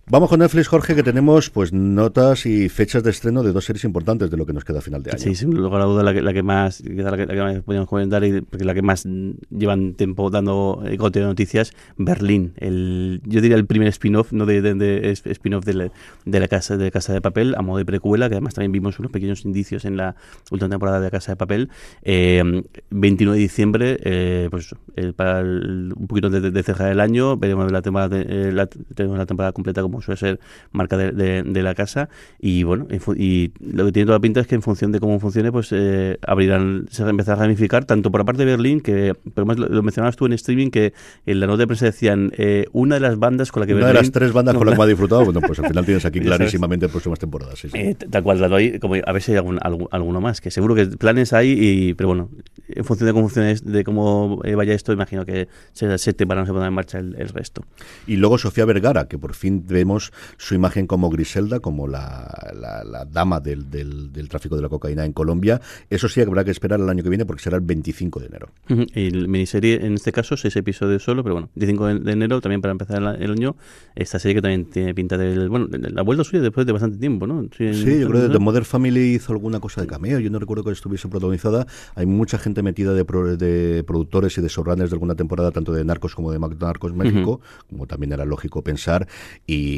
Vamos 0.06 0.28
con 0.28 0.40
Netflix, 0.40 0.68
Jorge, 0.68 0.94
que 0.94 1.02
tenemos 1.02 1.48
pues 1.48 1.72
notas 1.72 2.44
y 2.44 2.68
fechas 2.68 3.02
de 3.02 3.08
estreno 3.08 3.42
de 3.42 3.52
dos 3.52 3.64
series 3.64 3.84
importantes 3.84 4.30
de 4.30 4.36
lo 4.36 4.44
que 4.44 4.52
nos 4.52 4.62
queda 4.62 4.80
a 4.80 4.82
final 4.82 5.02
de 5.02 5.12
año. 5.12 5.18
Sí, 5.18 5.34
sin 5.34 5.54
lugar 5.54 5.80
a 5.80 5.86
duda 5.86 6.02
la 6.02 6.12
que, 6.12 6.20
la 6.20 6.34
que 6.34 6.42
más, 6.42 6.82
la 6.84 7.16
que, 7.16 7.26
más 7.26 7.62
podríamos 7.62 7.88
comentar 7.88 8.22
y 8.22 8.42
porque 8.42 8.66
la 8.66 8.74
que 8.74 8.82
más 8.82 9.08
llevan 9.48 9.94
tiempo 9.94 10.28
dando 10.28 10.82
eh, 10.84 10.98
contenido 10.98 11.28
de 11.28 11.32
noticias, 11.32 11.72
Berlín. 11.96 12.52
El, 12.56 13.22
yo 13.24 13.40
diría 13.40 13.56
el 13.56 13.64
primer 13.64 13.88
spin-off, 13.88 14.30
no 14.32 14.44
de, 14.44 14.60
de, 14.60 15.10
spin-off 15.10 15.64
de, 15.64 15.72
la, 15.72 15.90
de 16.26 16.40
la 16.40 16.48
casa 16.48 16.76
de 16.76 16.90
Casa 16.90 17.14
de 17.14 17.22
Papel, 17.22 17.54
a 17.56 17.62
modo 17.62 17.78
de 17.78 17.86
precuela, 17.86 18.28
que 18.28 18.34
además 18.34 18.52
también 18.52 18.72
vimos 18.72 18.98
unos 18.98 19.10
pequeños 19.10 19.46
indicios 19.46 19.86
en 19.86 19.96
la 19.96 20.16
última 20.50 20.68
temporada 20.68 21.00
de 21.00 21.10
Casa 21.10 21.32
de 21.32 21.36
Papel. 21.36 21.70
Eh, 22.02 22.62
21 22.90 23.32
de 23.32 23.38
diciembre, 23.38 23.98
eh, 24.02 24.48
pues 24.50 24.74
para 25.16 25.40
un 25.40 26.06
poquito 26.06 26.28
de, 26.28 26.50
de, 26.50 26.62
cerrar 26.62 26.92
el 26.92 27.00
año, 27.00 27.38
veremos 27.38 27.72
la 27.72 27.80
temporada, 27.80 28.18
eh, 28.20 28.50
la, 28.52 28.66
tenemos 28.66 29.16
la 29.16 29.24
temporada 29.24 29.52
completa 29.52 29.80
como 29.94 30.02
suele 30.02 30.18
ser 30.18 30.40
marca 30.72 30.96
de, 30.96 31.42
de, 31.42 31.62
la 31.62 31.74
casa. 31.74 32.08
Y 32.40 32.64
bueno, 32.64 32.86
y 33.16 33.52
lo 33.60 33.86
que 33.86 33.92
tiene 33.92 34.06
toda 34.06 34.18
la 34.18 34.22
pinta 34.22 34.40
es 34.40 34.46
que 34.46 34.56
en 34.56 34.62
función 34.62 34.90
de 34.92 35.00
cómo 35.00 35.20
funcione, 35.20 35.52
pues 35.52 35.68
eh, 35.70 36.18
abrirán, 36.26 36.86
se 36.90 37.04
empezará 37.04 37.38
a 37.38 37.42
ramificar, 37.42 37.84
tanto 37.84 38.10
por 38.10 38.20
la 38.20 38.24
parte 38.24 38.44
de 38.44 38.50
Berlín, 38.50 38.80
que 38.80 39.14
pero 39.34 39.46
más 39.46 39.56
lo, 39.58 39.82
mencionabas 39.82 40.16
tú 40.16 40.26
en 40.26 40.32
streaming, 40.32 40.70
que 40.70 40.92
en 41.26 41.40
la 41.40 41.46
nota 41.46 41.58
de 41.58 41.66
prensa 41.68 41.86
decían 41.86 42.32
eh, 42.36 42.66
una 42.72 42.96
de 42.96 43.00
las 43.00 43.18
bandas 43.18 43.52
con 43.52 43.60
la 43.60 43.66
que 43.66 43.74
Una 43.74 43.88
de 43.88 43.94
las 43.94 44.10
tres 44.10 44.32
bandas 44.32 44.56
con 44.56 44.66
las 44.66 44.74
que 44.74 44.78
me 44.80 44.84
ha 44.84 44.88
disfrutado, 44.88 45.24
bueno, 45.24 45.40
pues 45.40 45.58
al 45.58 45.68
final 45.68 45.84
tienes 45.84 46.04
aquí 46.04 46.20
clarísimamente 46.20 46.88
próximas 46.88 47.18
temporadas. 47.18 47.58
Sí, 47.60 47.68
eh, 47.72 47.94
tal 47.94 48.22
cual, 48.22 48.40
como 48.80 48.94
a 48.94 49.12
ver 49.12 49.22
si 49.22 49.32
hay 49.32 49.38
algún, 49.38 49.58
alguno 49.62 50.20
más, 50.20 50.40
que 50.40 50.50
seguro 50.50 50.74
que 50.74 50.86
planes 50.86 51.32
hay, 51.32 51.52
y, 51.52 51.94
pero 51.94 52.08
bueno, 52.08 52.30
en 52.68 52.84
función 52.84 53.06
de 53.06 53.12
cómo 53.12 53.28
funcione, 53.28 53.54
de 53.54 53.84
cómo 53.84 54.42
vaya 54.56 54.74
esto, 54.74 54.92
imagino 54.92 55.24
que 55.24 55.48
se, 55.72 55.96
se 55.98 56.12
te 56.12 56.24
van 56.24 56.38
a 56.38 56.44
poner 56.44 56.66
en 56.66 56.74
marcha 56.74 56.98
el, 56.98 57.14
el 57.18 57.28
resto. 57.28 57.64
Y 58.06 58.16
luego 58.16 58.38
Sofía 58.38 58.64
Vergara, 58.64 59.06
que 59.06 59.18
por 59.18 59.34
fin 59.34 59.66
vemos 59.84 60.12
su 60.38 60.54
imagen 60.54 60.86
como 60.86 61.10
Griselda, 61.10 61.60
como 61.60 61.86
la, 61.86 62.26
la, 62.54 63.04
dama 63.04 63.40
del, 63.40 63.70
del, 63.70 64.28
tráfico 64.28 64.56
de 64.56 64.62
la 64.62 64.68
cocaína 64.68 65.04
en 65.04 65.12
Colombia. 65.12 65.60
Eso 65.90 66.08
sí 66.08 66.22
habrá 66.22 66.42
que 66.44 66.50
esperar 66.50 66.80
el 66.80 66.88
año 66.88 67.02
que 67.02 67.10
viene 67.10 67.26
porque 67.26 67.42
será 67.42 67.56
el 67.56 67.62
25 67.62 68.20
de 68.20 68.26
enero. 68.26 68.48
Y 68.94 69.10
la 69.10 69.28
miniserie, 69.28 69.84
en 69.84 69.94
este 69.94 70.10
caso, 70.12 70.36
seis 70.36 70.56
episodios 70.56 71.02
solo, 71.02 71.22
pero 71.22 71.34
bueno, 71.34 71.50
25 71.54 72.00
de 72.00 72.12
enero 72.12 72.40
también 72.40 72.62
para 72.62 72.72
empezar 72.72 72.96
el 73.20 73.30
año. 73.30 73.56
Esta 73.94 74.18
serie 74.18 74.36
que 74.36 74.42
también 74.42 74.64
tiene 74.70 74.94
pinta 74.94 75.18
del. 75.18 75.48
Bueno, 75.48 75.68
la 75.70 76.02
vuelta 76.02 76.24
suya 76.24 76.42
después 76.42 76.66
de 76.66 76.72
bastante 76.72 76.96
tiempo, 76.96 77.26
¿no? 77.26 77.46
Sí, 77.56 78.00
yo 78.00 78.08
creo 78.08 78.22
que 78.22 78.32
The 78.32 78.38
Mother 78.38 78.64
Family 78.64 79.14
hizo 79.14 79.32
alguna 79.32 79.60
cosa 79.60 79.82
de 79.82 79.86
cameo. 79.86 80.18
Yo 80.18 80.30
no 80.30 80.38
recuerdo 80.38 80.64
que 80.64 80.72
estuviese 80.72 81.08
protagonizada. 81.08 81.66
Hay 81.94 82.06
mucha 82.06 82.38
gente 82.38 82.62
metida 82.62 82.94
de, 82.94 83.04
de 83.36 83.84
productores 83.84 84.38
y 84.38 84.40
de 84.40 84.48
showrunners 84.48 84.90
de 84.90 84.94
alguna 84.94 85.14
temporada, 85.14 85.50
tanto 85.50 85.72
de 85.72 85.84
Narcos 85.84 86.14
como 86.14 86.32
de 86.32 86.38
Narcos 86.38 86.94
México, 86.94 87.40
como 87.68 87.86
también 87.86 88.12
era 88.12 88.24
lógico 88.24 88.62
pensar, 88.62 89.06
y, 89.46 89.73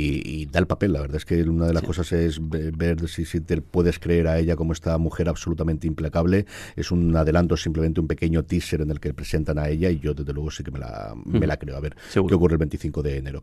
da 0.51 0.59
el 0.59 0.67
papel. 0.67 0.93
La 0.93 1.01
verdad 1.01 1.17
es 1.17 1.25
que 1.25 1.43
una 1.43 1.67
de 1.67 1.75
las 1.75 1.83
cosas 1.83 2.13
es 2.13 2.39
ver 2.41 3.09
si, 3.09 3.25
si, 3.25 3.41
te 3.41 3.61
puedes 3.61 3.99
creer 3.99 4.29
a 4.29 4.39
ella 4.39 4.57
como 4.57 4.73
esta 4.73 4.97
mujer 4.99 5.29
absolutamente 5.29 5.87
implacable. 5.87 6.47
Es 6.77 6.91
un 6.91 7.15
adelanto, 7.17 7.57
simplemente 7.57 8.01
un 8.01 8.07
pequeño 8.07 8.45
teaser 8.45 8.83
en 8.83 8.91
el 8.91 9.01
que 9.01 9.15
presentan 9.15 9.59
a 9.59 9.69
ella, 9.69 9.91
y 9.91 9.99
yo 9.99 10.15
desde 10.15 10.33
luego 10.33 10.51
sí 10.51 10.63
que 10.65 10.71
me 10.71 10.79
la, 10.79 11.15
me 11.25 11.47
la 11.47 11.57
creo. 11.57 11.77
A 11.77 11.81
ver 11.81 11.97
qué 12.13 12.35
ocurre 12.35 12.55
el 12.55 12.59
25 12.59 13.03
de 13.03 13.19
enero. 13.19 13.43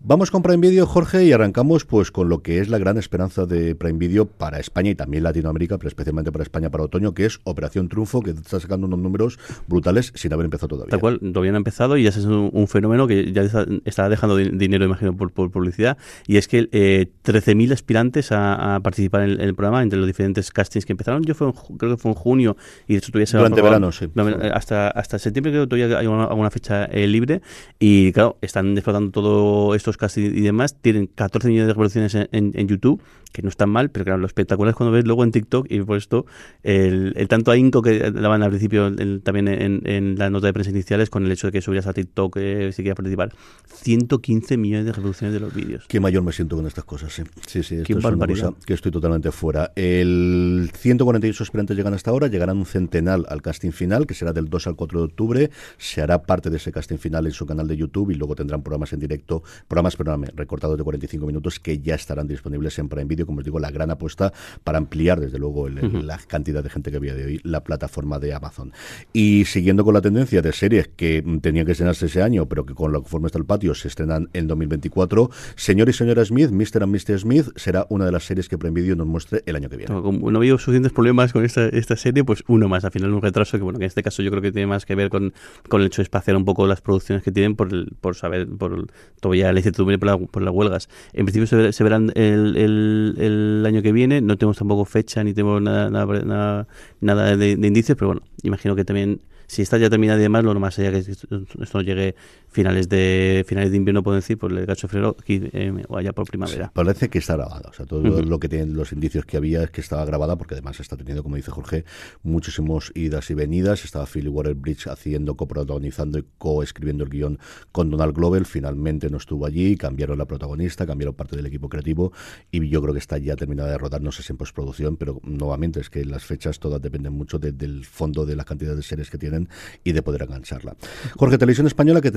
Vamos 0.00 0.30
con 0.30 0.42
Prime 0.42 0.68
Video, 0.68 0.86
Jorge, 0.86 1.24
y 1.24 1.32
arrancamos 1.32 1.84
pues 1.84 2.10
con 2.10 2.28
lo 2.28 2.42
que 2.42 2.58
es 2.58 2.68
la 2.68 2.78
gran 2.78 2.98
esperanza 2.98 3.46
de 3.46 3.74
Prime 3.74 3.98
Video 3.98 4.26
para 4.26 4.58
España 4.58 4.90
y 4.90 4.94
también 4.94 5.22
Latinoamérica, 5.22 5.78
pero 5.78 5.88
especialmente 5.88 6.32
para 6.32 6.42
España 6.42 6.70
para 6.70 6.84
otoño, 6.84 7.14
que 7.14 7.26
es 7.26 7.40
Operación 7.44 7.88
Triunfo, 7.88 8.22
que 8.22 8.30
está 8.30 8.60
sacando 8.60 8.86
unos 8.86 8.98
números 8.98 9.38
brutales 9.66 10.12
sin 10.14 10.32
haber 10.32 10.44
empezado 10.44 10.68
todavía. 10.68 10.90
Tal 10.90 11.00
cual, 11.00 11.18
todavía 11.18 11.52
no 11.52 11.56
ha 11.56 11.58
empezado 11.58 11.96
y 11.96 12.04
ya 12.04 12.10
es 12.10 12.16
un, 12.24 12.68
fenómeno 12.68 13.06
que 13.06 13.32
ya 13.32 13.42
está, 13.84 14.08
dejando 14.08 14.36
dinero, 14.36 14.84
imagino, 14.84 15.16
por, 15.16 15.30
publicidad. 15.32 15.93
Y 16.26 16.36
es 16.36 16.48
que 16.48 16.68
eh, 16.72 17.06
13.000 17.24 17.72
aspirantes 17.72 18.32
a, 18.32 18.80
participar 18.82 19.22
en 19.22 19.40
el, 19.40 19.54
programa 19.54 19.82
entre 19.82 19.98
los 19.98 20.06
diferentes 20.06 20.50
castings 20.50 20.86
que 20.86 20.92
empezaron. 20.92 21.22
Yo 21.24 21.34
fue 21.34 21.52
creo 21.78 21.96
que 21.96 21.96
fue 21.96 22.10
en 22.10 22.16
junio 22.16 22.56
y 22.86 22.94
de 22.94 22.98
hecho 22.98 23.12
todavía 23.12 23.26
se 23.26 23.36
Durante 23.36 23.62
verano, 23.62 23.92
sí. 23.92 24.08
Hasta, 24.52 24.88
hasta 24.88 25.18
septiembre 25.18 25.52
creo 25.52 25.64
que 25.64 25.68
todavía 25.68 25.98
hay 25.98 26.06
alguna, 26.06 26.50
fecha 26.50 26.84
eh, 26.86 27.06
libre. 27.06 27.42
Y 27.78 28.12
claro, 28.12 28.38
están 28.40 28.72
explotando 28.76 29.10
todos 29.10 29.76
estos 29.76 29.96
castings 29.96 30.36
y 30.36 30.40
demás. 30.40 30.76
Tienen 30.80 31.06
14 31.06 31.48
millones 31.48 31.68
de 31.68 31.72
reproducciones 31.72 32.14
en 32.30 32.68
YouTube 32.68 33.02
que 33.34 33.42
no 33.42 33.48
están 33.48 33.68
mal, 33.68 33.90
pero 33.90 34.04
claro, 34.04 34.20
lo 34.20 34.26
espectacular 34.26 34.70
es 34.70 34.76
cuando 34.76 34.92
ves 34.92 35.04
luego 35.04 35.24
en 35.24 35.32
TikTok 35.32 35.66
y 35.68 35.80
por 35.80 35.98
esto 35.98 36.24
el, 36.62 37.12
tanto 37.28 37.50
ahínco 37.50 37.82
que 37.82 38.12
daban 38.12 38.44
al 38.44 38.50
principio 38.50 38.94
también 39.22 39.48
en, 39.48 40.14
la 40.16 40.30
nota 40.30 40.46
de 40.46 40.52
prensa 40.52 40.70
iniciales 40.70 41.10
con 41.10 41.26
el 41.26 41.32
hecho 41.32 41.48
de 41.48 41.52
que 41.52 41.60
subías 41.60 41.88
a 41.88 41.92
TikTok 41.92 42.36
eh, 42.36 42.70
si 42.72 42.82
querías 42.82 42.94
participar. 42.94 43.32
115 43.66 44.56
millones 44.56 44.86
de 44.86 44.92
reproducciones 44.92 45.34
de 45.34 45.40
los 45.40 45.52
vídeos. 45.52 45.83
Qué 45.88 46.00
mayor 46.00 46.22
me 46.22 46.32
siento 46.32 46.56
con 46.56 46.66
estas 46.66 46.84
cosas, 46.84 47.12
sí. 47.12 47.22
Sí, 47.46 47.62
sí, 47.62 47.76
esto 47.76 47.98
es 47.98 48.04
una 48.04 48.26
cosa 48.26 48.54
que 48.64 48.74
estoy 48.74 48.90
totalmente 48.90 49.30
fuera. 49.30 49.72
El 49.76 50.70
148 50.74 51.42
aspirantes 51.42 51.76
llegan 51.76 51.94
hasta 51.94 52.10
ahora, 52.10 52.26
llegarán 52.28 52.58
un 52.58 52.66
centenar 52.66 53.20
al 53.28 53.42
casting 53.42 53.70
final, 53.70 54.06
que 54.06 54.14
será 54.14 54.32
del 54.32 54.48
2 54.48 54.66
al 54.66 54.76
4 54.76 54.98
de 54.98 55.04
octubre. 55.04 55.50
Se 55.78 56.00
hará 56.00 56.22
parte 56.22 56.50
de 56.50 56.56
ese 56.56 56.72
casting 56.72 56.96
final 56.96 57.26
en 57.26 57.32
su 57.32 57.46
canal 57.46 57.68
de 57.68 57.76
YouTube 57.76 58.10
y 58.10 58.14
luego 58.14 58.34
tendrán 58.34 58.62
programas 58.62 58.92
en 58.92 59.00
directo, 59.00 59.42
programas, 59.68 59.96
perdóname, 59.96 60.28
recortados 60.34 60.78
de 60.78 60.84
45 60.84 61.26
minutos 61.26 61.60
que 61.60 61.78
ya 61.80 61.94
estarán 61.94 62.26
disponibles 62.26 62.78
en 62.78 62.88
Prime 62.88 63.04
Video 63.04 63.26
como 63.26 63.38
os 63.38 63.44
digo, 63.44 63.58
la 63.58 63.70
gran 63.70 63.90
apuesta 63.90 64.32
para 64.62 64.78
ampliar, 64.78 65.20
desde 65.20 65.38
luego, 65.38 65.68
la 65.68 66.18
cantidad 66.26 66.62
de 66.62 66.70
gente 66.70 66.90
que 66.90 66.96
había 66.96 67.14
de 67.14 67.24
hoy 67.24 67.40
la 67.42 67.62
plataforma 67.62 68.18
de 68.18 68.34
Amazon. 68.34 68.72
Y 69.12 69.44
siguiendo 69.44 69.84
con 69.84 69.94
la 69.94 70.00
tendencia 70.00 70.42
de 70.42 70.52
series 70.52 70.88
que 70.88 71.22
tenían 71.40 71.66
que 71.66 71.72
estrenarse 71.72 72.06
ese 72.06 72.22
año, 72.22 72.46
pero 72.46 72.64
que 72.64 72.74
con 72.74 72.92
la 72.92 73.00
forma 73.02 73.26
está 73.26 73.38
el 73.38 73.44
patio 73.44 73.74
se 73.74 73.88
estrenan 73.88 74.28
en 74.32 74.46
2024, 74.46 75.30
Señor 75.74 75.88
y 75.88 75.92
Señora 75.92 76.24
Smith, 76.24 76.52
Mr. 76.52 76.84
and 76.84 76.94
Mr. 76.94 77.18
Smith, 77.18 77.48
será 77.56 77.84
una 77.88 78.04
de 78.04 78.12
las 78.12 78.22
series 78.22 78.48
que 78.48 78.56
Prime 78.56 78.80
nos 78.94 79.08
muestre 79.08 79.42
el 79.44 79.56
año 79.56 79.68
que 79.68 79.76
viene. 79.76 79.92
como 79.92 80.30
no 80.30 80.38
había 80.38 80.52
suficientes 80.52 80.92
problemas 80.92 81.32
con 81.32 81.44
esta, 81.44 81.66
esta 81.66 81.96
serie, 81.96 82.22
pues 82.22 82.44
uno 82.46 82.68
más. 82.68 82.84
Al 82.84 82.92
final 82.92 83.12
un 83.12 83.20
retraso 83.20 83.58
que, 83.58 83.64
bueno, 83.64 83.80
que 83.80 83.84
en 83.86 83.88
este 83.88 84.04
caso 84.04 84.22
yo 84.22 84.30
creo 84.30 84.40
que 84.40 84.52
tiene 84.52 84.68
más 84.68 84.86
que 84.86 84.94
ver 84.94 85.10
con, 85.10 85.32
con 85.68 85.80
el 85.80 85.88
hecho 85.88 86.00
de 86.00 86.04
espaciar 86.04 86.36
un 86.36 86.44
poco 86.44 86.68
las 86.68 86.80
producciones 86.80 87.24
que 87.24 87.32
tienen 87.32 87.56
por, 87.56 87.92
por 87.96 88.14
saber, 88.14 88.46
por 88.46 88.86
todavía 89.18 89.52
la 89.52 89.58
incertidumbre 89.58 89.98
por, 89.98 90.28
por 90.28 90.42
las 90.44 90.54
huelgas. 90.54 90.88
En 91.12 91.26
principio 91.26 91.72
se, 91.72 91.82
verán 91.82 92.12
el, 92.14 92.56
el, 92.56 93.64
año 93.66 93.82
que 93.82 93.90
viene. 93.90 94.20
No 94.20 94.38
tenemos 94.38 94.56
tampoco 94.56 94.84
fecha 94.84 95.24
ni 95.24 95.34
tenemos 95.34 95.60
nada, 95.60 95.90
nada, 95.90 96.68
nada, 97.00 97.36
de, 97.36 97.56
de, 97.56 97.66
indicios, 97.66 97.98
pero 97.98 98.10
bueno, 98.10 98.22
imagino 98.44 98.76
que 98.76 98.84
también 98.84 99.22
si 99.46 99.62
está 99.62 99.78
ya 99.78 99.90
terminada 99.90 100.18
y 100.18 100.22
demás, 100.22 100.44
lo 100.44 100.52
normal 100.52 100.72
sería 100.72 100.92
que 100.92 100.98
esto 100.98 101.80
llegue 101.80 102.14
finales 102.48 102.88
de 102.88 103.44
finales 103.46 103.70
de 103.70 103.76
invierno, 103.76 104.02
puedo 104.02 104.16
decir, 104.16 104.38
por 104.38 104.52
el 104.52 104.64
gacho 104.66 104.88
aquí 105.18 105.50
eh, 105.52 105.72
o 105.88 105.96
allá 105.96 106.12
por 106.12 106.26
primavera. 106.26 106.70
parece 106.72 107.08
que 107.08 107.18
está 107.18 107.36
grabada. 107.36 107.70
O 107.70 107.72
sea, 107.72 107.86
todo 107.86 108.00
lo 108.02 108.38
que 108.38 108.48
tienen 108.48 108.74
los 108.74 108.92
indicios 108.92 109.24
que 109.24 109.36
había 109.36 109.62
es 109.64 109.70
que 109.70 109.80
estaba 109.80 110.04
grabada, 110.04 110.36
porque 110.36 110.54
además 110.54 110.78
está 110.80 110.96
teniendo, 110.96 111.22
como 111.22 111.36
dice 111.36 111.50
Jorge, 111.50 111.84
muchísimos 112.22 112.92
idas 112.94 113.30
y 113.30 113.34
venidas. 113.34 113.84
Estaba 113.84 114.06
Philly 114.06 114.28
Waterbridge 114.28 114.86
haciendo, 114.88 115.36
coprotagonizando 115.36 116.18
y 116.18 116.24
coescribiendo 116.38 117.04
el 117.04 117.10
guion 117.10 117.38
con 117.72 117.90
Donald 117.90 118.14
Glover. 118.14 118.44
Finalmente 118.44 119.10
no 119.10 119.16
estuvo 119.16 119.46
allí, 119.46 119.76
cambiaron 119.76 120.18
la 120.18 120.26
protagonista, 120.26 120.86
cambiaron 120.86 121.14
parte 121.14 121.36
del 121.36 121.46
equipo 121.46 121.68
creativo 121.68 122.12
y 122.50 122.68
yo 122.68 122.80
creo 122.82 122.94
que 122.94 123.00
está 123.00 123.18
ya 123.18 123.36
terminada 123.36 123.70
de 123.70 123.78
rodar, 123.78 124.00
no 124.02 124.12
sé 124.12 124.22
si 124.22 124.32
en 124.32 124.36
postproducción, 124.36 124.96
pero 124.96 125.20
nuevamente 125.24 125.80
es 125.80 125.90
que 125.90 126.04
las 126.04 126.24
fechas 126.24 126.58
todas 126.58 126.80
dependen 126.80 127.12
mucho 127.12 127.38
del 127.38 127.84
fondo 127.84 128.26
de 128.26 128.36
la 128.36 128.44
cantidad 128.44 128.74
de 128.74 128.82
series 128.82 129.10
que 129.10 129.18
tienen 129.34 129.48
y 129.82 129.92
de 129.92 130.02
poder 130.02 130.22
engancharla. 130.22 130.76
Jorge, 131.16 131.38
Televisión 131.38 131.66
Española 131.66 132.00
que 132.00 132.10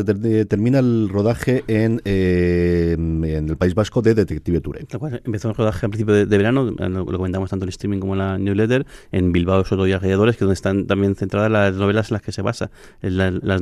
termina 0.45 0.79
el 0.79 1.09
rodaje 1.09 1.63
en, 1.67 2.01
eh, 2.05 2.93
en 2.97 3.49
el 3.49 3.57
País 3.57 3.75
Vasco 3.75 4.01
de 4.01 4.13
Detective 4.13 4.61
Ture. 4.61 4.85
Empezó 5.23 5.49
el 5.49 5.55
rodaje 5.55 5.85
a 5.85 5.89
principio 5.89 6.13
de, 6.13 6.37
verano, 6.37 6.71
lo, 6.71 7.05
comentamos 7.05 7.49
tanto 7.49 7.65
en 7.65 7.67
el 7.67 7.69
streaming 7.69 7.99
como 7.99 8.13
en 8.13 8.19
la 8.19 8.37
newsletter, 8.37 8.85
en 9.11 9.31
Bilbao, 9.31 9.65
Soto 9.65 9.87
y 9.87 9.91
alrededores, 9.91 10.35
que 10.35 10.43
es 10.43 10.47
donde 10.47 10.53
están 10.53 10.87
también 10.87 11.15
centradas 11.15 11.51
las 11.51 11.73
novelas 11.75 12.11
en 12.11 12.15
las 12.15 12.21
que 12.21 12.31
se 12.31 12.41
basa. 12.41 12.69
las, 13.01 13.61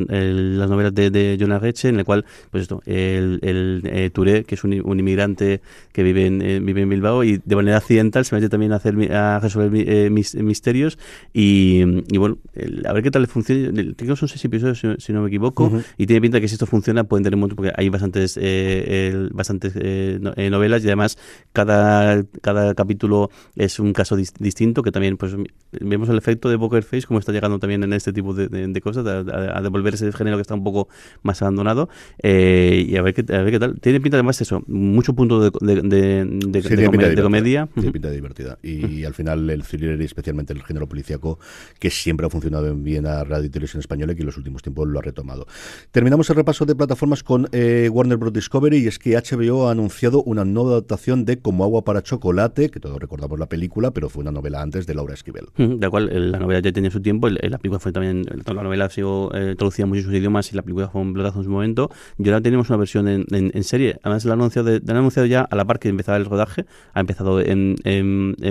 novelas 0.69 0.93
de, 0.93 1.09
de 1.09 1.37
John 1.39 1.51
Arreche, 1.51 1.89
en 1.89 1.99
el 1.99 2.05
cual, 2.05 2.25
pues 2.51 2.63
esto, 2.63 2.81
el, 2.85 3.39
el 3.41 3.81
eh, 3.85 4.09
Touré, 4.11 4.43
que 4.43 4.55
es 4.55 4.63
un, 4.63 4.73
inmigrante 4.73 5.61
que 5.91 6.03
vive 6.03 6.25
en, 6.25 6.41
eh, 6.41 6.59
vive 6.59 6.81
en 6.81 6.89
Bilbao 6.89 7.23
y 7.23 7.41
de 7.43 7.55
manera 7.55 7.77
accidental 7.77 8.25
se 8.25 8.35
mete 8.35 8.49
también 8.49 8.73
a, 8.73 8.77
hacer, 8.77 9.11
a 9.13 9.39
resolver 9.39 9.71
misterios 10.11 10.97
y, 11.33 11.83
y 12.11 12.17
bueno, 12.17 12.37
a 12.85 12.93
ver 12.93 13.03
qué 13.03 13.11
tal 13.11 13.21
le 13.21 13.27
funciona 13.27 13.44
tengo 13.45 14.15
son 14.15 14.27
seis 14.27 14.43
episodios, 14.45 14.79
si, 14.99 15.13
no 15.13 15.21
me 15.21 15.27
equivoco, 15.27 15.71
y 15.97 16.05
tiene 16.05 16.21
pinta 16.21 16.41
que 16.41 16.47
si 16.47 16.55
esto 16.55 16.65
funciona 16.65 17.03
pueden 17.03 17.23
tener 17.23 17.37
mucho, 17.37 17.55
porque 17.55 17.71
hay 17.75 17.89
bastantes 17.89 18.37
eh, 18.41 19.27
bastantes 19.31 19.73
eh, 19.75 20.19
eh, 20.35 20.49
novelas 20.49 20.83
y 20.83 20.87
además 20.87 21.17
cada, 21.53 22.23
cada 22.41 22.73
capítulo 22.75 23.29
es 23.55 23.79
un 23.79 23.93
caso 23.93 24.15
distinto, 24.15 24.83
que 24.83 24.91
también 24.91 25.17
pues 25.17 25.35
vemos 25.71 26.09
el 26.09 26.17
efecto 26.17 26.49
de 26.49 26.57
Poker 26.57 26.83
Face, 26.83 27.07
como 27.07 27.19
está 27.19 27.31
llegando 27.31 27.59
también 27.59 27.83
en 27.83 27.93
este 27.93 28.13
tipo 28.13 28.33
de, 28.33 28.81
cosas, 28.81 29.05
a, 29.05 29.61
devolver 29.61 29.93
ese 29.93 30.11
género 30.11 30.37
que 30.37 30.41
está 30.41 30.53
un 30.53 30.63
poco 30.63 30.89
más 31.23 31.41
abandonado, 31.41 31.89
y 32.21 32.95
a 32.95 33.01
ver, 33.01 33.13
qué, 33.13 33.25
a 33.33 33.41
ver 33.41 33.51
qué 33.51 33.59
tal. 33.59 33.79
Tiene 33.79 33.99
pinta 33.99 34.17
además 34.17 34.39
eso, 34.41 34.63
mucho 34.67 35.13
punto 35.13 35.39
de, 35.39 35.51
de, 35.51 37.21
comedia. 37.21 37.67
Tiene 37.73 37.91
pinta 37.91 38.09
divertida. 38.09 38.57
Y, 38.63 39.03
al 39.05 39.13
final 39.13 39.49
el 39.49 39.63
thriller 39.63 40.01
y 40.01 40.05
especialmente 40.05 40.53
el 40.53 40.63
género 40.63 40.87
policíaco, 40.87 41.39
que 41.79 41.89
siempre 41.89 42.25
ha 42.25 42.29
funcionado 42.29 42.73
bien 42.75 43.05
a 43.05 43.23
Radio 43.35 43.51
en 43.73 43.79
española 43.79 44.13
y 44.13 44.15
que 44.15 44.21
en 44.21 44.27
los 44.27 44.37
últimos 44.37 44.61
tiempos 44.61 44.87
lo 44.87 44.99
ha 44.99 45.01
retomado. 45.01 45.47
Terminamos 45.91 46.29
el 46.29 46.35
repaso 46.35 46.65
de 46.65 46.75
plataformas 46.75 47.23
con 47.23 47.47
eh, 47.51 47.89
Warner 47.91 48.17
Bros. 48.17 48.33
Discovery 48.33 48.77
y 48.77 48.87
es 48.87 48.99
que 48.99 49.15
HBO 49.15 49.67
ha 49.67 49.71
anunciado 49.71 50.23
una 50.23 50.45
nueva 50.45 50.71
adaptación 50.71 51.25
de 51.25 51.39
Como 51.39 51.63
agua 51.63 51.83
para 51.83 52.01
chocolate, 52.01 52.69
que 52.69 52.79
todos 52.79 52.99
recordamos 52.99 53.39
la 53.39 53.47
película, 53.47 53.91
pero 53.91 54.09
fue 54.09 54.21
una 54.21 54.31
novela 54.31 54.61
antes 54.61 54.87
de 54.87 54.95
Laura 54.95 55.13
Esquivel. 55.13 55.47
De 55.57 55.89
cual 55.89 56.09
eh, 56.09 56.19
la 56.19 56.39
novela 56.39 56.59
ya 56.59 56.71
tenía 56.71 56.91
su 56.91 57.01
tiempo, 57.01 57.29
la 57.29 57.57
película 57.57 57.79
fue 57.79 57.91
también, 57.91 58.23
la 58.45 58.63
novela 58.63 58.85
ha 58.85 58.89
sido 58.89 59.31
eh, 59.33 59.55
traducida 59.57 59.83
en 59.83 59.89
muchos 59.89 60.13
idiomas 60.13 60.51
y 60.51 60.55
la 60.55 60.61
película 60.61 60.89
fue 60.89 61.01
un 61.01 61.13
pelotazo 61.13 61.39
en 61.39 61.45
su 61.45 61.49
momento. 61.49 61.91
Y 62.17 62.27
ahora 62.27 62.41
tenemos 62.41 62.69
una 62.69 62.77
versión 62.77 63.07
en, 63.07 63.63
serie. 63.63 63.97
Además 64.03 64.25
la 64.25 64.33
han 64.33 64.39
anunciado, 64.39 64.79
anunciado 64.87 65.25
ya 65.25 65.41
a 65.41 65.55
la 65.55 65.65
par 65.65 65.79
que 65.79 65.89
empezaba 65.89 66.17
el 66.17 66.25
rodaje, 66.25 66.65
ha 66.93 66.99
empezado 66.99 67.41
en, 67.41 67.75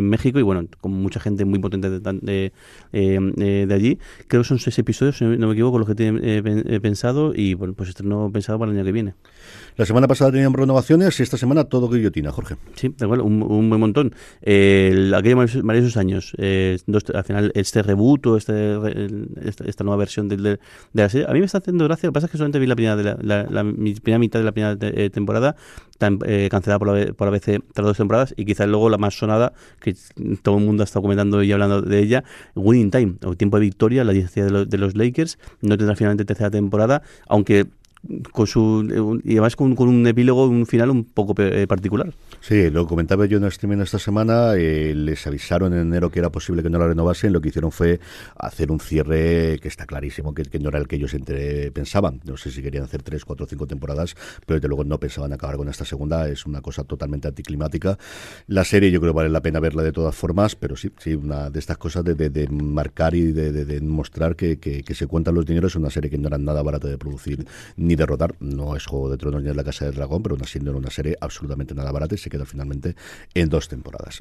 México 0.05 0.39
y 0.39 0.43
bueno, 0.43 0.67
con 0.81 0.93
mucha 0.93 1.21
gente 1.21 1.45
muy 1.45 1.59
potente 1.59 1.91
de, 1.91 2.53
de 2.93 3.75
allí. 3.75 3.99
Creo 4.29 4.43
que 4.43 4.49
son 4.49 4.59
seis 4.59 4.74
episodios 4.79 5.21
no 5.23 5.47
me 5.47 5.53
equivoco, 5.53 5.79
lo 5.79 5.87
que 5.87 5.95
tiene 5.95 6.21
eh, 6.23 6.81
pensado 6.81 7.33
y 7.35 7.55
bueno, 7.55 7.75
pues 7.75 7.89
estreno 7.91 8.31
pensado 8.33 8.59
para 8.59 8.71
el 8.71 8.77
año 8.77 8.85
que 8.85 8.93
viene. 8.93 9.15
La 9.77 9.87
semana 9.87 10.07
pasada 10.07 10.31
tenían 10.31 10.53
renovaciones 10.53 11.19
y 11.19 11.25
esta 11.25 11.37
semana 11.37 11.65
todo 11.65 11.89
guillotina, 11.89 12.31
Jorge. 12.31 12.57
Sí, 12.77 12.95
de 12.97 13.07
un, 13.07 13.43
un 13.43 13.69
buen 13.69 13.81
montón. 13.81 14.15
Eh, 14.43 15.11
aquello 15.13 15.43
esos 15.43 15.97
años, 15.97 16.33
eh, 16.39 16.79
al 17.13 17.25
final 17.25 17.51
este 17.57 17.83
reboot 17.83 18.25
este, 18.37 18.79
esta, 19.67 19.83
nueva 19.83 19.97
versión 19.97 20.29
de, 20.29 20.59
la 20.93 21.09
serie, 21.09 21.27
a 21.29 21.33
mí 21.33 21.41
me 21.41 21.47
está 21.47 21.59
haciendo 21.59 21.85
gracia, 21.85 22.07
lo 22.07 22.13
que 22.13 22.15
pasa 22.15 22.27
es 22.27 22.31
que 22.31 22.39
solamente 22.39 22.61
vi 22.61 22.67
la 22.69 22.77
primera, 22.77 22.95
de 22.95 23.17
la, 23.21 23.65
primera 24.01 24.19
mitad 24.21 24.39
de 24.39 24.45
la 24.45 24.53
primera 24.53 24.77
eh, 24.81 25.11
temporada, 25.11 25.57
tan, 25.99 26.21
eh, 26.25 26.49
cancelada 26.51 26.79
por 26.79 26.97
la, 26.97 27.13
por 27.13 27.27
la 27.27 27.37
BC 27.37 27.65
tras 27.73 27.87
dos 27.87 27.97
temporadas 27.97 28.35
y 28.37 28.45
quizás 28.45 28.69
luego 28.69 28.89
la 28.89 28.99
más 28.99 29.19
sonada, 29.19 29.55
que 29.81 29.97
todo 30.43 30.59
el 30.59 30.65
mundo 30.65 30.83
ha 30.83 30.85
estado 30.85 31.03
comentando 31.03 31.43
y 31.43 31.51
hablando 31.51 31.83
de 31.83 31.99
ella, 31.99 32.23
Winning 32.55 32.93
Time, 32.93 33.15
o 33.25 33.35
Tiempo 33.35 33.59
de 33.59 33.63
Victoria, 33.63 34.05
la 34.05 34.13
licencia 34.13 34.45
de, 34.45 34.67
de 34.67 34.79
los 34.79 34.95
Lakers, 34.95 35.39
no 35.63 35.77
tendrá 35.77 35.97
finalmente 35.97 36.25
tercera 36.25 36.51
temporada, 36.51 37.03
aunque 37.27 37.67
con 38.33 38.47
su 38.47 39.21
y 39.25 39.33
además 39.33 39.57
con, 39.57 39.77
un 39.79 40.07
epílogo, 40.07 40.47
un 40.47 40.67
final 40.67 40.91
un 40.91 41.05
poco 41.05 41.35
particular. 41.35 42.13
Sí, 42.41 42.71
lo 42.71 42.87
comentaba 42.87 43.27
yo 43.27 43.39
en 43.39 43.45
el 43.45 43.49
streaming 43.49 43.79
esta 43.79 43.99
semana, 43.99 44.55
les 44.55 45.27
avisaron 45.27 45.73
en 45.73 45.81
enero 45.81 46.11
que 46.11 46.19
era 46.19 46.31
posible 46.31 46.63
que 46.63 46.71
no 46.71 46.79
la 46.79 46.89
renovasen, 46.89 47.33
lo 47.33 47.41
que 47.41 47.49
hicieron 47.49 47.73
fue 47.73 48.01
hacer 48.37 48.71
un 48.71 48.81
cierre 48.81 49.59
que 49.61 49.69
está 49.69 49.87
clarísimo 49.87 50.35
que, 50.35 50.59
no 50.59 50.69
era 50.69 50.79
el 50.79 50.89
que 50.89 50.97
ellos 50.97 51.15
entre, 51.15 51.71
pensaban. 51.73 52.21
No 52.25 52.37
sé 52.37 52.51
si 52.51 52.63
querían 52.63 52.85
hacer 52.85 53.03
tres, 53.03 53.25
cuatro, 53.25 53.47
cinco 53.47 53.67
temporadas, 53.67 54.15
pero 54.47 54.59
desde 54.59 54.69
luego 54.69 54.85
no 54.85 54.99
pensaban 54.99 55.33
acabar 55.33 55.57
con 55.57 55.69
esta 55.69 55.85
segunda, 55.85 56.29
es 56.29 56.47
una 56.47 56.61
cosa 56.61 56.85
totalmente 56.85 57.29
anticlimática. 57.29 57.99
La 58.47 58.65
serie 58.65 58.91
yo 58.91 59.01
creo 59.01 59.13
que 59.13 59.17
vale 59.17 59.31
la 59.31 59.43
pena 59.43 59.61
verla 59.61 59.83
de 59.83 59.93
todas 59.93 60.15
formas, 60.15 60.57
pero 60.57 60.77
sí, 60.77 60.91
sí, 60.99 61.15
una 61.15 61.51
de 61.51 61.59
estas 61.59 61.79
cosas 61.79 62.05
de, 62.05 62.49
marcar 62.51 63.15
y 63.15 63.33
de, 63.33 63.81
mostrar 63.81 64.37
que, 64.37 64.85
se 64.95 65.07
cuentan 65.07 65.35
los 65.35 65.47
dineros 65.47 65.73
es 65.73 65.77
una 65.77 65.91
serie 65.91 66.11
que 66.11 66.19
no 66.19 66.29
era 66.29 66.39
nada 66.39 66.63
barata 66.63 66.89
de 66.89 66.99
producir 66.99 67.47
ni 67.77 67.94
de 67.97 68.07
rodar. 68.07 68.35
No 68.41 68.77
es 68.77 68.87
Juego 68.87 69.11
de 69.11 69.17
Tronos 69.17 69.43
ni 69.43 69.51
es 69.51 69.57
La 69.57 69.65
Casa 69.65 69.85
del 69.85 69.95
Dragón, 69.95 70.23
pero 70.23 70.35
una 70.35 70.47
serie, 70.47 70.71
una 70.71 70.91
serie 70.91 71.17
absolutamente 71.21 71.75
nada 71.75 71.93
barata 71.93 72.15
y 72.15 72.19
se 72.19 72.31
queda 72.31 72.45
finalmente 72.45 72.97
en 73.35 73.49
dos 73.49 73.69
temporadas. 73.69 74.21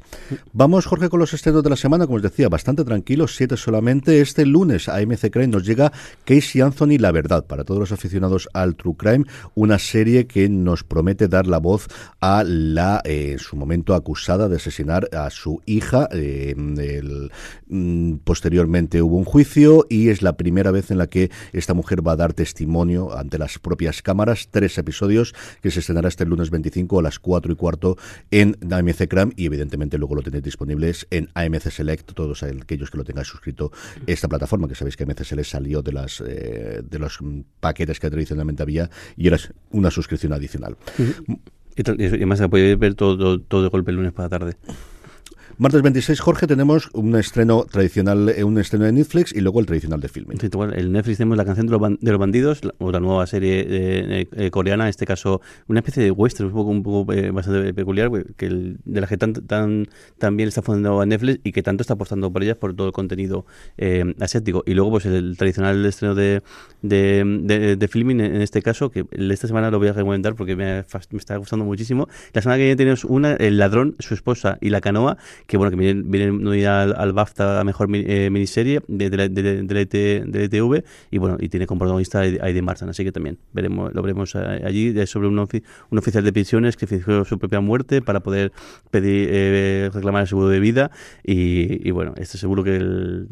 Vamos, 0.52 0.86
Jorge, 0.86 1.08
con 1.08 1.20
los 1.20 1.34
estrenos 1.34 1.62
de 1.62 1.70
la 1.70 1.76
semana, 1.76 2.06
como 2.06 2.16
os 2.16 2.22
decía, 2.22 2.48
bastante 2.48 2.84
tranquilos, 2.84 3.36
siete 3.36 3.56
solamente. 3.56 4.20
Este 4.20 4.46
lunes 4.46 4.88
a 4.88 5.00
MC 5.00 5.30
Crime 5.30 5.48
nos 5.48 5.64
llega 5.64 5.92
Casey 6.24 6.60
Anthony 6.60 6.98
La 6.98 7.12
Verdad, 7.12 7.46
para 7.46 7.64
todos 7.64 7.80
los 7.80 7.92
aficionados 7.92 8.48
al 8.52 8.76
True 8.76 8.96
Crime, 8.96 9.24
una 9.54 9.78
serie 9.78 10.26
que 10.26 10.48
nos 10.48 10.84
promete 10.84 11.28
dar 11.28 11.46
la 11.46 11.58
voz 11.58 11.88
a 12.20 12.44
la, 12.44 13.00
eh, 13.04 13.32
en 13.32 13.38
su 13.38 13.56
momento, 13.56 13.94
acusada 13.94 14.48
de 14.48 14.56
asesinar 14.56 15.08
a 15.12 15.30
su 15.30 15.62
hija. 15.66 16.08
Eh, 16.12 16.54
mm, 16.56 18.16
posteriormente 18.24 19.02
hubo 19.02 19.16
un 19.16 19.24
juicio 19.24 19.86
y 19.88 20.08
es 20.08 20.22
la 20.22 20.36
primera 20.36 20.70
vez 20.70 20.90
en 20.90 20.98
la 20.98 21.08
que 21.08 21.30
esta 21.52 21.74
mujer 21.74 22.06
va 22.06 22.12
a 22.12 22.16
dar 22.16 22.32
testimonio 22.32 23.16
ante 23.16 23.38
las 23.38 23.58
propias 23.64 24.02
cámaras. 24.02 24.46
Tres 24.48 24.78
episodios 24.78 25.34
que 25.60 25.72
se 25.72 25.80
estrenará 25.80 26.06
este 26.06 26.24
lunes 26.24 26.50
25 26.50 27.00
a 27.00 27.02
las 27.02 27.18
4 27.18 27.52
y 27.52 27.56
cuarto 27.56 27.96
en 28.30 28.56
AMC 28.70 29.08
Crime 29.08 29.32
y 29.34 29.46
evidentemente 29.46 29.98
luego 29.98 30.14
lo 30.14 30.22
tenéis 30.22 30.44
disponibles 30.44 31.08
en 31.10 31.30
AMC 31.34 31.70
Select, 31.70 32.12
todos 32.12 32.44
aquellos 32.44 32.92
que 32.92 32.98
lo 32.98 33.04
tengan 33.04 33.24
suscrito 33.24 33.72
esta 34.06 34.28
plataforma, 34.28 34.68
que 34.68 34.76
sabéis 34.76 34.96
que 34.96 35.02
AMC 35.02 35.24
Select 35.24 35.48
salió 35.48 35.82
de 35.82 35.92
las 35.92 36.22
eh, 36.24 36.82
de 36.88 36.98
los 37.00 37.18
paquetes 37.58 37.98
que 37.98 38.10
tradicionalmente 38.10 38.62
había 38.62 38.90
y 39.16 39.26
era 39.26 39.38
una 39.70 39.90
suscripción 39.90 40.32
adicional. 40.32 40.76
Y 41.76 41.82
además 41.88 42.38
se 42.38 42.48
puede 42.48 42.76
ver 42.76 42.94
todo, 42.94 43.40
todo 43.40 43.62
de 43.62 43.68
golpe 43.68 43.90
el 43.90 43.96
lunes 43.96 44.12
para 44.12 44.26
la 44.26 44.38
tarde. 44.38 44.56
Martes 45.56 45.82
26, 45.82 46.18
Jorge, 46.18 46.48
tenemos 46.48 46.90
un 46.94 47.14
estreno 47.14 47.64
tradicional, 47.64 48.28
eh, 48.28 48.42
un 48.42 48.58
estreno 48.58 48.86
de 48.86 48.92
Netflix 48.92 49.32
y 49.32 49.40
luego 49.40 49.60
el 49.60 49.66
tradicional 49.66 50.00
de 50.00 50.08
filming. 50.08 50.38
Sí, 50.40 50.48
el 50.74 50.90
Netflix 50.90 51.18
tenemos 51.18 51.38
La 51.38 51.44
canción 51.44 51.66
de 51.68 52.10
los, 52.10 52.18
bandidos, 52.18 52.60
o 52.78 52.90
la 52.90 52.98
nueva 52.98 53.24
serie 53.28 53.64
eh, 53.68 54.28
eh, 54.32 54.50
coreana, 54.50 54.84
en 54.84 54.90
este 54.90 55.06
caso 55.06 55.40
una 55.68 55.78
especie 55.78 56.02
de 56.02 56.10
western, 56.10 56.48
un 56.48 56.54
poco, 56.54 56.70
un 56.70 56.82
poco 56.82 57.12
bastante 57.32 57.72
peculiar, 57.72 58.10
que 58.36 58.48
de 58.84 59.00
la 59.00 59.06
que 59.06 59.16
tan, 59.16 59.32
tan, 59.32 59.86
tan 60.18 60.36
bien 60.36 60.48
está 60.48 60.60
funcionando 60.60 61.00
a 61.00 61.06
Netflix 61.06 61.40
y 61.44 61.52
que 61.52 61.62
tanto 61.62 61.82
está 61.82 61.94
apostando 61.94 62.32
por 62.32 62.42
ellas 62.42 62.56
por 62.56 62.74
todo 62.74 62.88
el 62.88 62.92
contenido 62.92 63.46
asiático. 64.20 64.64
Y 64.66 64.74
luego 64.74 64.90
pues 64.90 65.06
el, 65.06 65.36
tradicional 65.36 65.84
estreno 65.86 66.16
de, 66.16 66.42
de, 66.82 67.76
de, 67.78 67.88
filming, 67.88 68.20
en 68.20 68.42
este 68.42 68.60
caso, 68.60 68.90
que 68.90 69.06
esta 69.12 69.46
semana 69.46 69.70
lo 69.70 69.78
voy 69.78 69.88
a 69.88 69.92
recomendar 69.92 70.34
porque 70.34 70.56
me, 70.56 70.84
me 71.10 71.18
está 71.18 71.36
gustando 71.36 71.64
muchísimo. 71.64 72.08
La 72.32 72.42
semana 72.42 72.58
que 72.58 72.64
viene 72.64 72.76
tenemos 72.76 73.04
una, 73.04 73.34
El 73.34 73.58
ladrón, 73.58 73.94
su 74.00 74.14
esposa 74.14 74.58
y 74.60 74.70
la 74.70 74.80
canoa, 74.80 75.16
que 75.46 75.56
bueno 75.56 75.70
que 75.70 75.76
viene, 75.76 76.02
viene 76.04 76.66
al, 76.66 76.94
al, 76.96 77.12
BAFTA 77.12 77.60
a 77.60 77.64
mejor 77.64 77.88
eh, 77.92 78.30
miniserie 78.30 78.80
de, 78.88 79.10
de, 79.10 79.28
de, 79.28 79.62
de, 79.62 80.44
ITV 80.44 80.74
e 80.76 80.84
y 81.10 81.18
bueno 81.18 81.36
y 81.38 81.48
tiene 81.48 81.66
como 81.66 81.80
protagonista 81.80 82.20
a 82.20 82.22
Aiden 82.22 82.64
Martin 82.64 82.88
así 82.88 83.04
que 83.04 83.12
también 83.12 83.38
veremos 83.52 83.92
lo 83.94 84.02
veremos 84.02 84.34
allí 84.36 84.98
es 84.98 85.10
sobre 85.10 85.28
un, 85.28 85.38
un, 85.38 85.98
oficial 85.98 86.24
de 86.24 86.32
pensiones 86.32 86.76
que 86.76 86.86
fingió 86.86 87.24
su 87.24 87.38
propia 87.38 87.60
muerte 87.60 88.00
para 88.00 88.20
poder 88.20 88.52
pedir 88.90 89.28
eh, 89.30 89.90
reclamar 89.92 90.22
el 90.22 90.28
seguro 90.28 90.48
de 90.48 90.60
vida 90.60 90.90
y, 91.22 91.86
y 91.86 91.90
bueno 91.90 92.14
este 92.16 92.38
seguro 92.38 92.64
que 92.64 92.76
el, 92.76 93.28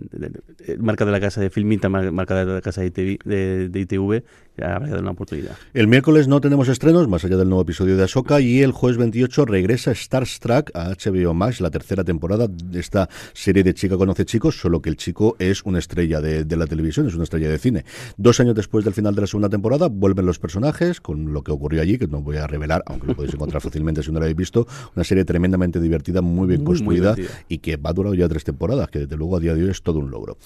marca 0.79 1.05
de 1.05 1.13
la 1.13 1.21
casa 1.21 1.41
de 1.41 1.51
Filmita 1.51 1.89
marca 1.89 2.45
de 2.45 2.53
la 2.53 2.61
casa 2.61 2.83
de, 2.83 2.89
ITV, 2.89 3.25
de, 3.25 3.81
ITV 3.81 4.23
habrá 4.61 4.89
dar 4.89 5.01
una 5.01 5.13
oportunidad. 5.13 5.57
El 5.73 5.89
miércoles 5.89 6.29
no 6.29 6.41
tenemos 6.41 6.69
estrenos 6.69 7.09
más 7.09 7.25
allá 7.25 7.37
del 7.37 7.49
nuevo 7.49 7.63
episodio 7.63 7.97
de 7.97 8.05
Ahsoka 8.05 8.41
y 8.41 8.61
el 8.61 8.73
jueves 8.73 8.99
28 8.99 9.47
regresa 9.47 9.93
Star 9.93 10.25
Trek 10.41 10.71
a 10.75 10.91
HBO 10.91 11.35
Max 11.35 11.61
la 11.61 11.71
tercera 11.71 12.02
temporada 12.05 12.49
de 12.49 12.81
esta 12.81 13.09
serie 13.33 13.63
de 13.63 13.75
Chica 13.75 13.97
conoce 13.97 14.25
chicos, 14.25 14.59
solo 14.59 14.81
que 14.81 14.91
el 14.91 14.97
chico 14.97 15.37
es 15.39 15.63
una 15.65 15.79
estrella 15.79 16.21
de, 16.21 16.57
la 16.57 16.67
televisión, 16.67 17.07
es 17.07 17.15
una 17.15 17.25
estrella 17.25 17.49
de 17.49 17.59
cine. 17.59 17.85
Dos 18.17 18.41
años 18.41 18.55
después 18.55 18.85
del 18.85 18.95
final 18.95 19.15
de 19.15 19.23
la 19.23 19.27
segunda 19.27 19.49
temporada, 19.49 19.89
vuelven 19.89 20.27
los 20.27 20.39
personajes 20.39 21.01
con 21.01 21.33
lo 21.33 21.43
que 21.43 21.53
ocurrió 21.53 21.83
allí, 21.83 21.99
que 21.99 22.07
no 22.07 22.21
voy 22.21 22.37
a 22.37 22.47
revelar, 22.47 22.83
aunque 22.87 23.07
lo 23.07 23.15
podéis 23.15 23.35
encontrar 23.35 23.63
fácilmente 23.63 24.03
si 24.03 24.11
no 24.11 24.19
lo 24.19 24.25
habéis 24.25 24.37
visto. 24.37 24.67
Una 24.95 25.05
serie 25.05 25.25
tremendamente 25.25 25.81
divertida, 25.81 26.23
muy 26.23 26.49
bien 26.49 26.65
construida 26.65 27.15
y 27.49 27.59
que 27.59 27.77
va 27.77 27.91
a 27.91 27.93
durar 27.93 28.15
ya 28.15 28.29
tres 28.29 28.45
temporadas, 28.45 28.89
que 28.89 29.01
desde 29.01 29.17
luego 29.17 29.37
a 29.37 29.41
día 29.41 29.55
de 29.55 29.65
hoy 29.65 29.71
es 29.71 29.83
todo 29.83 29.99
un 29.99 30.11
logro. 30.11 30.37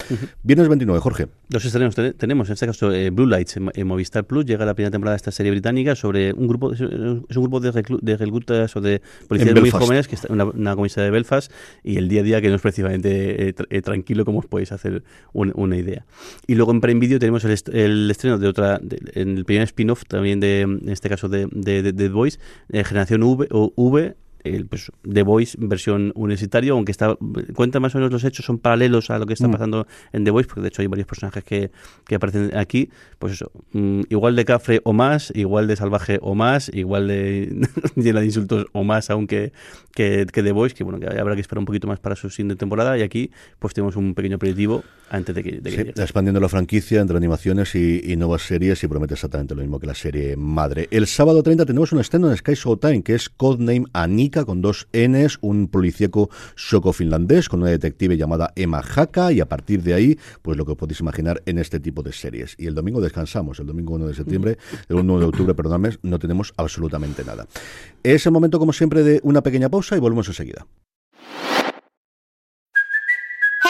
Viernes 0.43 0.67
29, 0.67 0.99
Jorge. 0.99 1.27
Dos 1.49 1.65
estrenos 1.65 1.95
tenemos, 2.17 2.49
en 2.49 2.53
este 2.53 2.65
caso 2.65 2.91
eh, 2.91 3.09
Blue 3.09 3.25
Lights 3.25 3.57
en, 3.57 3.87
Movistar 3.87 4.25
Plus, 4.25 4.45
llega 4.45 4.65
la 4.65 4.73
primera 4.73 4.91
temporada 4.91 5.13
de 5.13 5.17
esta 5.17 5.31
serie 5.31 5.51
británica 5.51 5.95
sobre 5.95 6.33
un 6.33 6.47
grupo, 6.47 6.73
es 6.73 6.81
un 6.81 7.25
grupo 7.29 7.59
de, 7.59 8.17
reclutas 8.17 8.75
o 8.75 8.81
de 8.81 9.01
policías 9.27 9.59
muy 9.59 9.69
jóvenes, 9.69 10.07
que 10.07 10.15
está 10.15 10.27
en 10.27 10.33
una, 10.33 10.45
una 10.45 10.75
comisaría 10.75 11.05
de 11.05 11.11
Belfast, 11.11 11.46
y 11.83 11.97
el 11.97 12.09
día 12.09 12.21
a 12.21 12.23
día 12.23 12.41
que 12.41 12.49
no 12.49 12.55
es 12.55 12.61
precisamente 12.61 13.49
eh, 13.49 13.55
eh, 13.69 13.81
tranquilo 13.81 14.25
como 14.25 14.39
os 14.39 14.45
podéis 14.45 14.71
hacer 14.71 15.03
una 15.33 15.77
idea. 15.77 16.05
Y 16.47 16.55
luego 16.55 16.71
en 16.71 16.81
Prime 16.81 16.99
Video 16.99 17.19
tenemos 17.19 17.43
el, 17.45 18.09
estreno 18.11 18.37
de 18.37 18.47
otra, 18.47 18.79
en 19.13 19.37
el 19.37 19.45
primer 19.45 19.63
spin-off 19.63 20.03
también 20.07 20.39
de, 20.39 20.61
en 20.61 20.89
este 20.89 21.09
caso 21.09 21.29
de, 21.29 21.47
de, 21.51 21.93
The 21.93 22.09
Voice, 22.09 22.39
eh, 22.69 22.83
Generación 22.83 23.21
v 23.23 24.15
el, 24.55 24.65
pues, 24.67 24.91
The 25.09 25.23
Voice 25.23 25.57
versión 25.59 26.11
universitario, 26.15 26.73
aunque 26.73 26.91
está 26.91 27.17
cuenta 27.55 27.79
más 27.79 27.95
o 27.95 27.97
menos 27.97 28.11
los 28.11 28.23
hechos, 28.23 28.45
son 28.45 28.59
paralelos 28.59 29.09
a 29.09 29.19
lo 29.19 29.25
que 29.25 29.33
está 29.33 29.47
mm. 29.47 29.51
pasando 29.51 29.87
en 30.13 30.23
The 30.23 30.31
Voice, 30.31 30.47
porque 30.47 30.61
de 30.61 30.67
hecho 30.69 30.81
hay 30.81 30.87
varios 30.87 31.07
personajes 31.07 31.43
que, 31.43 31.71
que 32.05 32.15
aparecen 32.15 32.55
aquí, 32.55 32.89
pues 33.19 33.33
eso, 33.33 33.51
mm, 33.73 34.01
igual 34.09 34.35
de 34.35 34.45
cafre 34.45 34.81
o 34.83 34.93
más, 34.93 35.31
igual 35.35 35.67
de 35.67 35.75
salvaje 35.75 36.19
o 36.21 36.35
más, 36.35 36.69
igual 36.73 37.07
de 37.07 37.67
llena 37.95 38.19
de 38.19 38.25
insultos 38.25 38.65
o 38.73 38.83
más, 38.83 39.09
aunque 39.09 39.51
que, 39.93 40.25
que 40.31 40.43
The 40.43 40.51
Voice, 40.51 40.75
que 40.75 40.83
bueno, 40.83 40.99
que 40.99 41.07
habrá 41.07 41.35
que 41.35 41.41
esperar 41.41 41.59
un 41.59 41.65
poquito 41.65 41.87
más 41.87 41.99
para 41.99 42.15
su 42.15 42.29
siguiente 42.29 42.55
temporada, 42.55 42.97
y 42.97 43.01
aquí 43.01 43.31
pues 43.59 43.73
tenemos 43.73 43.95
un 43.95 44.13
pequeño 44.13 44.35
aperitivo 44.35 44.83
antes 45.09 45.33
de 45.35 45.43
que, 45.43 45.51
de 45.61 45.93
expandiendo 45.95 46.39
la 46.39 46.49
franquicia 46.49 47.01
entre 47.01 47.17
animaciones 47.17 47.75
y, 47.75 48.15
nuevas 48.17 48.41
series 48.41 48.83
y 48.83 48.87
promete 48.87 49.13
exactamente 49.13 49.53
lo 49.53 49.61
mismo 49.61 49.79
que 49.79 49.87
la 49.87 49.93
serie 49.93 50.35
madre. 50.35 50.87
El 50.91 51.07
sábado 51.07 51.43
30 51.43 51.65
tenemos 51.65 51.91
un 51.91 51.99
estreno 51.99 52.29
en 52.29 52.37
Sky 52.37 52.53
Showtime 52.55 53.03
que 53.03 53.15
es 53.15 53.29
Codename 53.29 53.85
Anika 53.93 54.36
con 54.45 54.61
dos 54.61 54.87
Ns, 54.93 55.37
un 55.41 55.67
policíaco 55.67 56.29
soco-finlandés 56.55 57.49
con 57.49 57.61
una 57.61 57.71
detective 57.71 58.17
llamada 58.17 58.53
Emma 58.55 58.79
Haka 58.81 59.31
y 59.31 59.39
a 59.39 59.47
partir 59.47 59.83
de 59.83 59.93
ahí, 59.93 60.19
pues 60.41 60.57
lo 60.57 60.65
que 60.65 60.75
podéis 60.75 60.99
imaginar 60.99 61.41
en 61.45 61.59
este 61.59 61.79
tipo 61.79 62.03
de 62.03 62.13
series. 62.13 62.55
Y 62.57 62.67
el 62.67 62.75
domingo 62.75 63.01
descansamos, 63.01 63.59
el 63.59 63.65
domingo 63.65 63.95
1 63.95 64.07
de 64.07 64.13
septiembre, 64.13 64.57
el 64.89 64.95
1 64.97 65.19
de 65.19 65.25
octubre, 65.25 65.53
perdóname, 65.53 65.97
no 66.01 66.19
tenemos 66.19 66.53
absolutamente 66.57 67.23
nada. 67.23 67.47
Es 68.03 68.25
el 68.25 68.31
momento, 68.31 68.59
como 68.59 68.73
siempre, 68.73 69.03
de 69.03 69.19
una 69.23 69.41
pequeña 69.41 69.69
pausa 69.69 69.95
y 69.95 69.99
volvemos 69.99 70.27
enseguida. 70.27 70.65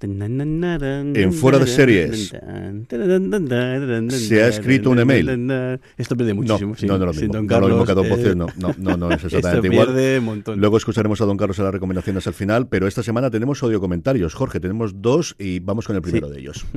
En 0.00 1.32
fuera 1.32 1.58
de 1.58 1.66
series 1.66 2.32
se 4.08 4.42
ha 4.42 4.48
escrito 4.48 4.90
un 4.90 5.00
email. 5.00 5.80
Esto 5.96 6.16
pierde 6.16 6.34
muchísimo. 6.34 6.74
No, 6.82 6.88
no, 6.88 6.98
no 6.98 7.06
lo 7.06 7.12
mismo. 7.12 7.42
no 7.42 7.60
lo 7.60 7.68
mismo 7.68 7.84
que 7.84 7.92
voces, 7.94 8.36
no, 8.36 8.46
no, 8.56 8.74
no, 8.78 8.96
no 8.96 9.10
es 9.10 9.24
exactamente 9.32 9.68
igual. 9.68 10.42
Luego 10.56 10.76
escucharemos 10.76 11.20
a 11.20 11.24
don 11.24 11.36
Carlos 11.36 11.58
en 11.58 11.64
las 11.64 11.74
recomendaciones 11.74 12.26
al 12.26 12.34
final, 12.34 12.68
pero 12.68 12.86
esta 12.86 13.02
semana 13.02 13.30
tenemos 13.30 13.62
audio 13.62 13.80
comentarios. 13.80 14.34
Jorge, 14.34 14.60
tenemos 14.60 15.02
dos 15.02 15.34
y 15.38 15.58
vamos 15.60 15.86
con 15.86 15.96
el 15.96 16.02
primero 16.02 16.28
de 16.28 16.40
ellos. 16.40 16.64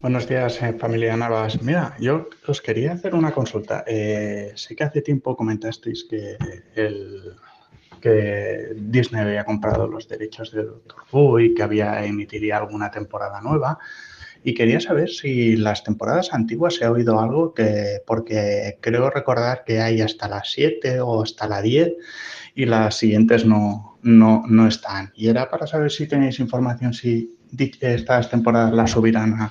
Buenos 0.00 0.28
días, 0.28 0.60
eh, 0.62 0.74
familia 0.78 1.16
Navas. 1.16 1.62
Mira, 1.62 1.96
yo 1.98 2.28
os 2.46 2.60
quería 2.60 2.92
hacer 2.92 3.14
una 3.14 3.32
consulta. 3.32 3.84
Eh, 3.86 4.52
sé 4.54 4.76
que 4.76 4.84
hace 4.84 5.00
tiempo 5.00 5.34
comentasteis 5.34 6.04
que 6.04 6.36
el 6.74 7.34
que 8.04 8.74
Disney 8.76 9.22
había 9.22 9.46
comprado 9.46 9.88
los 9.88 10.06
derechos 10.06 10.52
de 10.52 10.62
Doctor 10.62 11.04
Who 11.10 11.40
y 11.40 11.54
que 11.54 11.62
había 11.62 12.04
emitiría 12.04 12.58
alguna 12.58 12.90
temporada 12.90 13.40
nueva. 13.40 13.78
Y 14.42 14.52
quería 14.52 14.78
saber 14.78 15.08
si 15.08 15.56
las 15.56 15.84
temporadas 15.84 16.34
antiguas 16.34 16.74
se 16.74 16.84
ha 16.84 16.90
oído 16.90 17.18
algo 17.18 17.54
que, 17.54 18.02
porque 18.06 18.76
creo 18.82 19.08
recordar 19.08 19.64
que 19.64 19.80
hay 19.80 20.02
hasta 20.02 20.28
las 20.28 20.52
7 20.52 21.00
o 21.00 21.22
hasta 21.22 21.48
la 21.48 21.62
10 21.62 21.94
y 22.54 22.66
las 22.66 22.96
siguientes 22.98 23.46
no, 23.46 23.98
no, 24.02 24.44
no 24.48 24.68
están. 24.68 25.10
Y 25.14 25.28
era 25.28 25.48
para 25.48 25.66
saber 25.66 25.90
si 25.90 26.06
tenéis 26.06 26.40
información 26.40 26.92
si 26.92 27.38
estas 27.80 28.28
temporadas 28.28 28.74
las 28.74 28.90
subirán 28.90 29.50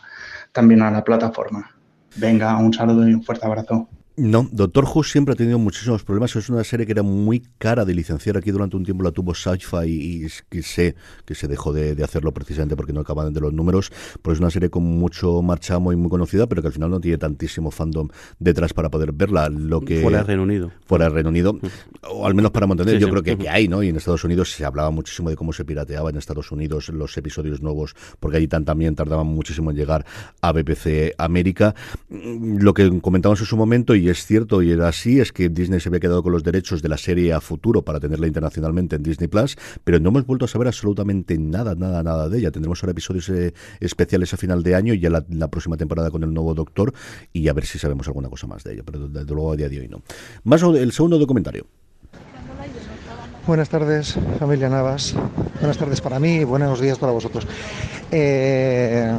también 0.52 0.84
a 0.84 0.92
la 0.92 1.04
plataforma. 1.04 1.72
Venga, 2.18 2.56
un 2.58 2.72
saludo 2.72 3.10
y 3.10 3.16
un 3.16 3.24
fuerte 3.24 3.48
abrazo. 3.48 3.90
No, 4.16 4.48
Doctor 4.52 4.86
Who 4.86 5.04
siempre 5.04 5.34
ha 5.34 5.36
tenido 5.36 5.58
muchísimos 5.58 6.04
problemas. 6.04 6.36
Es 6.36 6.48
una 6.48 6.64
serie 6.64 6.86
que 6.86 6.92
era 6.92 7.02
muy 7.02 7.42
cara 7.58 7.84
de 7.84 7.96
licenciar. 7.96 8.38
Aquí 8.38 8.52
durante 8.52 8.78
un 8.78 8.84
tiempo 8.84 9.04
la 9.04 9.12
tuvo 9.12 9.34
Sci-Fi 9.34 9.88
y, 9.88 10.28
que 10.50 10.62
sé 10.62 10.96
que 11.26 11.34
se 11.34 11.48
dejó 11.48 11.74
de, 11.74 12.02
hacerlo 12.04 12.32
precisamente 12.32 12.76
porque 12.76 12.94
no 12.94 13.02
acaban 13.02 13.34
de 13.34 13.40
los 13.40 13.54
números. 13.54 13.92
Pues 14.22 14.36
es 14.36 14.40
una 14.40 14.52
serie 14.52 14.70
con 14.70 14.84
mucho 14.84 15.42
marchamo 15.42 15.92
y 15.92 15.96
muy 15.96 16.12
conocida, 16.12 16.46
pero 16.46 16.62
que 16.62 16.68
al 16.68 16.74
final 16.74 16.92
no 16.92 17.00
tiene 17.00 17.18
tantísimo 17.18 17.72
fandom 17.72 18.08
detrás 18.38 18.72
para 18.74 18.92
poder 18.92 19.14
verla. 19.14 19.50
Lo 19.50 19.82
que 19.82 20.02
fuera 20.02 20.20
del 20.20 20.28
Reino 20.28 20.44
Unido. 20.44 20.72
Fuera 20.86 21.06
del 21.06 21.14
Reino 21.16 21.30
Unido, 21.30 21.60
o 22.08 22.28
al 22.28 22.36
menos 22.36 22.52
para 22.52 22.68
mantener. 22.68 23.00
yo 23.00 23.10
creo 23.10 23.24
que, 23.24 23.36
que, 23.36 23.50
hay, 23.50 23.68
¿no? 23.68 23.82
Y 23.82 23.90
en 23.90 23.96
Estados 23.96 24.24
Unidos 24.24 24.52
se 24.52 24.64
hablaba 24.64 24.92
muchísimo 24.92 25.32
de 25.32 25.36
cómo 25.36 25.54
se 25.54 25.66
pirateaba 25.66 26.12
en 26.12 26.18
Estados 26.18 26.52
Unidos 26.52 26.90
los 26.90 27.18
episodios 27.18 27.62
nuevos, 27.62 27.96
porque 28.20 28.38
allí 28.38 28.48
también 28.48 28.96
tardaban 28.96 29.26
muchísimo 29.26 29.72
en 29.72 29.78
llegar 29.78 30.06
a 30.42 30.52
BBC 30.52 31.16
América. 31.18 31.74
Lo 32.10 32.76
que 32.76 33.02
comentamos 33.02 33.40
en 33.40 33.48
su 33.48 33.58
momento, 33.58 33.96
y 33.96 34.03
es 34.10 34.26
cierto 34.26 34.62
y 34.62 34.72
era 34.72 34.88
así, 34.88 35.20
es 35.20 35.32
que 35.32 35.50
Disney 35.50 35.80
se 35.80 35.90
había 35.90 36.00
quedado 36.00 36.24
con 36.24 36.32
los 36.32 36.44
derechos 36.44 36.82
de 36.82 36.90
la 36.90 36.98
serie 36.98 37.34
a 37.34 37.42
futuro 37.42 37.84
para 37.84 38.00
tenerla 38.00 38.28
internacionalmente 38.28 38.96
en 38.96 39.04
Disney 39.04 39.28
Plus, 39.28 39.58
pero 39.84 40.00
no 40.00 40.10
hemos 40.10 40.26
vuelto 40.26 40.46
a 40.46 40.48
saber 40.48 40.68
absolutamente 40.68 41.38
nada, 41.38 41.76
nada, 41.76 42.04
nada 42.04 42.30
de 42.30 42.40
ella. 42.40 42.52
Tendremos 42.52 42.84
ahora 42.84 42.92
episodios 42.92 43.30
eh, 43.30 43.54
especiales 43.80 44.34
a 44.34 44.38
final 44.38 44.64
de 44.64 44.76
año 44.76 44.94
y 44.94 45.00
ya 45.00 45.10
la, 45.10 45.48
próxima 45.48 45.78
temporada 45.78 46.10
con 46.10 46.24
el 46.24 46.34
nuevo 46.34 46.54
Doctor 46.54 46.94
y 47.32 47.48
a 47.48 47.54
ver 47.54 47.66
si 47.66 47.78
sabemos 47.78 48.08
alguna 48.08 48.30
cosa 48.30 48.48
más 48.48 48.64
de 48.64 48.74
ella, 48.74 48.84
pero 48.86 49.08
desde 49.08 49.34
luego 49.34 49.52
a 49.52 49.56
día 49.56 49.70
de 49.70 49.80
hoy 49.80 49.88
no. 49.88 50.02
Más 50.44 50.64
el 50.64 50.92
segundo 50.92 51.20
documentario. 51.20 51.68
Buenas 53.46 53.68
tardes, 53.68 54.18
familia 54.40 54.70
Navas. 54.70 55.16
Buenas 55.60 55.78
tardes 55.78 56.00
para 56.00 56.18
mí 56.18 56.38
y 56.38 56.44
buenos 56.46 56.80
días 56.80 56.98
para 56.98 57.12
vosotros. 57.12 57.46
Eh, 58.10 59.12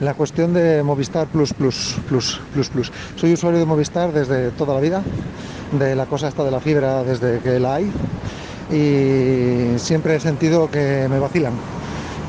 la 0.00 0.14
cuestión 0.14 0.52
de 0.52 0.82
Movistar 0.82 1.26
Plus 1.28 1.52
Plus 1.52 1.96
Plus 2.08 2.40
Plus 2.52 2.68
Plus. 2.68 2.92
Soy 3.16 3.32
usuario 3.32 3.60
de 3.60 3.66
Movistar 3.66 4.12
desde 4.12 4.50
toda 4.50 4.74
la 4.74 4.80
vida, 4.80 5.02
de 5.78 5.94
la 5.94 6.06
cosa 6.06 6.28
esta 6.28 6.44
de 6.44 6.50
la 6.50 6.60
fibra 6.60 7.02
desde 7.04 7.38
que 7.40 7.60
la 7.60 7.76
hay 7.76 7.90
y 8.70 9.78
siempre 9.78 10.16
he 10.16 10.20
sentido 10.20 10.70
que 10.70 11.06
me 11.08 11.18
vacilan. 11.18 11.54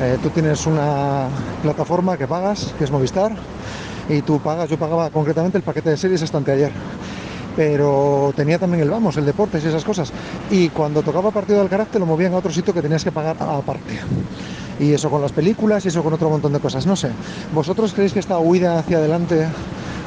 Eh, 0.01 0.18
tú 0.22 0.30
tienes 0.30 0.66
una 0.66 1.28
plataforma 1.61 2.18
que 2.18 2.28
pagas, 2.28 2.74
que 2.78 2.84
es 2.84 2.91
Movistar, 2.91 3.32
y 4.09 4.22
tú 4.22 4.39
pagas, 4.39 4.70
yo 4.70 4.78
pagaba 4.78 5.09
concretamente 5.09 5.57
el 5.57 5.63
paquete 5.63 5.91
de 5.91 5.97
series 5.97 6.22
hasta 6.22 6.38
anteayer 6.38 6.72
pero 7.55 8.34
tenía 8.36 8.59
también 8.59 8.84
el 8.84 8.89
vamos, 8.89 9.16
el 9.18 9.26
deportes 9.26 9.63
y 9.63 9.68
esas 9.68 9.86
cosas. 9.86 10.11
Y 10.51 10.70
cuando 10.70 11.01
tocaba 11.01 11.32
partido 11.32 11.59
del 11.59 11.70
carácter 11.70 12.01
lo 12.01 12.05
movían 12.05 12.34
a 12.34 12.38
otro 12.38 12.51
sitio 12.51 12.74
que 12.74 12.82
tenías 12.82 13.03
que 13.03 13.11
pagar 13.11 13.38
aparte. 13.39 13.99
Y 14.80 14.93
eso 14.93 15.09
con 15.09 15.21
las 15.21 15.32
películas 15.32 15.86
y 15.86 15.88
eso 15.88 16.03
con 16.03 16.13
otro 16.13 16.30
montón 16.30 16.53
de 16.53 16.59
cosas. 16.59 16.86
No 16.86 16.95
sé, 16.95 17.09
¿vosotros 17.53 17.93
creéis 17.93 18.13
que 18.13 18.19
esta 18.19 18.39
huida 18.39 18.80
hacia 18.80 18.97
adelante 18.97 19.47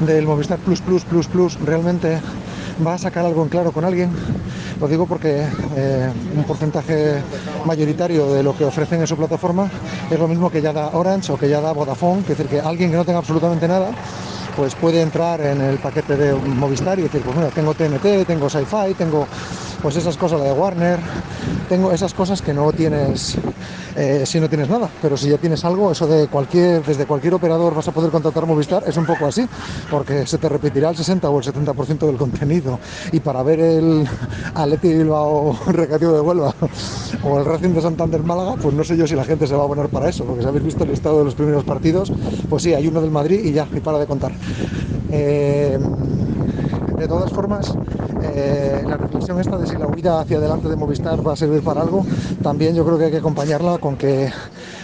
del 0.00 0.26
Movistar 0.26 0.58
Plus 0.58 0.80
Plus 0.80 1.04
Plus 1.04 1.26
Plus 1.26 1.58
realmente 1.60 2.20
va 2.86 2.94
a 2.94 2.98
sacar 2.98 3.24
algo 3.24 3.42
en 3.42 3.48
claro 3.48 3.72
con 3.72 3.84
alguien? 3.84 4.10
Lo 4.80 4.86
digo 4.86 5.06
porque 5.06 5.46
eh, 5.76 6.10
un 6.36 6.44
porcentaje 6.44 7.16
mayoritario 7.64 8.32
de 8.32 8.42
lo 8.42 8.56
que 8.56 8.64
ofrecen 8.64 9.00
en 9.00 9.06
su 9.06 9.16
plataforma 9.16 9.68
es 10.10 10.18
lo 10.18 10.28
mismo 10.28 10.50
que 10.50 10.62
ya 10.62 10.72
da 10.72 10.90
Orange 10.92 11.32
o 11.32 11.38
que 11.38 11.48
ya 11.48 11.60
da 11.60 11.72
Vodafone, 11.72 12.20
es 12.20 12.28
decir, 12.28 12.46
que 12.46 12.60
alguien 12.60 12.90
que 12.90 12.96
no 12.96 13.04
tenga 13.04 13.18
absolutamente 13.18 13.66
nada 13.66 13.90
pues 14.58 14.74
puede 14.74 15.00
entrar 15.02 15.40
en 15.40 15.60
el 15.60 15.78
paquete 15.78 16.16
de 16.16 16.34
Movistar 16.34 16.98
y 16.98 17.02
decir, 17.02 17.22
pues 17.22 17.36
mira, 17.36 17.48
tengo 17.50 17.74
TNT, 17.74 18.26
tengo 18.26 18.50
Sci-Fi, 18.50 18.94
tengo 18.94 19.28
pues 19.82 19.96
esas 19.96 20.16
cosas, 20.16 20.40
la 20.40 20.46
de 20.46 20.52
Warner, 20.52 20.98
tengo 21.68 21.92
esas 21.92 22.14
cosas 22.14 22.42
que 22.42 22.52
no 22.52 22.72
tienes 22.72 23.36
eh, 24.00 24.24
si 24.24 24.38
no 24.38 24.48
tienes 24.48 24.68
nada, 24.68 24.88
pero 25.02 25.16
si 25.16 25.28
ya 25.28 25.38
tienes 25.38 25.64
algo, 25.64 25.90
eso 25.90 26.06
de 26.06 26.28
cualquier, 26.28 26.84
desde 26.84 27.04
cualquier 27.04 27.34
operador 27.34 27.74
vas 27.74 27.88
a 27.88 27.92
poder 27.92 28.12
contratar 28.12 28.46
Movistar, 28.46 28.84
es 28.86 28.96
un 28.96 29.04
poco 29.04 29.26
así, 29.26 29.44
porque 29.90 30.24
se 30.24 30.38
te 30.38 30.48
repetirá 30.48 30.90
el 30.90 30.96
60 30.96 31.28
o 31.28 31.38
el 31.38 31.44
70% 31.44 32.06
del 32.06 32.16
contenido. 32.16 32.78
Y 33.10 33.18
para 33.18 33.42
ver 33.42 33.58
el 33.58 34.08
Atleti 34.54 34.94
Bilbao 34.94 35.58
Recreativo 35.66 36.12
de 36.12 36.20
Huelva 36.20 36.54
o 37.24 37.38
el 37.40 37.44
Racing 37.44 37.70
de 37.70 37.82
Santander 37.82 38.22
Málaga, 38.22 38.54
pues 38.62 38.72
no 38.72 38.84
sé 38.84 38.96
yo 38.96 39.04
si 39.04 39.16
la 39.16 39.24
gente 39.24 39.48
se 39.48 39.56
va 39.56 39.64
a 39.64 39.66
poner 39.68 39.88
para 39.88 40.08
eso, 40.08 40.24
porque 40.24 40.42
si 40.42 40.48
habéis 40.48 40.64
visto 40.64 40.84
el 40.84 40.90
estado 40.90 41.18
de 41.18 41.24
los 41.24 41.34
primeros 41.34 41.64
partidos, 41.64 42.12
pues 42.48 42.62
sí, 42.62 42.74
hay 42.74 42.86
uno 42.86 43.00
del 43.00 43.10
Madrid 43.10 43.40
y 43.42 43.52
ya, 43.52 43.66
y 43.74 43.80
para 43.80 43.98
de 43.98 44.06
contar. 44.06 44.30
Eh, 45.10 45.76
de 46.98 47.08
todas 47.08 47.32
formas, 47.32 47.74
eh, 48.34 48.82
la 48.86 48.96
reflexión 48.96 49.40
esta 49.40 49.58
de 49.58 49.66
si 49.66 49.76
la 49.76 49.86
huida 49.86 50.20
hacia 50.20 50.38
adelante 50.38 50.68
de 50.68 50.76
Movistar 50.76 51.26
va 51.26 51.32
a 51.32 51.36
servir 51.36 51.62
para 51.62 51.82
algo, 51.82 52.04
también 52.42 52.74
yo 52.74 52.84
creo 52.84 52.98
que 52.98 53.06
hay 53.06 53.10
que 53.10 53.18
acompañarla 53.18 53.78
con 53.78 53.96
que, 53.96 54.30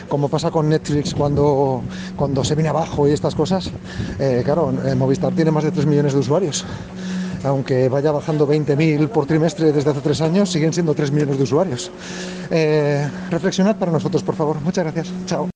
como 0.08 0.28
pasa 0.28 0.50
con 0.50 0.68
Netflix 0.68 1.14
cuando, 1.14 1.82
cuando 2.16 2.44
se 2.44 2.54
viene 2.54 2.68
abajo 2.68 3.08
y 3.08 3.12
estas 3.12 3.34
cosas, 3.34 3.70
eh, 4.18 4.42
claro, 4.44 4.72
eh, 4.84 4.94
Movistar 4.94 5.32
tiene 5.32 5.50
más 5.50 5.64
de 5.64 5.70
3 5.70 5.86
millones 5.86 6.12
de 6.12 6.18
usuarios 6.20 6.64
aunque 7.44 7.90
vaya 7.90 8.10
bajando 8.10 8.48
20.000 8.48 9.08
por 9.10 9.26
trimestre 9.26 9.70
desde 9.70 9.90
hace 9.90 10.00
tres 10.00 10.22
años, 10.22 10.50
siguen 10.50 10.72
siendo 10.72 10.94
3 10.94 11.10
millones 11.10 11.36
de 11.36 11.42
usuarios. 11.42 11.90
reflexionad 13.30 13.76
para 13.76 13.92
nosotros, 13.92 14.22
por 14.22 14.34
favor. 14.34 14.62
Muchas 14.62 14.84
gracias. 14.84 15.12
Chao. 15.26 15.50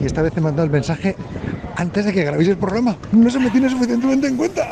Y 0.00 0.06
esta 0.06 0.22
vez 0.22 0.32
he 0.36 0.40
mandado 0.40 0.66
el 0.66 0.70
mensaje 0.70 1.16
antes 1.74 2.04
de 2.04 2.12
que 2.12 2.22
grabéis 2.22 2.48
el 2.48 2.58
programa. 2.58 2.96
No 3.10 3.28
se 3.28 3.40
me 3.40 3.50
tiene 3.50 3.68
suficientemente 3.68 4.28
en 4.28 4.36
cuenta. 4.36 4.68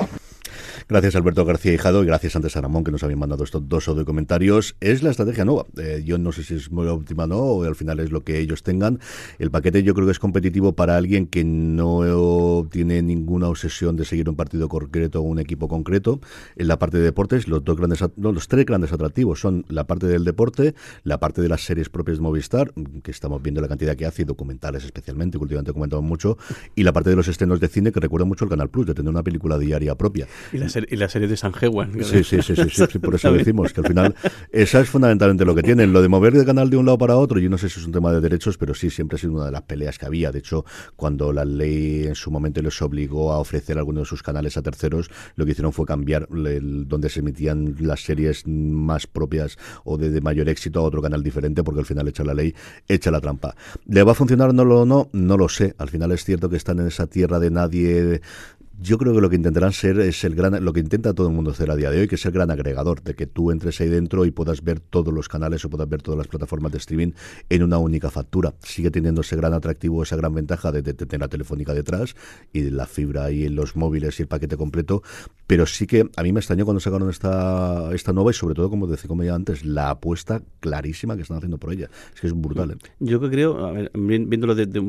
Gracias 0.90 1.14
Alberto 1.14 1.44
García 1.44 1.72
Hijado 1.72 2.02
y 2.02 2.06
gracias 2.06 2.34
antes 2.34 2.56
a 2.56 2.60
Ramón 2.62 2.82
que 2.82 2.90
nos 2.90 3.04
habían 3.04 3.20
mandado 3.20 3.44
estos 3.44 3.68
dos 3.68 3.96
de 3.96 4.04
comentarios. 4.04 4.74
Es 4.80 5.04
la 5.04 5.10
estrategia 5.10 5.44
nueva. 5.44 5.64
Eh, 5.76 6.02
yo 6.04 6.18
no 6.18 6.32
sé 6.32 6.42
si 6.42 6.54
es 6.54 6.72
muy 6.72 6.88
óptima 6.88 7.24
o 7.24 7.26
no, 7.28 7.36
o 7.38 7.62
al 7.62 7.76
final 7.76 8.00
es 8.00 8.10
lo 8.10 8.24
que 8.24 8.40
ellos 8.40 8.64
tengan. 8.64 8.98
El 9.38 9.52
paquete 9.52 9.84
yo 9.84 9.94
creo 9.94 10.06
que 10.06 10.10
es 10.10 10.18
competitivo 10.18 10.72
para 10.72 10.96
alguien 10.96 11.28
que 11.28 11.44
no 11.44 12.66
tiene 12.72 13.02
ninguna 13.02 13.46
obsesión 13.46 13.94
de 13.94 14.04
seguir 14.04 14.28
un 14.28 14.34
partido 14.34 14.68
concreto 14.68 15.20
o 15.20 15.22
un 15.22 15.38
equipo 15.38 15.68
concreto. 15.68 16.18
En 16.56 16.66
la 16.66 16.80
parte 16.80 16.98
de 16.98 17.04
deportes, 17.04 17.46
los 17.46 17.62
dos 17.62 17.76
grandes, 17.76 18.04
los 18.16 18.48
tres 18.48 18.66
grandes 18.66 18.92
atractivos 18.92 19.38
son 19.38 19.64
la 19.68 19.86
parte 19.86 20.08
del 20.08 20.24
deporte, 20.24 20.74
la 21.04 21.20
parte 21.20 21.40
de 21.40 21.48
las 21.48 21.60
series 21.62 21.88
propias 21.88 22.16
de 22.16 22.24
Movistar, 22.24 22.72
que 23.04 23.12
estamos 23.12 23.40
viendo 23.40 23.60
la 23.60 23.68
cantidad 23.68 23.94
que 23.94 24.06
hace, 24.06 24.22
y 24.22 24.24
documentales 24.24 24.84
especialmente, 24.84 25.38
que 25.38 25.42
últimamente 25.44 25.72
comentamos 25.72 26.04
mucho, 26.04 26.36
y 26.74 26.82
la 26.82 26.92
parte 26.92 27.10
de 27.10 27.16
los 27.16 27.28
estrenos 27.28 27.60
de 27.60 27.68
cine 27.68 27.92
que 27.92 28.00
recuerda 28.00 28.24
mucho 28.24 28.44
el 28.44 28.50
Canal 28.50 28.70
Plus, 28.70 28.86
de 28.86 28.94
tener 28.94 29.08
una 29.08 29.22
película 29.22 29.56
diaria 29.56 29.94
propia 29.94 30.26
y 30.52 30.58
la 30.90 31.08
serie 31.08 31.28
de 31.28 31.36
San 31.36 31.52
Hewan. 31.58 31.92
Sí, 32.02 32.24
sí, 32.24 32.42
sí, 32.42 32.54
sí, 32.56 32.98
por 32.98 33.14
eso 33.14 33.32
decimos 33.32 33.72
que 33.72 33.80
al 33.80 33.86
final 33.86 34.14
esa 34.52 34.80
es 34.80 34.88
fundamentalmente 34.88 35.44
lo 35.44 35.54
que 35.54 35.62
tienen. 35.62 35.92
Lo 35.92 36.02
de 36.02 36.08
mover 36.08 36.34
de 36.34 36.44
canal 36.44 36.70
de 36.70 36.76
un 36.76 36.86
lado 36.86 36.98
para 36.98 37.16
otro, 37.16 37.38
yo 37.38 37.48
no 37.50 37.58
sé 37.58 37.68
si 37.68 37.80
es 37.80 37.86
un 37.86 37.92
tema 37.92 38.12
de 38.12 38.20
derechos, 38.20 38.58
pero 38.58 38.74
sí, 38.74 38.90
siempre 38.90 39.16
ha 39.16 39.18
sido 39.18 39.34
una 39.34 39.46
de 39.46 39.52
las 39.52 39.62
peleas 39.62 39.98
que 39.98 40.06
había. 40.06 40.30
De 40.30 40.38
hecho, 40.38 40.64
cuando 40.96 41.32
la 41.32 41.44
ley 41.44 42.04
en 42.06 42.14
su 42.14 42.30
momento 42.30 42.62
les 42.62 42.80
obligó 42.82 43.32
a 43.32 43.38
ofrecer 43.38 43.78
algunos 43.78 44.02
de 44.02 44.06
sus 44.06 44.22
canales 44.22 44.56
a 44.56 44.62
terceros, 44.62 45.10
lo 45.36 45.44
que 45.44 45.52
hicieron 45.52 45.72
fue 45.72 45.86
cambiar 45.86 46.28
donde 46.28 47.08
se 47.08 47.20
emitían 47.20 47.76
las 47.80 48.02
series 48.04 48.46
más 48.46 49.06
propias 49.06 49.58
o 49.84 49.96
de, 49.96 50.20
mayor 50.20 50.48
éxito 50.48 50.80
a 50.80 50.82
otro 50.82 51.02
canal 51.02 51.22
diferente, 51.22 51.62
porque 51.62 51.80
al 51.80 51.86
final 51.86 52.08
echa 52.08 52.24
la 52.24 52.34
ley, 52.34 52.54
echa 52.88 53.10
la 53.10 53.20
trampa. 53.20 53.54
¿Le 53.86 54.02
va 54.02 54.12
a 54.12 54.14
funcionar 54.14 54.54
no, 54.54 54.84
no? 54.84 55.08
No 55.12 55.36
lo 55.36 55.48
sé. 55.48 55.74
Al 55.78 55.88
final 55.88 56.12
es 56.12 56.24
cierto 56.24 56.48
que 56.48 56.56
están 56.56 56.78
en 56.80 56.86
esa 56.86 57.06
tierra 57.06 57.38
de 57.38 57.50
nadie 57.50 58.20
yo 58.82 58.96
creo 58.96 59.14
que 59.14 59.20
lo 59.20 59.28
que 59.28 59.36
intentarán 59.36 59.72
ser 59.72 60.00
es 60.00 60.24
el 60.24 60.34
gran, 60.34 60.64
lo 60.64 60.72
que 60.72 60.80
intenta 60.80 61.12
todo 61.12 61.28
el 61.28 61.34
mundo 61.34 61.50
hacer 61.50 61.70
a 61.70 61.76
día 61.76 61.90
de 61.90 62.00
hoy, 62.00 62.08
que 62.08 62.14
es 62.14 62.24
el 62.24 62.32
gran 62.32 62.50
agregador, 62.50 63.02
de 63.02 63.14
que 63.14 63.26
tú 63.26 63.50
entres 63.50 63.80
ahí 63.80 63.88
dentro 63.88 64.24
y 64.24 64.30
puedas 64.30 64.64
ver 64.64 64.80
todos 64.80 65.12
los 65.12 65.28
canales 65.28 65.64
o 65.64 65.70
puedas 65.70 65.88
ver 65.88 66.00
todas 66.00 66.16
las 66.16 66.28
plataformas 66.28 66.72
de 66.72 66.78
streaming 66.78 67.12
en 67.50 67.62
una 67.62 67.78
única 67.78 68.10
factura. 68.10 68.54
Sigue 68.62 68.90
teniendo 68.90 69.20
ese 69.20 69.36
gran 69.36 69.52
atractivo, 69.52 70.02
esa 70.02 70.16
gran 70.16 70.34
ventaja 70.34 70.72
de, 70.72 70.82
tener 70.82 71.20
la 71.20 71.28
telefónica 71.28 71.74
detrás 71.74 72.16
y 72.52 72.70
la 72.70 72.86
fibra 72.86 73.30
y 73.30 73.48
los 73.48 73.76
móviles 73.76 74.18
y 74.18 74.22
el 74.22 74.28
paquete 74.28 74.56
completo, 74.56 75.02
pero 75.46 75.66
sí 75.66 75.86
que 75.86 76.08
a 76.16 76.22
mí 76.22 76.32
me 76.32 76.40
extrañó 76.40 76.64
cuando 76.64 76.80
sacaron 76.80 77.10
esta, 77.10 77.92
esta 77.92 78.12
nueva 78.12 78.30
y 78.30 78.34
sobre 78.34 78.54
todo, 78.54 78.70
como 78.70 78.86
decía 78.86 79.08
como 79.08 79.24
ya 79.24 79.34
antes, 79.34 79.64
la 79.64 79.90
apuesta 79.90 80.42
clarísima 80.60 81.16
que 81.16 81.22
están 81.22 81.36
haciendo 81.36 81.58
por 81.58 81.72
ella. 81.72 81.90
Es 82.14 82.20
que 82.20 82.28
es 82.28 82.32
brutal. 82.32 82.70
¿eh? 82.70 82.76
Yo 83.00 83.20
que 83.20 83.28
creo, 83.28 83.66
a 83.66 83.72
ver, 83.72 83.90
viéndolo 83.94 84.54
desde, 84.54 84.80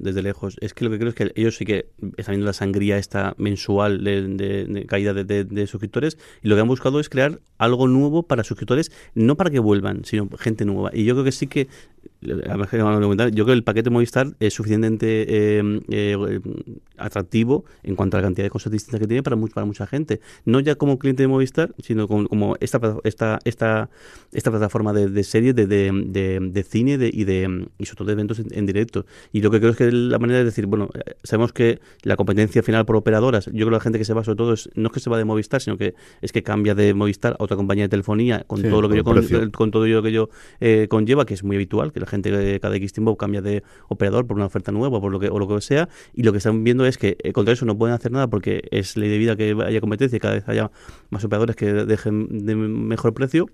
desde, 0.00 0.22
lejos, 0.22 0.56
es 0.60 0.74
que 0.74 0.84
lo 0.84 0.90
que 0.90 0.98
creo 0.98 1.10
es 1.10 1.14
que 1.14 1.32
ellos 1.36 1.56
sí 1.56 1.64
que 1.64 1.90
están 2.16 2.32
viendo 2.32 2.46
la 2.46 2.52
sangría 2.52 2.98
mensual 3.36 4.04
de, 4.04 4.84
caída 4.88 5.12
de, 5.14 5.66
suscriptores 5.66 6.18
y 6.42 6.48
lo 6.48 6.54
que 6.54 6.62
han 6.62 6.68
buscado 6.68 7.00
es 7.00 7.08
crear 7.08 7.40
algo 7.58 7.88
nuevo 7.88 8.24
para 8.24 8.44
suscriptores, 8.44 8.90
no 9.14 9.36
para 9.36 9.50
que 9.50 9.58
vuelvan, 9.58 10.04
sino 10.04 10.28
gente 10.38 10.64
nueva. 10.64 10.90
Y 10.92 11.04
yo 11.04 11.14
creo 11.14 11.24
que 11.24 11.32
sí 11.32 11.46
que 11.46 11.68
yo 12.20 12.36
creo 12.36 13.46
que 13.46 13.52
el 13.52 13.64
paquete 13.64 13.90
Movistar 13.90 14.28
es 14.38 14.54
suficientemente 14.54 15.26
eh, 15.28 15.80
eh, 15.88 16.40
atractivo 16.96 17.64
en 17.82 17.96
cuanto 17.96 18.16
a 18.16 18.20
la 18.20 18.26
cantidad 18.26 18.46
de 18.46 18.50
cosas 18.50 18.72
distintas 18.72 19.00
que 19.00 19.06
tiene 19.06 19.22
para, 19.22 19.36
para 19.36 19.66
mucha 19.66 19.86
gente. 19.86 20.20
No 20.44 20.60
ya 20.60 20.76
como 20.76 20.98
cliente 20.98 21.24
de 21.24 21.28
Movistar, 21.28 21.74
sino 21.82 22.06
como, 22.06 22.28
como 22.28 22.56
esta, 22.60 22.80
esta, 23.04 23.40
esta, 23.44 23.90
esta 24.32 24.50
plataforma 24.50 24.92
de, 24.92 25.08
de 25.08 25.24
series, 25.24 25.54
de, 25.54 25.66
de, 25.66 26.38
de, 26.40 26.62
cine 26.62 26.98
de, 26.98 27.10
y, 27.12 27.24
de, 27.24 27.68
y 27.78 27.86
sobre 27.86 27.98
todo 27.98 28.06
de 28.06 28.12
eventos 28.12 28.38
en, 28.38 28.66
directo. 28.66 29.04
Y 29.32 29.40
lo 29.40 29.50
que 29.50 29.58
creo 29.58 29.72
es 29.72 29.76
que 29.76 29.90
la 29.90 30.18
manera 30.18 30.38
de 30.40 30.44
decir, 30.44 30.66
bueno, 30.66 30.90
eh, 30.94 31.14
sabemos 31.24 31.52
que 31.52 31.80
la 32.02 32.16
competencia 32.16 32.62
final 32.62 32.86
por 32.86 32.96
operadoras, 33.02 33.46
yo 33.46 33.52
creo 33.52 33.66
que 33.66 33.74
la 33.74 33.80
gente 33.80 33.98
que 33.98 34.04
se 34.04 34.14
va 34.14 34.24
sobre 34.24 34.36
todo 34.36 34.52
es, 34.54 34.70
no 34.74 34.86
es 34.86 34.92
que 34.92 35.00
se 35.00 35.10
va 35.10 35.18
de 35.18 35.24
Movistar, 35.24 35.60
sino 35.60 35.76
que 35.76 35.94
es 36.20 36.32
que 36.32 36.42
cambia 36.42 36.74
de 36.74 36.94
Movistar 36.94 37.36
a 37.38 37.42
otra 37.42 37.56
compañía 37.56 37.84
de 37.84 37.88
telefonía 37.88 38.44
con 38.46 38.62
todo 38.62 38.82
lo 38.82 38.88
que 38.88 38.96
yo 38.96 39.04
con, 39.52 39.70
todo 39.70 39.86
lo 39.86 40.02
que 40.02 40.12
yo 40.12 40.28
eh, 40.60 40.86
conlleva, 40.88 41.26
que 41.26 41.34
es 41.34 41.44
muy 41.44 41.56
habitual, 41.56 41.92
que 41.92 42.00
la 42.00 42.06
gente 42.06 42.30
de 42.30 42.60
cada 42.60 42.76
X 42.76 42.92
tiempo 42.92 43.16
cambia 43.16 43.42
de 43.42 43.62
operador 43.88 44.26
por 44.26 44.36
una 44.36 44.46
oferta 44.46 44.72
nueva 44.72 45.00
por 45.00 45.12
lo 45.12 45.20
que, 45.20 45.28
o 45.28 45.38
lo 45.38 45.48
que 45.48 45.60
sea, 45.60 45.88
y 46.14 46.22
lo 46.22 46.32
que 46.32 46.38
están 46.38 46.64
viendo 46.64 46.86
es 46.86 46.98
que 46.98 47.16
eh, 47.22 47.32
contra 47.32 47.52
eso 47.52 47.64
no 47.64 47.76
pueden 47.76 47.94
hacer 47.94 48.12
nada 48.12 48.28
porque 48.28 48.62
es 48.70 48.96
ley 48.96 49.10
de 49.10 49.18
vida 49.18 49.36
que 49.36 49.56
haya 49.66 49.80
competencia 49.80 50.16
y 50.16 50.20
cada 50.20 50.34
vez 50.34 50.48
haya 50.48 50.70
más 51.10 51.24
operadores 51.24 51.56
que 51.56 51.72
dejen 51.72 52.46
de 52.46 52.54
mejor 52.54 53.14
precio 53.14 53.48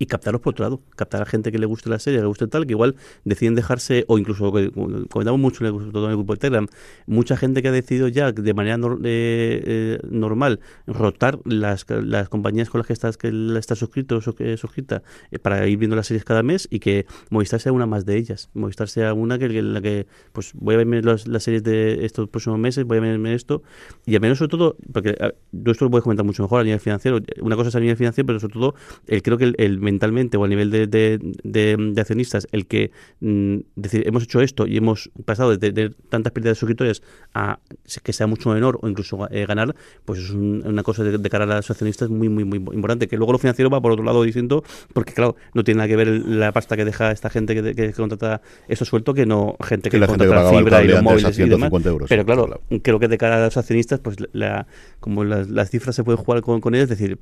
y 0.00 0.06
captarlos 0.06 0.40
por 0.40 0.52
otro 0.52 0.64
lado, 0.64 0.80
captar 0.96 1.20
a 1.20 1.26
gente 1.26 1.52
que 1.52 1.58
le 1.58 1.66
guste 1.66 1.90
la 1.90 1.98
serie, 1.98 2.20
le 2.20 2.26
guste 2.26 2.46
tal, 2.46 2.66
que 2.66 2.72
igual 2.72 2.96
deciden 3.24 3.54
dejarse, 3.54 4.06
o 4.08 4.16
incluso, 4.18 4.50
comentamos 4.50 5.38
mucho 5.38 5.62
en 5.62 5.74
el, 5.74 5.90
grupo 5.92 6.32
de 6.32 6.38
Telegram, 6.38 6.66
mucha 7.06 7.36
gente 7.36 7.60
que 7.60 7.68
ha 7.68 7.72
decidido 7.72 8.08
ya 8.08 8.32
de 8.32 8.54
manera 8.54 8.76
eh, 9.04 9.62
eh, 9.62 9.98
normal 10.08 10.60
rotar 10.86 11.38
las, 11.44 11.84
las 11.90 12.30
compañías 12.30 12.70
con 12.70 12.78
las 12.78 12.86
que 12.86 12.94
estás 12.94 13.18
que 13.18 13.30
está 13.58 13.74
suscrito 13.74 14.16
o 14.16 14.20
suscrita 14.22 15.02
eh, 15.30 15.38
para 15.38 15.68
ir 15.68 15.76
viendo 15.76 15.96
las 15.96 16.06
series 16.06 16.24
cada 16.24 16.42
mes 16.42 16.66
y 16.70 16.78
que 16.78 17.04
Movistar 17.28 17.60
sea 17.60 17.72
una 17.72 17.84
más 17.84 18.06
de 18.06 18.16
ellas, 18.16 18.48
Movistar 18.54 18.88
sea 18.88 19.12
una 19.12 19.38
que, 19.38 19.44
en 19.44 19.74
la 19.74 19.82
que 19.82 20.06
pues 20.32 20.52
voy 20.54 20.76
a 20.76 20.78
verme 20.78 21.02
las, 21.02 21.24
series 21.42 21.62
de 21.62 22.06
estos 22.06 22.26
próximos 22.30 22.58
meses, 22.58 22.86
voy 22.86 22.96
a 22.96 23.00
verme 23.02 23.34
esto, 23.34 23.62
y 24.06 24.14
al 24.14 24.22
menos 24.22 24.38
sobre 24.38 24.48
todo, 24.48 24.76
porque 24.94 25.14
yo 25.52 25.72
esto 25.72 25.84
lo 25.84 25.90
voy 25.90 25.98
a 25.98 26.02
comentar 26.02 26.24
mucho 26.24 26.42
mejor 26.42 26.62
a 26.62 26.64
nivel 26.64 26.80
financiero, 26.80 27.18
una 27.42 27.54
cosa 27.54 27.68
es 27.68 27.74
a 27.74 27.80
nivel 27.80 27.98
financiero, 27.98 28.26
pero 28.26 28.40
sobre 28.40 28.54
todo 28.54 28.74
el, 29.06 29.22
creo 29.22 29.36
que 29.36 29.52
el 29.58 29.89
mentalmente 29.90 30.36
o 30.36 30.44
a 30.44 30.48
nivel 30.48 30.70
de, 30.70 30.86
de, 30.86 32.00
accionistas 32.00 32.46
el 32.52 32.66
que 32.66 32.90
mm, 33.20 33.56
decir 33.76 34.06
hemos 34.06 34.22
hecho 34.24 34.40
esto 34.40 34.66
y 34.66 34.76
hemos 34.76 35.10
pasado 35.24 35.56
de, 35.56 35.90
tantas 36.08 36.32
pérdidas 36.32 36.56
de 36.56 36.60
suscriptores 36.60 37.02
a 37.34 37.58
que 38.02 38.12
sea 38.12 38.26
mucho 38.26 38.50
menor 38.50 38.78
o 38.82 38.88
incluso 38.88 39.28
eh, 39.30 39.46
ganar, 39.46 39.74
pues 40.04 40.20
es 40.20 40.30
una 40.30 40.82
cosa 40.82 41.02
de, 41.02 41.30
cara 41.30 41.44
a 41.44 41.56
los 41.56 41.70
accionistas 41.70 42.08
muy, 42.08 42.28
muy, 42.28 42.44
muy 42.44 42.58
importante. 42.58 43.08
Que 43.08 43.16
luego 43.16 43.32
lo 43.32 43.38
financiero 43.38 43.70
va 43.70 43.80
por 43.80 43.92
otro 43.92 44.04
lado 44.04 44.22
distinto, 44.22 44.62
porque 44.92 45.12
claro, 45.12 45.36
no 45.54 45.64
tiene 45.64 45.78
nada 45.78 45.88
que 45.88 45.96
ver 45.96 46.08
la 46.08 46.52
pasta 46.52 46.76
que 46.76 46.84
deja 46.84 47.10
esta 47.10 47.30
gente 47.30 47.54
que, 47.54 47.92
contrata 47.92 48.40
eso 48.68 48.84
suelto 48.84 49.14
que 49.14 49.26
no 49.26 49.56
gente 49.62 49.90
que, 49.90 49.98
contrata 49.98 50.50
fibra 50.50 50.82
y 50.82 50.88
los 50.88 51.02
móviles 51.02 51.38
y 51.38 51.48
demás. 51.48 51.70
Pero 52.08 52.24
claro, 52.24 52.60
creo 52.82 52.98
que 52.98 53.08
de 53.08 53.18
cara 53.18 53.36
a 53.36 53.44
los 53.46 53.56
accionistas, 53.56 54.00
pues 54.00 54.16
la, 54.32 54.66
como 55.00 55.24
las, 55.24 55.48
las 55.50 55.70
cifras 55.70 55.96
se 55.96 56.04
pueden 56.04 56.22
jugar 56.22 56.42
con, 56.42 56.60
con 56.60 56.74
ellas, 56.74 56.90
es 56.90 56.98
decir, 56.98 57.18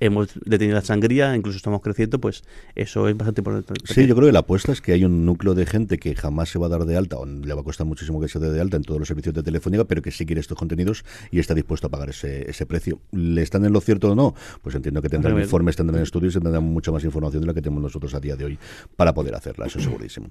hemos 0.00 0.28
detenido 0.44 0.76
la 0.76 0.82
sangría, 0.82 1.34
incluso 1.36 1.56
estamos 1.56 1.80
creciendo, 1.80 2.20
pues 2.20 2.44
eso 2.74 3.08
es 3.08 3.16
bastante 3.16 3.40
importante. 3.40 3.74
Sí, 3.84 4.06
yo 4.06 4.14
creo 4.14 4.28
que 4.28 4.32
la 4.32 4.40
apuesta 4.40 4.72
es 4.72 4.80
que 4.80 4.92
hay 4.92 5.04
un 5.04 5.24
núcleo 5.24 5.54
de 5.54 5.66
gente 5.66 5.98
que 5.98 6.14
jamás 6.14 6.50
se 6.50 6.58
va 6.58 6.66
a 6.66 6.68
dar 6.68 6.84
de 6.84 6.96
alta, 6.96 7.16
o 7.16 7.26
le 7.26 7.54
va 7.54 7.60
a 7.60 7.64
costar 7.64 7.86
muchísimo 7.86 8.20
que 8.20 8.28
se 8.28 8.38
dé 8.38 8.50
de 8.50 8.60
alta 8.60 8.76
en 8.76 8.82
todos 8.82 8.98
los 8.98 9.08
servicios 9.08 9.34
de 9.34 9.42
telefónica, 9.42 9.84
pero 9.84 10.02
que 10.02 10.10
sí 10.10 10.26
quiere 10.26 10.40
estos 10.40 10.58
contenidos 10.58 11.04
y 11.30 11.38
está 11.38 11.54
dispuesto 11.54 11.86
a 11.86 11.90
pagar 11.90 12.10
ese, 12.10 12.48
ese 12.48 12.66
precio. 12.66 13.00
¿Le 13.12 13.42
están 13.42 13.64
en 13.64 13.72
lo 13.72 13.80
cierto 13.80 14.12
o 14.12 14.14
no? 14.14 14.34
Pues 14.62 14.74
entiendo 14.74 15.02
que 15.02 15.08
tendrán 15.08 15.38
informes, 15.38 15.76
tendrán 15.76 16.02
estudios 16.02 16.36
y 16.36 16.40
tendrán 16.40 16.64
mucha 16.64 16.92
más 16.92 17.04
información 17.04 17.42
de 17.42 17.46
la 17.46 17.54
que 17.54 17.62
tenemos 17.62 17.82
nosotros 17.82 18.14
a 18.14 18.20
día 18.20 18.36
de 18.36 18.44
hoy 18.44 18.58
para 18.96 19.14
poder 19.14 19.34
hacerla, 19.34 19.66
eso 19.66 19.80
segurísimo. 19.80 20.28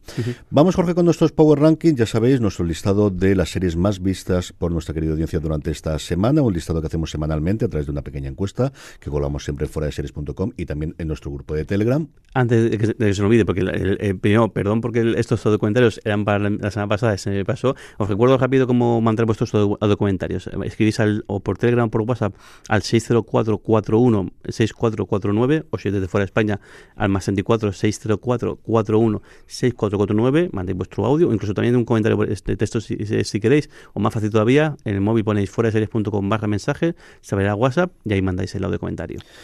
Vamos, 0.50 0.76
Jorge, 0.76 0.96
con 0.96 1.06
nuestros 1.06 1.32
Power 1.32 1.60
Rankings. 1.60 1.98
Ya 1.98 2.06
sabéis, 2.06 2.42
nuestro 2.42 2.66
listado 2.66 3.10
de 3.10 3.36
las 3.36 3.50
series 3.50 3.76
más 3.76 4.02
vistas 4.02 4.54
por 4.54 4.72
nuestra 4.72 4.94
querida 4.94 5.12
audiencia 5.12 5.40
durante 5.40 5.72
esta 5.72 5.98
semana, 6.00 6.42
un 6.42 6.54
listado 6.54 6.82
que 6.82 6.88
hacemos 6.88 7.12
semanalmente 7.12 7.66
a 7.66 7.68
través 7.68 7.88
de 7.88 7.92
una 7.92 8.02
pequeña 8.02 8.30
encuesta 8.30 8.72
que 9.00 9.10
colgamos 9.10 9.44
siempre 9.66 9.68
de 9.68 10.54
y 10.58 10.66
también 10.66 10.96
en 10.98 11.08
nuestro 11.08 11.32
grupo 11.32 11.56
de 11.56 11.66
Telegram. 11.66 12.08
Antes 12.34 12.70
de 12.70 12.78
que, 12.78 13.14
se 13.14 13.22
me 13.22 13.28
olvide, 13.28 13.46
porque 13.46 13.62
el, 13.62 14.20
primero, 14.20 14.50
perdón 14.54 14.82
porque 14.82 15.16
estos 15.18 15.44
documentarios 15.44 16.00
eran 16.04 16.26
para 16.26 16.50
la 16.50 16.72
semana 16.72 16.88
pasada, 16.88 17.18
se 17.18 17.32
me 17.32 17.46
pasó. 17.46 17.76
Os 17.98 18.10
recuerdo 18.10 18.38
rápido 18.38 18.68
cómo 18.68 19.02
mandar 19.02 19.26
vuestros 19.26 19.52
documentarios. 19.52 20.48
Escribís 20.64 21.00
al, 21.00 21.24
o 21.28 21.40
por 21.40 21.58
Telegram 21.58 21.88
o 21.88 21.90
por 21.90 22.02
WhatsApp 22.02 22.36
al 22.70 22.84
60441 22.84 24.32
6449 24.48 25.66
o 25.70 25.78
si 25.78 25.90
desde 25.90 26.08
fuera 26.08 26.24
de 26.24 26.26
España 26.26 26.60
al 26.96 27.10
más 27.10 27.24
64 27.24 27.74
604 27.74 28.56
41 28.58 29.22
6449 29.48 30.50
mandéis 30.52 30.78
vuestro 30.78 31.06
audio, 31.06 31.34
incluso 31.34 31.54
también 31.54 31.76
un 31.76 31.86
comentario 31.86 32.18
de 32.18 32.58
texto 32.58 32.82
si, 32.82 32.98
si, 33.24 33.40
queréis, 33.40 33.70
o 33.94 34.00
más 34.00 34.14
fácil 34.14 34.30
todavía, 34.30 34.76
en 34.86 34.96
el 34.96 35.02
móvil 35.02 35.24
ponéis 35.24 35.50
fuera 35.50 35.70
de 35.70 35.74
series.com 35.74 36.30
barra 36.30 36.48
mensaje, 36.48 36.96
se 37.22 37.36
verá 37.36 37.56
WhatsApp 37.56 37.92
y 38.06 38.14
ahí 38.14 38.22
mandáis 38.22 38.54
el 38.56 38.64
audio 38.64 38.80
comentario. 38.80 39.20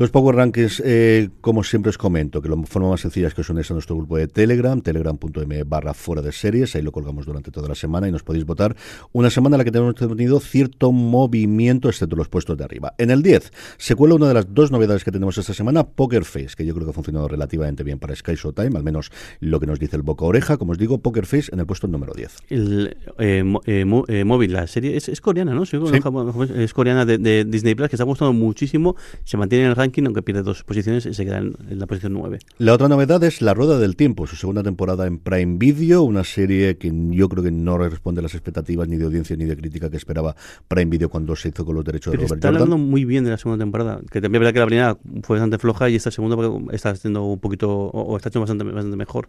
Los 0.00 0.08
Power 0.08 0.34
Rankings, 0.34 0.82
eh, 0.82 1.28
como 1.42 1.62
siempre 1.62 1.90
os 1.90 1.98
comento, 1.98 2.40
que 2.40 2.48
la 2.48 2.56
forma 2.64 2.88
más 2.88 3.02
sencilla 3.02 3.28
es 3.28 3.34
que 3.34 3.42
os 3.42 3.50
unéis 3.50 3.70
a 3.70 3.74
nuestro 3.74 3.96
grupo 3.96 4.16
de 4.16 4.28
Telegram, 4.28 4.80
telegram.m 4.80 5.62
barra 5.64 5.92
fuera 5.92 6.22
de 6.22 6.32
series, 6.32 6.74
ahí 6.74 6.80
lo 6.80 6.90
colgamos 6.90 7.26
durante 7.26 7.50
toda 7.50 7.68
la 7.68 7.74
semana 7.74 8.08
y 8.08 8.10
nos 8.10 8.22
podéis 8.22 8.46
votar. 8.46 8.74
Una 9.12 9.28
semana 9.28 9.56
en 9.56 9.58
la 9.58 9.64
que 9.64 9.70
tenemos 9.70 9.94
tenido 9.96 10.40
cierto 10.40 10.90
movimiento, 10.90 11.90
excepto 11.90 12.16
los 12.16 12.30
puestos 12.30 12.56
de 12.56 12.64
arriba. 12.64 12.94
En 12.96 13.10
el 13.10 13.22
10 13.22 13.52
se 13.76 13.94
cuela 13.94 14.14
una 14.14 14.28
de 14.28 14.32
las 14.32 14.54
dos 14.54 14.70
novedades 14.70 15.04
que 15.04 15.12
tenemos 15.12 15.36
esta 15.36 15.52
semana, 15.52 15.84
Poker 15.84 16.24
Face, 16.24 16.54
que 16.56 16.64
yo 16.64 16.72
creo 16.72 16.86
que 16.86 16.92
ha 16.92 16.94
funcionado 16.94 17.28
relativamente 17.28 17.84
bien 17.84 17.98
para 17.98 18.16
Sky 18.16 18.36
Showtime, 18.36 18.78
al 18.78 18.82
menos 18.82 19.12
lo 19.40 19.60
que 19.60 19.66
nos 19.66 19.78
dice 19.78 19.96
el 19.96 20.02
boca 20.02 20.24
oreja. 20.24 20.56
Como 20.56 20.72
os 20.72 20.78
digo, 20.78 20.96
Poker 20.96 21.26
Face 21.26 21.50
en 21.52 21.60
el 21.60 21.66
puesto 21.66 21.88
número 21.88 22.14
10. 22.14 22.36
El 22.48 22.96
eh, 23.18 23.44
eh, 23.66 24.02
eh, 24.08 24.24
móvil, 24.24 24.54
la 24.54 24.66
serie 24.66 24.96
es, 24.96 25.20
coreana, 25.20 25.52
¿no? 25.52 25.64
Es 25.64 26.72
coreana 26.72 27.04
de, 27.04 27.44
Disney 27.44 27.74
Plus, 27.74 27.90
que 27.90 27.96
está 27.96 28.04
gustando 28.04 28.32
muchísimo, 28.32 28.96
se 29.24 29.36
mantiene 29.36 29.66
en 29.66 29.70
el 29.72 29.76
ranking 29.76 29.89
aunque 29.96 30.22
pierde 30.22 30.42
dos 30.42 30.64
posiciones 30.64 31.06
y 31.06 31.14
se 31.14 31.24
queda 31.24 31.38
en, 31.38 31.54
la 31.70 31.86
posición 31.86 32.14
9. 32.14 32.38
La 32.58 32.74
otra 32.74 32.88
novedad 32.88 33.22
es 33.24 33.42
La 33.42 33.54
Rueda 33.54 33.78
del 33.78 33.96
Tiempo, 33.96 34.26
su 34.26 34.36
segunda 34.36 34.62
temporada 34.62 35.06
en 35.06 35.18
Prime 35.18 35.56
Video, 35.58 36.02
una 36.02 36.24
serie 36.24 36.76
que 36.76 36.92
yo 37.10 37.28
creo 37.28 37.42
que 37.42 37.50
no 37.50 37.78
responde 37.78 38.20
a 38.20 38.22
las 38.22 38.34
expectativas 38.34 38.88
ni 38.88 38.96
de 38.96 39.04
audiencia 39.04 39.36
ni 39.36 39.44
de 39.44 39.56
crítica 39.56 39.90
que 39.90 39.96
esperaba 39.96 40.34
Prime 40.68 40.90
Video 40.90 41.08
cuando 41.08 41.36
se 41.36 41.48
hizo 41.48 41.64
con 41.64 41.74
los 41.74 41.84
derechos 41.84 42.12
de 42.12 42.18
Robert 42.18 42.34
está 42.34 42.48
hablando 42.48 42.78
muy 42.78 43.04
bien 43.04 43.24
de 43.24 43.30
la 43.30 43.36
segunda 43.36 43.62
temporada, 43.62 44.00
que 44.10 44.20
también 44.20 44.42
es 44.42 44.52
verdad 44.52 44.54
que 44.54 44.60
la 44.60 44.66
primera 44.66 44.98
fue 45.22 45.36
bastante 45.36 45.58
floja 45.58 45.88
y 45.90 45.96
esta 45.96 46.10
segunda 46.10 46.36
está 46.72 46.90
haciendo 46.90 47.24
un 47.24 47.38
poquito, 47.38 47.70
o, 47.70 48.16
está 48.16 48.28
hecho 48.28 48.40
bastante, 48.40 48.64
bastante 48.64 48.96
mejor. 48.96 49.28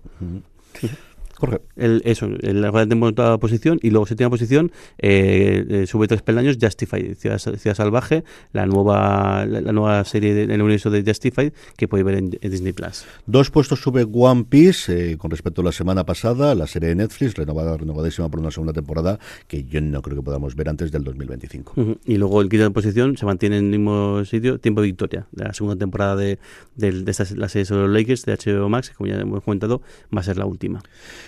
El, 1.82 2.02
eso, 2.06 2.28
la 2.28 2.88
temporada 2.88 3.40
posición 3.40 3.80
y 3.82 3.90
luego 3.90 4.06
séptima 4.06 4.30
posición 4.30 4.72
eh, 5.00 5.66
eh, 5.68 5.88
sube 5.88 6.08
tres 6.08 6.22
peldaños 6.22 6.58
Justified, 6.62 7.16
Ciudad, 7.16 7.40
Salvaje, 7.76 8.24
la 8.54 8.68
nueva 8.68 9.46
la, 9.48 9.72
nueva 9.72 10.04
serie 10.06 10.34
del 10.34 10.62
universo 10.62 10.92
de 10.92 11.04
Justified 11.04 11.54
que 11.78 11.88
puede 11.88 12.04
ver 12.04 12.16
en, 12.16 12.30
Disney 12.30 12.74
Plus. 12.74 13.06
Dos 13.26 13.50
puestos 13.50 13.82
sube 13.82 14.06
One 14.12 14.46
Piece 14.48 15.14
eh, 15.14 15.18
con 15.18 15.32
respecto 15.32 15.62
a 15.62 15.66
la 15.66 15.72
semana 15.72 16.06
pasada, 16.06 16.54
la 16.54 16.68
serie 16.68 16.90
de 16.90 16.96
Netflix, 16.96 17.34
renovada, 17.34 17.76
renovadísima 17.78 18.30
por 18.30 18.40
una 18.40 18.52
segunda 18.52 18.74
temporada 18.74 19.18
que 19.48 19.64
yo 19.64 19.82
no 19.82 20.04
creo 20.04 20.18
que 20.18 20.24
podamos 20.24 20.56
ver 20.56 20.70
antes 20.70 20.92
del 20.92 21.04
2025. 21.04 21.74
Y 22.06 22.18
luego 22.18 22.42
el 22.42 22.50
quinta 22.50 22.70
posición 22.70 23.18
se 23.18 23.26
mantiene 23.26 23.58
en 23.58 23.66
el 23.66 23.80
mismo 23.80 24.24
sitio, 24.26 24.60
Tiempo 24.60 24.82
de 24.82 24.88
Victoria, 24.88 25.26
de 25.32 25.46
la 25.46 25.54
segunda 25.54 25.78
temporada 25.78 26.16
de, 26.16 26.38
de, 26.76 26.92
de 26.92 27.12
esta, 27.12 27.26
la 27.36 27.50
serie 27.50 27.66
sobre 27.66 27.88
los 27.88 27.92
Lakers 27.92 28.26
de 28.26 28.38
HBO 28.38 28.70
Max, 28.70 28.92
como 28.92 29.08
ya 29.08 29.20
hemos 29.20 29.44
comentado, 29.44 29.82
va 30.16 30.22
a 30.22 30.24
ser 30.24 30.38
la 30.38 30.46
última. 30.46 30.82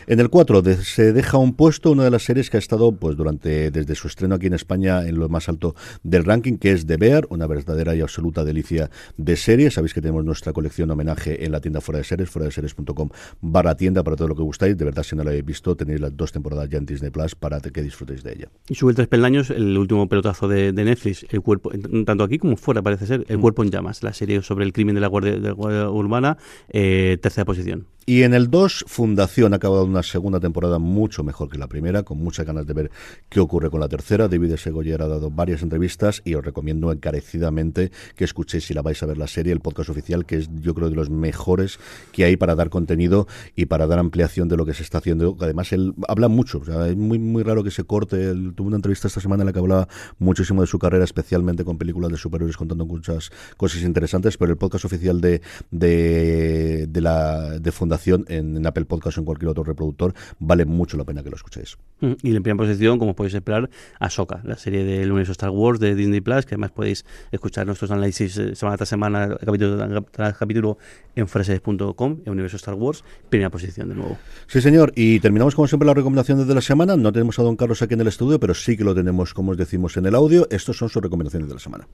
En 0.08 0.20
el 0.20 0.30
4 0.46 0.84
se 0.84 1.14
deja 1.14 1.38
un 1.38 1.54
puesto 1.54 1.91
una 1.91 2.04
de 2.04 2.12
las 2.12 2.24
series 2.24 2.50
que 2.50 2.58
ha 2.58 2.60
estado 2.60 2.91
pues 2.91 3.16
durante 3.16 3.72
desde 3.72 3.96
su 3.96 4.08
estreno 4.08 4.36
aquí 4.36 4.48
en 4.48 4.54
España 4.54 5.08
en 5.08 5.18
lo 5.18 5.30
más 5.30 5.48
alto 5.48 5.74
del 6.04 6.26
ranking, 6.26 6.58
que 6.58 6.74
es 6.74 6.86
The 6.86 6.98
Bear, 6.98 7.28
una 7.30 7.48
verdadera 7.48 7.96
y 7.96 8.02
absoluta 8.02 8.44
delicia 8.44 8.89
de 9.16 9.38
series. 9.38 9.76
Sabéis 9.76 9.94
que 9.94 10.02
tenemos 10.02 10.26
nuestra 10.26 10.52
colección 10.52 10.91
homenaje 10.91 11.46
en 11.46 11.54
la 11.54 11.62
tienda 11.62 11.80
fuera 11.80 12.00
de 12.00 12.04
series, 12.04 12.30
fuera 12.30 12.48
de 12.48 12.52
series.com 12.52 13.10
barra 13.39 13.78
tienda 13.78 14.04
para 14.04 14.18
todo 14.18 14.28
lo 14.28 14.36
que 14.36 14.41
gustáis. 14.41 14.78
De 14.78 14.84
verdad, 14.84 15.04
si 15.04 15.16
no 15.16 15.24
la 15.24 15.30
habéis 15.30 15.46
visto, 15.46 15.78
tenéis 15.78 16.02
las 16.02 16.16
dos 16.18 16.34
temporadas 16.34 16.68
ya 16.68 16.78
en 16.78 16.86
Disney 16.86 17.10
Plus 17.10 17.36
para 17.36 17.62
que 17.62 17.82
disfrutéis 17.82 18.22
de 18.24 18.34
ella. 18.34 18.50
Y 18.68 18.76
sube 18.76 18.94
tres 18.94 19.08
peldaños 19.08 19.50
el 19.50 19.78
último 19.78 20.10
pelotazo 20.10 20.50
de, 20.50 20.74
Netflix, 20.74 21.26
el 21.30 21.39
cuerpo, 21.39 21.72
tanto 22.06 22.26
aquí 22.26 22.38
como 22.38 22.58
fuera 22.58 22.82
parece 22.82 23.06
ser, 23.06 23.26
El 23.30 23.38
mm. 23.38 23.41
cuerpo 23.41 23.64
en 23.64 23.72
llamas, 23.72 24.04
la 24.04 24.12
serie 24.12 24.41
sobre 24.41 24.66
el 24.66 24.74
crimen 24.74 24.96
de 24.96 25.00
la 25.00 25.08
Guardia, 25.08 25.32
de 25.32 25.39
la 25.39 25.52
guardia 25.54 25.89
Urbana, 25.89 26.38
eh, 26.68 27.18
tercera 27.22 27.46
posición. 27.46 27.88
Y 28.06 28.24
en 28.24 28.34
el 28.34 28.49
2, 28.49 28.84
Fundación 28.86 29.54
ha 29.54 29.56
acabado 29.56 29.86
una 29.86 30.04
segunda 30.04 30.41
temporada 30.41 30.78
mucho 30.78 31.24
mejor 31.24 31.47
que 31.49 31.58
la 31.58 31.68
primera, 31.68 32.04
con 32.04 32.18
muchas 32.18 32.45
ganas 32.45 32.68
de 32.68 32.74
ver 32.74 32.91
qué 33.30 33.39
ocurre 33.39 33.70
con 33.70 33.80
la 33.80 33.88
tercera. 33.88 34.28
David 34.28 34.58
Segoyer 34.58 35.01
ha 35.01 35.08
dado 35.08 35.32
varias 35.32 35.62
entrevistas 35.62 36.22
y 36.26 36.34
os 36.34 36.43
recomiendo 36.43 36.91
encarecidamente 36.91 37.91
que 38.18 38.26
escuchéis 38.26 38.66
si 38.66 38.74
la 38.74 38.82
vais 38.82 39.01
a 39.01 39.06
ver 39.06 39.18
la 39.18 39.28
serie, 39.28 39.54
el 39.54 39.62
podcast 39.62 39.89
oficial, 39.89 40.26
que 40.26 40.36
es 40.36 40.49
yo 40.60 40.74
creo 40.74 40.89
de 40.89 40.97
los 40.97 41.10
mejores 41.10 41.80
que 42.12 42.26
hay 42.26 42.36
para 42.36 42.56
dar 42.56 42.70
contenido 42.70 43.26
y 43.56 43.68
para 43.68 43.88
dar 43.88 43.99
ampliación 43.99 44.49
de 44.49 44.58
lo 44.58 44.66
que 44.66 44.74
se 44.74 44.84
está 44.84 44.97
haciendo. 44.97 45.38
Además, 45.39 45.72
él 45.72 45.93
habla 46.10 46.28
mucho, 46.28 46.58
o 46.58 46.66
sea, 46.66 46.89
es 46.89 46.97
muy, 46.97 47.20
muy 47.20 47.43
raro 47.43 47.64
que 47.64 47.72
se 47.72 47.86
corte. 47.86 48.32
Él 48.32 48.51
tuvo 48.54 48.68
una 48.68 48.76
entrevista 48.76 49.08
esta 49.08 49.22
semana 49.22 49.43
en 49.43 49.47
la 49.47 49.54
que 49.54 49.60
hablaba 49.60 49.88
muchísimo 50.20 50.60
de 50.60 50.68
su 50.68 50.78
carrera, 50.78 51.06
especialmente 51.06 51.64
con 51.64 51.78
películas 51.78 52.12
de 52.12 52.18
superhéroes, 52.18 52.58
contando 52.58 52.86
muchas 52.86 53.32
cosas 53.56 53.82
interesantes, 53.84 54.36
pero 54.36 54.51
el 54.51 54.58
podcast 54.58 54.84
oficial 54.84 55.22
de, 55.22 55.41
de, 55.72 56.88
de 56.89 57.01
la 57.01 57.60
de 57.60 57.72
Fundación 57.72 57.93
recomendación 57.94 58.26
en, 58.28 58.66
Apple 58.66 58.86
Podcast 58.86 59.18
o 59.18 59.22
en 59.22 59.26
cualquier 59.26 59.50
otro 59.50 59.64
reproductor, 59.64 60.14
vale 60.39 60.66
mucho 60.66 60.98
la 60.98 61.04
pena 61.04 61.24
que 61.24 61.30
lo 61.30 61.36
escuchéis. 61.36 61.78
Mm, 62.02 62.14
y 62.24 62.36
en 62.36 62.44
primera 62.44 62.58
posición, 62.58 63.00
como 63.00 63.16
podéis 63.16 63.36
esperar, 63.36 63.70
Ahsoka, 64.00 64.41
la 64.44 64.58
serie 64.58 64.84
del 64.84 65.12
universo 65.12 65.32
Star 65.34 65.50
Wars 65.50 65.80
de 65.80 65.96
Disney 65.96 66.22
Plus, 66.22 66.46
que 66.46 66.56
además 66.56 66.72
podéis 66.72 67.06
escuchar 67.32 67.66
nuestros 67.66 67.91
análisis 67.91 68.38
eh, 68.38 68.56
semana 68.56 68.78
tras 68.78 68.89
semana, 68.89 69.38
capítulo 69.46 70.04
tras 70.12 70.38
capítulo, 70.38 70.78
en 71.16 71.28
frases.com, 71.28 72.20
en 72.26 72.32
universo 72.32 72.58
Star 72.58 72.76
Wars, 72.76 73.04
primera 73.30 73.50
posición 73.50 73.89
de 73.89 73.96
nuevo. 73.96 74.18
Sí, 74.48 74.62
señor. 74.62 74.91
Y 74.96 75.20
terminamos 75.20 75.56
como 75.56 75.68
siempre 75.68 75.86
las 75.86 75.96
recomendaciones 75.96 76.48
de 76.48 76.56
la 76.56 76.62
semana. 76.62 76.98
No 76.98 77.12
tenemos 77.12 77.38
a 77.39 77.44
don 77.44 77.56
Carlos 77.56 77.82
aquí 77.82 77.94
en 77.94 78.02
el 78.02 78.08
estudio, 78.08 78.39
pero 78.39 78.54
sí 78.54 78.78
que 78.78 78.84
lo 78.84 78.96
tenemos, 78.96 79.34
como 79.34 79.52
os 79.52 79.58
decimos, 79.58 79.98
en 79.98 80.06
el 80.06 80.16
audio. 80.16 80.48
Estos 80.50 80.78
son 80.78 80.89
sus 80.89 81.02
recomendaciones 81.02 81.48
de 81.48 81.54
la 81.54 81.60
semana. 81.60 81.88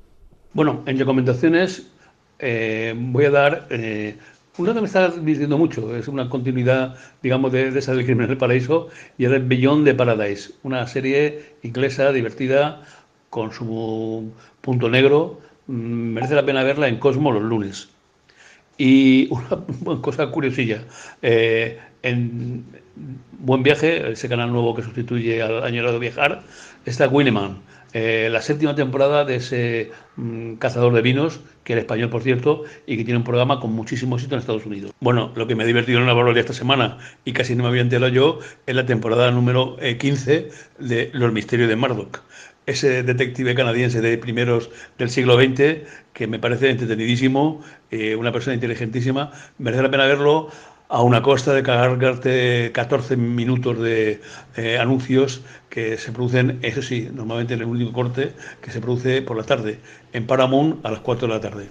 Bueno, 0.53 0.83
en 0.85 0.97
recomendaciones 0.97 1.87
eh, 2.39 2.95
voy 2.97 3.25
a 3.25 3.29
dar 3.29 3.67
eh, 3.69 4.17
que 4.65 4.81
me 4.81 4.87
está 4.87 5.09
diciendo 5.09 5.57
mucho, 5.57 5.95
es 5.95 6.07
una 6.07 6.29
continuidad, 6.29 6.95
digamos, 7.23 7.51
de, 7.51 7.69
esa 7.69 7.93
del 7.93 8.05
Crimen 8.05 8.27
del 8.27 8.37
Paraíso, 8.37 8.89
y 9.17 9.25
es 9.25 9.47
Beyond 9.47 9.85
de 9.85 9.95
Paradise, 9.95 10.51
una 10.63 10.85
serie 10.87 11.55
inglesa 11.63 12.11
divertida 12.11 12.83
con 13.29 13.51
su 13.51 14.31
punto 14.61 14.89
negro. 14.89 15.39
Mm, 15.67 16.13
merece 16.13 16.35
la 16.35 16.45
pena 16.45 16.63
verla 16.63 16.87
en 16.87 16.97
Cosmo 16.97 17.31
los 17.31 17.43
lunes. 17.43 17.89
Y 18.77 19.29
una 19.85 20.01
cosa 20.01 20.27
curiosilla, 20.27 20.83
eh, 21.21 21.79
en 22.03 22.63
Buen 23.39 23.63
Viaje, 23.63 24.11
ese 24.11 24.29
canal 24.29 24.51
nuevo 24.51 24.75
que 24.75 24.83
sustituye 24.83 25.41
al 25.41 25.63
Año 25.63 25.91
de 25.91 25.99
Viajar, 25.99 26.43
está 26.85 27.07
Winneman 27.07 27.57
eh, 27.93 28.29
la 28.31 28.41
séptima 28.41 28.75
temporada 28.75 29.25
de 29.25 29.35
ese 29.37 29.91
mm, 30.15 30.55
cazador 30.55 30.93
de 30.93 31.01
vinos, 31.01 31.41
que 31.63 31.73
era 31.73 31.81
español 31.81 32.09
por 32.09 32.21
cierto, 32.21 32.63
y 32.85 32.97
que 32.97 33.03
tiene 33.03 33.17
un 33.17 33.23
programa 33.23 33.59
con 33.59 33.73
muchísimo 33.73 34.15
éxito 34.15 34.35
en 34.35 34.41
Estados 34.41 34.65
Unidos. 34.65 34.91
Bueno, 34.99 35.31
lo 35.35 35.47
que 35.47 35.55
me 35.55 35.63
ha 35.63 35.67
divertido 35.67 35.99
en 35.99 36.05
la 36.05 36.13
barbaridad 36.13 36.41
esta 36.41 36.53
semana, 36.53 36.97
y 37.25 37.33
casi 37.33 37.55
no 37.55 37.63
me 37.63 37.69
había 37.69 37.81
enterado 37.81 38.11
yo, 38.11 38.39
es 38.65 38.75
la 38.75 38.85
temporada 38.85 39.31
número 39.31 39.77
15 39.77 40.35
eh, 40.35 40.51
de 40.79 41.09
Los 41.13 41.33
Misterios 41.33 41.69
de 41.69 41.75
Murdoch. 41.75 42.21
Ese 42.65 43.01
detective 43.01 43.55
canadiense 43.55 43.99
de 43.99 44.17
primeros 44.19 44.69
del 44.99 45.09
siglo 45.09 45.35
XX, 45.39 45.87
que 46.13 46.27
me 46.27 46.37
parece 46.37 46.69
entretenidísimo, 46.69 47.61
eh, 47.89 48.15
una 48.15 48.31
persona 48.31 48.53
inteligentísima, 48.53 49.31
merece 49.57 49.81
la 49.81 49.89
pena 49.89 50.05
verlo 50.05 50.51
a 50.89 51.03
una 51.03 51.21
costa 51.21 51.53
de 51.53 51.63
cargarte 51.63 52.71
14 52.73 53.15
minutos 53.15 53.79
de 53.79 54.21
eh, 54.55 54.77
anuncios 54.79 55.43
que 55.69 55.97
se 55.97 56.11
producen, 56.11 56.59
eso 56.63 56.81
sí, 56.81 57.09
normalmente 57.13 57.53
en 57.53 57.61
el 57.61 57.67
último 57.67 57.93
corte, 57.93 58.35
que 58.61 58.71
se 58.71 58.81
produce 58.81 59.21
por 59.21 59.37
la 59.37 59.43
tarde, 59.43 59.81
en 60.13 60.25
Paramount 60.27 60.83
a 60.85 60.91
las 60.91 61.01
4 61.01 61.27
de 61.27 61.33
la 61.33 61.39
tarde. 61.41 61.69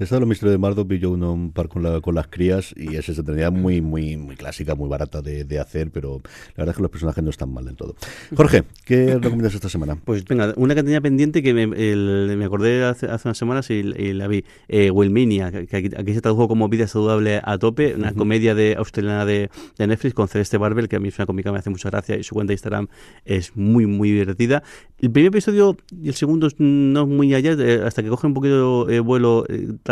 Está 0.00 0.20
los 0.20 0.28
misterios 0.28 0.52
de 0.52 0.58
Mardo, 0.58 0.84
vi 0.84 1.00
yo 1.00 1.10
uno 1.10 1.32
un 1.32 1.50
par 1.50 1.68
con, 1.68 1.82
la, 1.82 2.00
con 2.00 2.14
las 2.14 2.28
crías 2.28 2.72
y 2.76 2.94
es 2.94 3.08
esa 3.08 3.24
tenía 3.24 3.50
muy, 3.50 3.80
muy, 3.80 4.16
muy 4.16 4.36
clásica, 4.36 4.76
muy 4.76 4.88
barata 4.88 5.22
de, 5.22 5.42
de, 5.42 5.58
hacer, 5.58 5.90
pero 5.90 6.22
la 6.56 6.58
verdad 6.58 6.70
es 6.70 6.76
que 6.76 6.82
los 6.82 6.90
personajes 6.92 7.24
no 7.24 7.30
están 7.30 7.52
mal 7.52 7.64
del 7.64 7.74
todo. 7.74 7.96
Jorge, 8.36 8.62
¿qué 8.84 9.14
recomiendas 9.20 9.54
esta 9.54 9.68
semana? 9.68 9.96
Pues 9.96 10.24
venga, 10.24 10.54
una 10.56 10.76
que 10.76 10.84
tenía 10.84 11.00
pendiente 11.00 11.42
que 11.42 11.52
me, 11.52 11.66
me 11.66 12.44
acordé 12.44 12.84
hace, 12.84 13.06
hace, 13.06 13.26
unas 13.26 13.38
semanas 13.38 13.70
y, 13.70 13.82
la 13.82 14.28
vi, 14.28 14.44
eh, 14.68 14.92
Wilminia, 14.92 15.50
que 15.50 15.76
aquí, 15.76 16.14
se 16.14 16.20
tradujo 16.20 16.46
como 16.46 16.68
Vida 16.68 16.86
Saludable 16.86 17.40
a 17.42 17.58
Tope, 17.58 17.96
una 17.96 18.12
comedia 18.12 18.54
de 18.54 18.76
australiana 18.78 19.24
de, 19.24 19.50
de, 19.78 19.86
Netflix 19.88 20.14
con 20.14 20.28
Celeste 20.28 20.58
Barbel, 20.58 20.88
que 20.88 20.94
a 20.94 21.00
mí 21.00 21.08
es 21.08 21.18
una 21.18 21.26
cómica 21.26 21.50
me 21.50 21.58
hace 21.58 21.70
mucha 21.70 21.90
gracia 21.90 22.16
y 22.16 22.22
su 22.22 22.36
cuenta 22.36 22.52
de 22.52 22.54
Instagram 22.54 22.86
es 23.24 23.56
muy, 23.56 23.86
muy 23.86 24.12
divertida. 24.12 24.62
El 25.00 25.10
primer 25.10 25.30
episodio 25.30 25.76
y 25.90 26.08
el 26.08 26.14
segundo 26.14 26.48
no 26.58 27.06
muy 27.06 27.34
allá, 27.34 27.52
eh, 27.58 27.82
hasta 27.84 28.02
que 28.04 28.08
coge 28.08 28.28
un 28.28 28.34
poquito 28.34 28.84
de 28.84 29.00
vuelo 29.00 29.44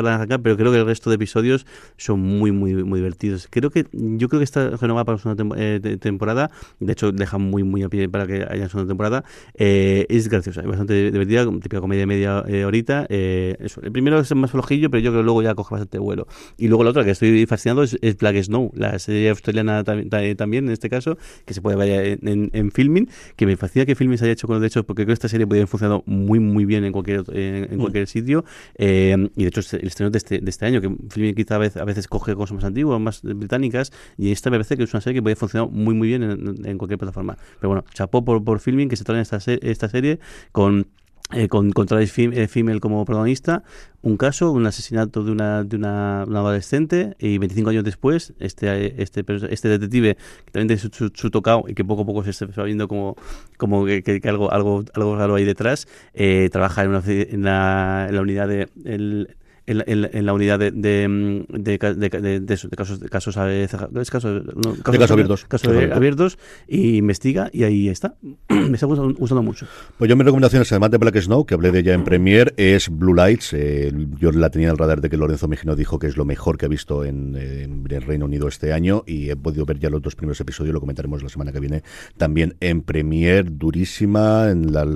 eh, 0.05 0.23
acá, 0.23 0.39
pero 0.39 0.57
creo 0.57 0.73
que 0.73 0.79
el 0.79 0.87
resto 0.87 1.11
de 1.11 1.17
episodios 1.17 1.67
son 1.97 2.21
muy, 2.21 2.53
muy, 2.53 2.75
muy 2.85 3.01
divertidos. 3.01 3.49
Creo 3.51 3.71
que, 3.71 3.87
yo 3.93 4.29
creo 4.29 4.41
que 4.41 4.45
esta 4.45 4.71
renovada 4.71 5.05
para 5.05 5.17
la 5.17 5.23
segunda 5.23 5.57
eh, 5.59 5.99
temporada, 6.01 6.51
de 6.81 6.93
hecho, 6.93 7.13
deja 7.13 7.39
muy, 7.39 7.63
muy 7.63 7.83
a 7.83 7.89
pie 7.89 8.09
para 8.09 8.27
que 8.27 8.47
haya 8.49 8.69
segunda 8.69 8.91
temporada, 8.91 9.25
eh, 9.55 10.07
es 10.09 10.29
graciosa, 10.29 10.61
es 10.61 10.67
bastante 10.67 11.11
divertida, 11.11 11.45
típica 11.45 11.81
comedia 11.81 12.07
media 12.07 12.45
eh, 12.47 12.65
horita. 12.65 13.07
eso. 13.09 13.81
El 13.83 13.93
primero 13.93 14.21
es 14.21 14.35
más 14.35 14.51
flojillo, 14.51 14.91
pero 14.91 15.03
yo 15.03 15.11
creo 15.11 15.23
que 15.23 15.25
luego 15.25 15.43
ya 15.43 15.55
coge 15.55 15.75
bastante 15.75 15.99
vuelo. 15.99 16.27
Y 16.57 16.69
luego 16.69 16.85
la 16.85 16.91
otra 16.91 17.05
que 17.05 17.11
estoy 17.11 17.47
fascinado 17.47 17.83
es, 17.83 17.97
Black 18.19 18.43
Snow, 18.43 18.71
la 18.75 18.99
serie 18.99 19.31
australiana 19.31 19.85
también, 19.85 20.67
en 20.67 20.71
este 20.71 20.89
caso, 20.89 21.19
que 21.45 21.55
se 21.55 21.61
puede 21.61 21.77
ver 21.77 22.19
en, 22.23 22.71
filming, 22.73 23.09
que 23.37 23.47
me 23.47 23.57
fascina 23.57 23.87
que 23.87 23.95
filming 23.95 24.19
se 24.19 24.25
haya 24.25 24.33
hecho 24.33 24.47
con 24.47 24.61
de 24.61 24.67
hecho, 24.67 24.85
porque 24.85 25.03
creo 25.03 25.09
que 25.09 25.15
esta 25.15 25.29
serie 25.29 25.47
podría 25.47 25.63
haber 25.63 25.69
funcionado 25.69 26.03
muy, 26.07 26.41
muy 26.41 26.65
bien 26.65 26.85
en 26.85 26.93
cualquier, 26.93 27.25
en, 27.33 27.77
mm. 27.77 27.81
cualquier 27.81 28.07
sitio. 28.07 28.45
y 28.79 28.85
de 28.85 29.49
hecho, 29.49 29.61
el 29.87 29.91
estreno 29.91 30.11
de 30.11 30.19
este, 30.19 30.39
de 30.41 30.51
este 30.51 30.67
año, 30.67 30.81
que 30.81 30.91
Filmin 31.11 31.35
quizá 31.35 31.57
a 31.57 31.59
veces, 31.59 31.81
a 31.81 31.85
veces 31.85 32.09
coge 32.09 32.35
cosas 32.35 32.57
más 32.57 32.65
antiguas, 32.65 33.01
más 33.01 33.23
británicas, 33.23 33.93
y 34.19 34.33
esta 34.33 34.51
me 34.51 34.57
parece 34.57 34.77
que 34.77 34.83
es 34.83 34.93
una 34.93 35.01
serie 35.01 35.19
que 35.19 35.23
puede 35.23 35.37
funcionar 35.37 35.71
muy 35.71 35.95
muy 35.95 36.09
bien 36.09 36.23
en, 36.23 36.79
cualquier 36.79 36.99
plataforma. 36.99 37.37
Pero 37.61 37.69
bueno, 37.71 37.85
chapó 37.95 38.25
por, 38.25 38.45
por 38.45 38.61
Filming 38.61 38.89
que 38.89 38.97
se 38.97 39.05
trae 39.05 39.21
esta, 39.21 39.39
esta 39.47 39.89
serie 39.89 40.19
con 40.53 40.87
eh, 41.33 41.49
con, 41.49 41.73
con 41.73 41.87
Travis 41.87 42.17
eh, 42.19 42.47
Fimmel 42.47 42.81
como 42.81 43.05
protagonista, 43.05 43.65
un 44.01 44.17
caso, 44.17 44.53
un 44.53 44.65
asesinato 44.65 45.25
de 45.25 45.33
una, 45.33 45.65
de 45.65 45.75
una, 45.75 46.23
adolescente 46.23 47.17
y 47.19 47.39
25 47.39 47.71
años 47.71 47.83
después, 47.83 48.33
este, 48.39 49.03
este, 49.03 49.25
este 49.51 49.69
detective 49.69 50.15
que 50.15 50.53
también 50.53 50.79
tiene 50.79 51.11
su, 51.13 51.31
tocado 51.33 51.65
y 51.67 51.75
que 51.75 51.85
poco 51.85 52.03
a 52.03 52.07
poco 52.07 52.23
se 52.23 52.31
está 52.31 52.63
viendo 52.63 52.87
como, 52.87 53.17
como 53.57 53.85
que, 53.85 54.05
que, 54.05 54.21
algo, 54.29 54.53
algo, 54.53 54.85
algo 54.95 55.17
raro 55.17 55.35
ahí 55.35 55.45
detrás, 55.45 55.89
eh, 56.15 56.49
trabaja 56.53 56.85
en, 56.85 56.91
una, 56.91 57.03
en, 57.05 57.43
la, 57.43 58.07
en 58.09 58.15
la 58.15 58.21
unidad 58.21 58.47
de... 58.47 58.69
El, 58.85 59.37
en, 59.67 60.27
la 60.27 60.33
unidad 60.33 60.59
de, 60.59 60.71
de, 60.71 61.45
de, 61.49 61.79
de, 61.79 62.41
de 62.41 62.77
casos, 62.77 63.01
de 63.01 63.09
casos, 63.09 63.37
abiertos, 63.37 65.45
casos 65.45 65.77
abiertos 65.93 66.39
y 66.69 66.97
investiga 66.97 67.51
y 67.53 67.65
ahí 67.65 67.89
está. 67.89 68.15
me 68.49 68.75
está 68.75 68.87
gustando, 68.87 69.43
mucho. 69.43 69.67
Pues 69.99 70.09
yo 70.09 70.17
mi 70.17 70.23
recomendación 70.23 70.63
es 70.63 70.73
además 70.73 70.91
de 70.91 70.99
Black 70.99 71.21
Snow, 71.21 71.45
que 71.45 71.55
hablé 71.55 71.73
de 71.73 71.81
ella 71.81 71.95
en 71.95 72.05
Premiere, 72.05 72.55
es 72.57 72.89
Blue 72.89 73.15
Lights. 73.15 73.53
Eh, 73.55 73.93
yo 74.19 74.31
la 74.33 74.51
tenía 74.51 74.69
en 74.69 74.73
el 74.73 74.79
radar 74.79 75.01
de 75.01 75.11
que 75.11 75.17
Lorenzo 75.17 75.49
Mejino 75.49 75.75
dijo 75.75 75.99
que 75.99 76.07
es 76.07 76.17
lo 76.17 76.25
mejor 76.25 76.59
que 76.59 76.67
ha 76.67 76.69
visto 76.69 77.05
en, 77.05 77.37
el 77.37 78.03
Reino 78.03 78.27
Unido 78.27 78.49
este 78.49 78.73
año 78.73 79.03
y 79.07 79.31
he 79.31 79.37
podido 79.37 79.65
ver 79.65 79.79
ya 79.79 79.91
los 79.91 80.03
dos 80.03 80.15
primeros 80.15 80.41
episodios, 80.41 80.75
lo 80.75 80.81
comentaremos 80.81 81.23
la 81.23 81.29
semana 81.29 81.53
que 81.53 81.61
viene 81.61 81.83
también 82.17 82.57
en 82.61 82.83
Premiere, 82.83 83.49
durísima, 83.51 84.51
en 84.51 84.73
la 84.73 84.87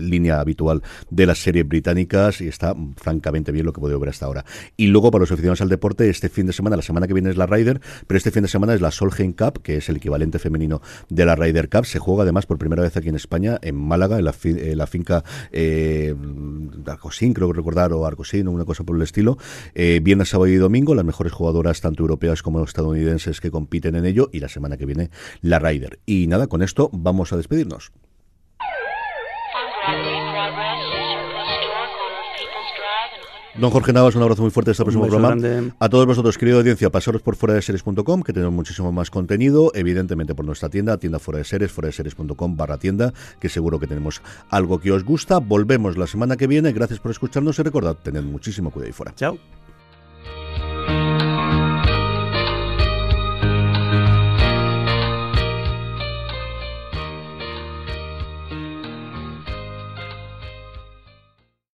línea 0.00 0.40
habitual 0.40 0.82
de 1.10 1.26
las 1.26 1.38
series 1.38 1.66
británicas 1.66 2.40
y 2.40 2.48
está 2.48 2.74
francamente 2.96 3.52
bien 3.52 3.65
lo 3.66 3.72
que 3.72 3.80
he 3.80 3.98
ver 3.98 4.08
hasta 4.08 4.26
ahora. 4.26 4.44
Y 4.76 4.86
luego 4.86 5.10
para 5.10 5.20
los 5.22 5.32
aficionados 5.32 5.60
al 5.60 5.68
deporte, 5.68 6.08
este 6.08 6.28
fin 6.28 6.46
de 6.46 6.52
semana, 6.52 6.76
la 6.76 6.82
semana 6.82 7.06
que 7.06 7.14
viene 7.14 7.30
es 7.30 7.36
la 7.36 7.46
Ryder, 7.46 7.80
pero 8.06 8.18
este 8.18 8.30
fin 8.30 8.42
de 8.42 8.48
semana 8.48 8.74
es 8.74 8.80
la 8.80 8.90
Solheim 8.90 9.32
Cup, 9.32 9.62
que 9.62 9.76
es 9.76 9.88
el 9.88 9.96
equivalente 9.96 10.38
femenino 10.38 10.80
de 11.08 11.24
la 11.24 11.36
Ryder 11.36 11.68
Cup. 11.68 11.86
Se 11.86 11.98
juega 11.98 12.22
además 12.22 12.46
por 12.46 12.58
primera 12.58 12.82
vez 12.82 12.96
aquí 12.96 13.08
en 13.08 13.16
España, 13.16 13.58
en 13.62 13.76
Málaga, 13.76 14.18
en 14.18 14.24
la, 14.24 14.34
la 14.74 14.86
finca 14.86 15.24
eh, 15.52 16.14
Arcosín, 16.86 17.34
creo 17.34 17.52
recordar, 17.52 17.92
o 17.92 18.06
Arcosín, 18.06 18.48
o 18.48 18.52
una 18.52 18.64
cosa 18.64 18.84
por 18.84 18.96
el 18.96 19.02
estilo. 19.02 19.38
Eh, 19.74 20.00
viernes, 20.02 20.28
sábado 20.30 20.48
y 20.48 20.56
domingo, 20.56 20.94
las 20.94 21.04
mejores 21.04 21.32
jugadoras, 21.32 21.80
tanto 21.80 22.02
europeas 22.02 22.42
como 22.42 22.62
estadounidenses, 22.62 23.40
que 23.40 23.50
compiten 23.50 23.96
en 23.96 24.06
ello, 24.06 24.30
y 24.32 24.40
la 24.40 24.48
semana 24.48 24.76
que 24.76 24.86
viene 24.86 25.10
la 25.40 25.58
Ryder. 25.58 26.00
Y 26.06 26.26
nada, 26.26 26.46
con 26.46 26.62
esto 26.62 26.90
vamos 26.92 27.32
a 27.32 27.36
despedirnos. 27.36 27.92
Don 33.58 33.70
Jorge 33.70 33.92
Navas, 33.92 34.14
un 34.14 34.22
abrazo 34.22 34.42
muy 34.42 34.50
fuerte 34.50 34.72
hasta 34.72 34.82
el 34.82 34.92
próximo 34.92 35.06
programa. 35.06 35.72
A 35.78 35.88
todos 35.88 36.04
vosotros, 36.04 36.36
querida 36.36 36.56
audiencia, 36.56 36.90
pasaros 36.90 37.22
por 37.22 37.36
fuera 37.36 37.54
de 37.54 37.62
series.com, 37.62 38.22
que 38.22 38.34
tenemos 38.34 38.54
muchísimo 38.54 38.92
más 38.92 39.10
contenido, 39.10 39.72
evidentemente 39.74 40.34
por 40.34 40.44
nuestra 40.44 40.68
tienda, 40.68 40.98
tienda 40.98 41.18
fuera 41.18 41.38
de 41.38 41.44
series, 41.44 41.72
fuera 41.72 41.86
de 41.86 41.92
series.com 41.92 42.56
barra 42.56 42.76
tienda, 42.76 43.14
que 43.40 43.48
seguro 43.48 43.80
que 43.80 43.86
tenemos 43.86 44.20
algo 44.50 44.78
que 44.78 44.92
os 44.92 45.04
gusta. 45.04 45.38
Volvemos 45.38 45.96
la 45.96 46.06
semana 46.06 46.36
que 46.36 46.46
viene, 46.46 46.72
gracias 46.72 47.00
por 47.00 47.10
escucharnos 47.10 47.58
y 47.58 47.62
recordad, 47.62 47.96
tened 47.96 48.24
muchísimo 48.24 48.70
cuidado 48.70 48.88
ahí 48.88 48.92
fuera. 48.92 49.14
Chao. 49.14 49.38